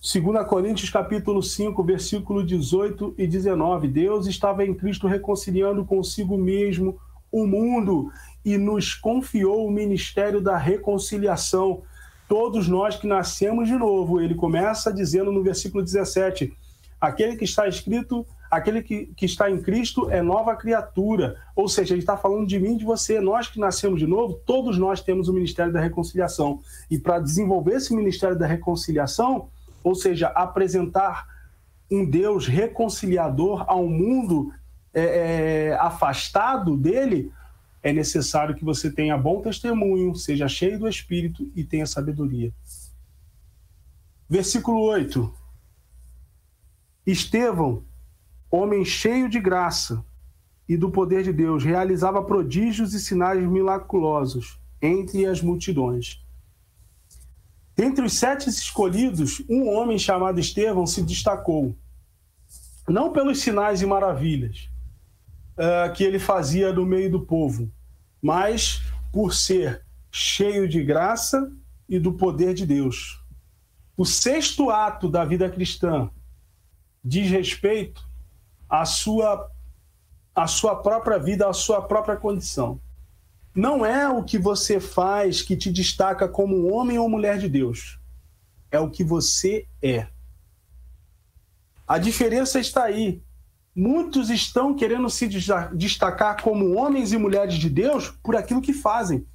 2 0.00 0.46
Coríntios 0.46 0.90
capítulo 0.90 1.42
5, 1.42 1.82
versículo 1.82 2.44
18 2.44 3.14
e 3.18 3.26
19. 3.26 3.88
Deus 3.88 4.26
estava 4.26 4.64
em 4.64 4.72
Cristo 4.72 5.08
reconciliando 5.08 5.84
consigo 5.84 6.38
mesmo 6.38 6.98
o 7.32 7.46
mundo 7.46 8.10
e 8.44 8.56
nos 8.56 8.94
confiou 8.94 9.66
o 9.66 9.70
ministério 9.70 10.40
da 10.40 10.56
reconciliação. 10.56 11.82
Todos 12.28 12.68
nós 12.68 12.96
que 12.96 13.06
nascemos 13.06 13.66
de 13.66 13.74
novo, 13.74 14.20
ele 14.20 14.34
começa 14.34 14.92
dizendo 14.92 15.32
no 15.32 15.42
versículo 15.42 15.82
17: 15.82 16.52
Aquele 17.00 17.36
que 17.36 17.44
está 17.44 17.66
escrito, 17.66 18.24
aquele 18.50 18.82
que, 18.82 19.06
que 19.16 19.26
está 19.26 19.50
em 19.50 19.60
Cristo 19.60 20.10
é 20.10 20.22
nova 20.22 20.56
criatura. 20.56 21.36
Ou 21.54 21.68
seja, 21.68 21.94
ele 21.94 22.00
está 22.00 22.16
falando 22.16 22.46
de 22.46 22.58
mim 22.58 22.76
de 22.76 22.84
você. 22.84 23.20
Nós 23.20 23.48
que 23.48 23.58
nascemos 23.58 24.00
de 24.00 24.06
novo, 24.06 24.40
todos 24.46 24.78
nós 24.78 25.00
temos 25.00 25.28
o 25.28 25.32
ministério 25.32 25.72
da 25.72 25.80
reconciliação. 25.80 26.60
E 26.90 26.98
para 26.98 27.18
desenvolver 27.18 27.74
esse 27.74 27.94
ministério 27.94 28.38
da 28.38 28.46
reconciliação, 28.46 29.48
ou 29.82 29.94
seja, 29.94 30.28
apresentar 30.28 31.26
um 31.90 32.08
Deus 32.08 32.46
reconciliador 32.46 33.64
ao 33.66 33.86
mundo 33.86 34.52
é, 34.92 35.02
é, 35.70 35.74
afastado 35.76 36.76
dele, 36.76 37.32
é 37.82 37.92
necessário 37.92 38.54
que 38.54 38.64
você 38.64 38.90
tenha 38.90 39.16
bom 39.16 39.40
testemunho, 39.40 40.14
seja 40.14 40.48
cheio 40.48 40.78
do 40.78 40.88
Espírito 40.88 41.50
e 41.54 41.64
tenha 41.64 41.86
sabedoria. 41.86 42.52
Versículo 44.28 44.80
8. 44.82 45.32
Estevão, 47.06 47.84
homem 48.50 48.84
cheio 48.84 49.28
de 49.28 49.40
graça 49.40 50.04
e 50.68 50.76
do 50.76 50.90
poder 50.90 51.22
de 51.22 51.32
Deus, 51.32 51.64
realizava 51.64 52.22
prodígios 52.22 52.92
e 52.94 53.00
sinais 53.00 53.42
miraculosos 53.42 54.58
entre 54.80 55.26
as 55.26 55.40
multidões. 55.40 56.22
Entre 57.76 58.04
os 58.04 58.14
sete 58.14 58.48
escolhidos, 58.48 59.42
um 59.48 59.68
homem 59.68 59.98
chamado 59.98 60.40
Estevão 60.40 60.86
se 60.86 61.02
destacou, 61.02 61.76
não 62.88 63.12
pelos 63.12 63.40
sinais 63.40 63.82
e 63.82 63.86
maravilhas 63.86 64.68
uh, 65.54 65.92
que 65.92 66.02
ele 66.02 66.18
fazia 66.18 66.72
no 66.72 66.84
meio 66.84 67.10
do 67.10 67.20
povo, 67.20 67.70
mas 68.20 68.82
por 69.12 69.32
ser 69.32 69.84
cheio 70.10 70.68
de 70.68 70.82
graça 70.82 71.52
e 71.88 71.98
do 71.98 72.12
poder 72.12 72.54
de 72.54 72.66
Deus. 72.66 73.22
O 73.96 74.04
sexto 74.04 74.70
ato 74.70 75.08
da 75.08 75.24
vida 75.24 75.48
cristã 75.50 76.10
diz 77.04 77.30
respeito 77.30 78.07
à 78.68 78.84
sua, 78.84 79.50
à 80.34 80.46
sua 80.46 80.76
própria 80.76 81.18
vida, 81.18 81.48
à 81.48 81.52
sua 81.52 81.80
própria 81.82 82.16
condição. 82.16 82.80
Não 83.54 83.84
é 83.84 84.08
o 84.08 84.22
que 84.22 84.38
você 84.38 84.78
faz 84.78 85.42
que 85.42 85.56
te 85.56 85.72
destaca 85.72 86.28
como 86.28 86.72
homem 86.72 86.98
ou 86.98 87.08
mulher 87.08 87.38
de 87.38 87.48
Deus. 87.48 87.98
é 88.70 88.78
o 88.78 88.90
que 88.90 89.02
você 89.02 89.66
é. 89.82 90.06
A 91.86 91.96
diferença 91.96 92.60
está 92.60 92.84
aí. 92.84 93.22
Muitos 93.74 94.28
estão 94.28 94.74
querendo 94.74 95.08
se 95.08 95.26
destacar 95.72 96.42
como 96.42 96.74
homens 96.76 97.12
e 97.12 97.16
mulheres 97.16 97.54
de 97.54 97.70
Deus 97.70 98.10
por 98.22 98.36
aquilo 98.36 98.60
que 98.60 98.74
fazem. 98.74 99.26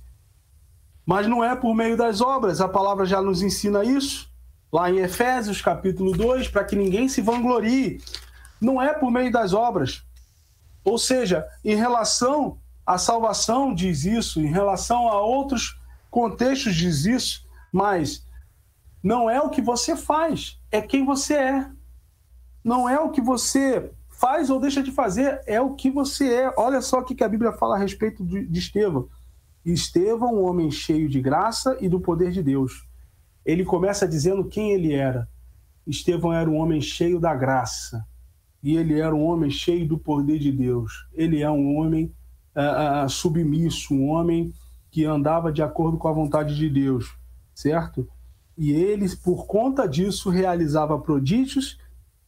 Mas 1.06 1.28
não 1.28 1.44
é 1.44 1.56
por 1.56 1.74
meio 1.74 1.98
das 1.98 2.22
obras. 2.22 2.62
A 2.62 2.68
palavra 2.68 3.06
já 3.06 3.22
nos 3.22 3.42
ensina 3.42 3.84
isso, 3.84 4.32
lá 4.72 4.90
em 4.92 5.00
Efésios, 5.00 5.62
capítulo 5.62 6.12
2, 6.12 6.48
para 6.50 6.64
que 6.64 6.76
ninguém 6.76 7.10
se 7.10 7.22
vanglorie. 7.22 8.00
Não 8.64 8.82
é 8.82 8.94
por 8.94 9.12
meio 9.12 9.30
das 9.30 9.54
obras. 9.54 10.04
Ou 10.86 10.98
seja, 10.98 11.46
em 11.64 11.76
relação 11.76 12.58
à 12.86 12.98
salvação, 12.98 13.76
diz 13.76 14.06
isso, 14.06 14.40
em 14.40 14.48
relação 14.48 15.10
a 15.10 15.22
outros 15.22 15.78
contextos, 16.10 16.74
diz 16.74 17.06
isso, 17.06 17.46
mas 17.72 18.26
não 19.04 19.30
é 19.30 19.42
o 19.42 19.50
que 19.50 19.62
você 19.62 19.98
faz, 19.98 20.60
é 20.72 20.82
quem 20.82 21.06
você 21.06 21.34
é. 21.34 21.70
Não 22.64 22.88
é 22.88 22.98
o 22.98 23.10
que 23.10 23.20
você 23.20 23.92
faz 24.10 24.50
ou 24.50 24.62
deixa 24.62 24.82
de 24.82 24.92
fazer, 24.92 25.42
é 25.46 25.60
o 25.60 25.76
que 25.76 25.92
você 25.92 26.34
é. 26.34 26.54
Olha 26.58 26.82
só 26.82 27.00
o 27.00 27.04
que 27.04 27.22
a 27.22 27.28
Bíblia 27.28 27.52
fala 27.52 27.76
a 27.76 27.80
respeito 27.80 28.24
de 28.24 28.60
Estevão. 28.60 29.10
Estevão, 29.66 30.36
um 30.36 30.44
homem 30.44 30.72
cheio 30.72 31.10
de 31.10 31.22
graça 31.22 31.78
e 31.82 31.90
do 31.90 32.00
poder 32.00 32.32
de 32.32 32.42
Deus. 32.42 32.88
Ele 33.46 33.66
começa 33.66 34.08
dizendo 34.08 34.48
quem 34.48 34.72
ele 34.72 34.94
era. 34.94 35.28
Estevão 35.86 36.32
era 36.32 36.50
um 36.50 36.56
homem 36.56 36.80
cheio 36.80 37.20
da 37.20 37.36
graça 37.36 38.06
e 38.64 38.78
ele 38.78 39.00
era 39.00 39.14
um 39.14 39.26
homem 39.26 39.52
cheio 39.52 39.86
do 39.86 39.98
poder 39.98 40.40
de 40.40 40.52
Deus. 40.52 41.06
Ele 41.14 41.42
é 41.42 41.52
um 41.52 41.76
homem 41.76 42.14
uh, 42.56 43.06
uh, 43.06 43.10
submisso, 43.10 43.94
um 43.94 44.08
homem 44.08 44.54
que 44.90 45.04
andava 45.04 45.52
de 45.52 45.62
acordo 45.62 45.98
com 45.98 46.08
a 46.08 46.14
vontade 46.14 46.56
de 46.56 46.70
Deus, 46.70 47.14
certo? 47.54 48.08
E 48.58 48.72
ele, 48.72 49.10
por 49.18 49.46
conta 49.46 49.88
disso, 49.88 50.30
realizava 50.30 50.98
prodígios 50.98 51.78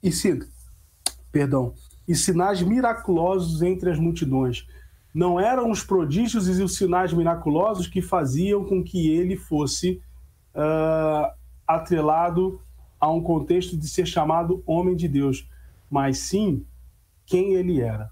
e, 0.04 0.10
perdão, 1.32 1.74
e 2.08 2.16
sinais 2.16 2.62
miraculosos 2.62 3.62
entre 3.62 3.90
as 3.90 4.00
multidões. 4.00 4.68
Não 5.14 5.40
eram 5.40 5.72
os 5.72 5.84
prodígios 5.84 6.48
e 6.48 6.62
os 6.62 6.76
sinais 6.76 7.14
miraculosos 7.14 7.88
que 7.88 8.02
faziam 8.02 8.66
com 8.66 8.84
que 8.84 9.10
ele 9.10 9.38
fosse 9.38 10.02
uh, 10.54 11.32
atrelado 11.66 12.60
a 13.00 13.10
um 13.10 13.22
contexto 13.22 13.78
de 13.78 13.88
ser 13.88 14.06
chamado 14.06 14.64
homem 14.66 14.96
de 14.96 15.08
Deus, 15.08 15.48
mas 15.90 16.20
sim 16.20 16.66
quem 17.26 17.54
ele 17.54 17.82
era. 17.82 18.12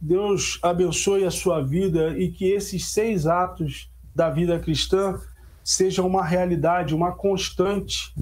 Deus 0.00 0.58
abençoe 0.62 1.24
a 1.24 1.30
sua 1.30 1.62
vida 1.62 2.18
e 2.18 2.30
que 2.30 2.46
esses 2.46 2.90
seis 2.90 3.26
atos 3.26 3.90
da 4.14 4.30
vida 4.30 4.58
cristã 4.58 5.18
sejam 5.62 6.06
uma 6.06 6.24
realidade, 6.24 6.94
uma 6.94 7.12
constante 7.12 8.14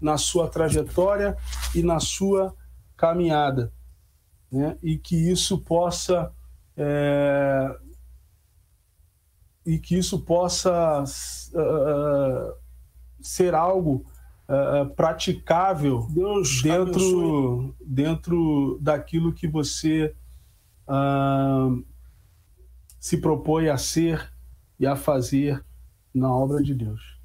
na 0.00 0.18
sua 0.18 0.48
trajetória 0.48 1.36
e 1.74 1.82
na 1.82 2.00
sua 2.00 2.54
caminhada, 2.96 3.72
né? 4.50 4.78
e 4.82 4.96
que 4.96 5.30
isso 5.30 5.58
possa 5.58 6.32
é... 6.76 7.76
e 9.64 9.78
que 9.78 9.96
isso 9.96 10.20
possa 10.20 11.02
uh, 11.02 12.54
ser 13.20 13.54
algo 13.54 14.04
uh, 14.48 14.94
praticável 14.94 16.06
Deus 16.10 16.62
dentro 16.62 17.74
dentro 17.80 18.78
daquilo 18.80 19.32
que 19.32 19.46
você 19.46 20.14
uh, 20.88 21.84
se 22.98 23.18
propõe 23.18 23.68
a 23.68 23.76
ser 23.76 24.32
e 24.78 24.86
a 24.86 24.96
fazer 24.96 25.64
na 26.14 26.34
obra 26.34 26.62
de 26.62 26.74
Deus. 26.74 27.16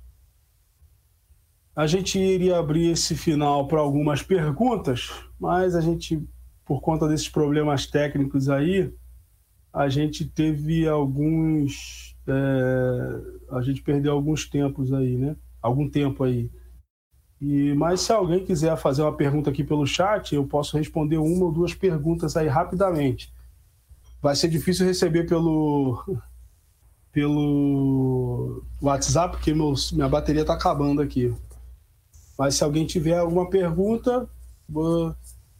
A 1.76 1.88
gente 1.88 2.19
iria 2.19 2.57
abrir 2.57 2.91
esse 2.91 3.15
final 3.15 3.67
para 3.67 3.80
algumas 3.80 4.22
perguntas, 4.22 5.09
mas 5.39 5.74
a 5.74 5.82
gente, 5.82 6.22
por 6.65 6.82
conta 6.82 7.07
desses 7.07 7.30
problemas 7.30 7.88
técnicos 7.88 8.49
aí, 8.49 8.93
a 9.74 9.88
gente 9.88 10.26
teve 10.26 10.88
alguns. 10.88 12.15
É, 12.28 13.55
a 13.55 13.61
gente 13.61 13.82
perdeu 13.82 14.11
alguns 14.11 14.47
tempos 14.47 14.91
aí, 14.91 15.17
né? 15.17 15.36
Algum 15.61 15.89
tempo 15.89 16.24
aí. 16.24 16.51
E, 17.41 17.73
mas 17.73 18.01
se 18.01 18.13
alguém 18.13 18.45
quiser 18.45 18.77
fazer 18.77 19.01
uma 19.01 19.13
pergunta 19.13 19.49
aqui 19.49 19.63
pelo 19.63 19.87
chat, 19.87 20.35
eu 20.35 20.45
posso 20.45 20.77
responder 20.77 21.17
uma 21.17 21.45
ou 21.45 21.51
duas 21.51 21.73
perguntas 21.73 22.37
aí 22.37 22.47
rapidamente. 22.47 23.33
Vai 24.21 24.35
ser 24.35 24.47
difícil 24.47 24.85
receber 24.85 25.25
pelo, 25.27 26.05
pelo 27.11 28.63
WhatsApp, 28.79 29.37
porque 29.37 29.55
minha 29.55 30.07
bateria 30.07 30.41
está 30.41 30.53
acabando 30.53 31.01
aqui. 31.01 31.33
Mas 32.37 32.55
se 32.55 32.63
alguém 32.63 32.85
tiver 32.85 33.17
alguma 33.17 33.49
pergunta, 33.49 34.29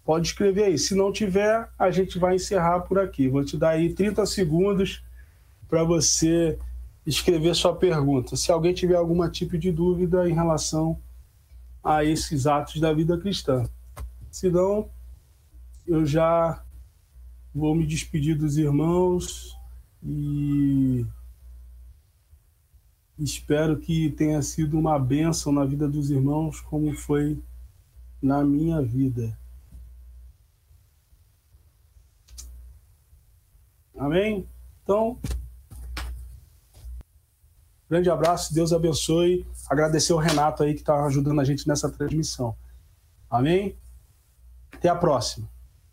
pode 0.05 0.27
escrever 0.27 0.65
aí. 0.65 0.77
Se 0.77 0.93
não 0.93 1.11
tiver, 1.11 1.67
a 1.79 1.89
gente 1.89 2.19
vai 2.19 2.36
encerrar 2.36 2.82
por 2.82 2.99
aqui. 2.99 3.27
Vou 3.27 3.43
te 3.43 3.57
dar 3.57 3.69
aí 3.69 3.91
30 3.91 4.23
segundos 4.27 5.03
para 5.67 5.84
você 5.84 6.59
escrever 7.07 7.55
sua 7.55 7.75
pergunta. 7.75 8.36
Se 8.36 8.51
alguém 8.51 8.71
tiver 8.71 8.95
algum 8.95 9.27
tipo 9.29 9.57
de 9.57 9.71
dúvida 9.71 10.29
em 10.29 10.34
relação 10.34 10.99
a 11.84 12.03
esses 12.03 12.47
atos 12.47 12.79
da 12.79 12.93
vida 12.93 13.17
cristã. 13.17 13.67
Se 14.29 14.49
não, 14.49 14.89
eu 15.88 16.05
já 16.05 16.63
vou 17.53 17.75
me 17.75 17.86
despedir 17.86 18.38
dos 18.38 18.57
irmãos 18.57 19.57
e 20.03 21.05
Espero 23.23 23.77
que 23.77 24.09
tenha 24.09 24.41
sido 24.41 24.79
uma 24.79 24.97
bênção 24.97 25.51
na 25.51 25.63
vida 25.63 25.88
dos 25.88 26.09
irmãos, 26.09 26.59
como 26.59 26.91
foi 26.95 27.39
na 28.19 28.43
minha 28.43 28.82
vida. 28.82 29.38
Amém? 33.95 34.47
Então, 34.82 35.19
grande 37.88 38.09
abraço, 38.09 38.55
Deus 38.55 38.73
abençoe. 38.73 39.45
Agradecer 39.72 40.11
o 40.11 40.17
Renato 40.17 40.63
aí 40.63 40.74
que 40.74 40.82
está 40.82 41.05
ajudando 41.05 41.39
a 41.39 41.45
gente 41.45 41.65
nessa 41.65 41.89
transmissão. 41.89 42.53
Amém? 43.30 43.80
Até 44.69 44.89
a 44.89 44.95
próxima. 44.97 45.47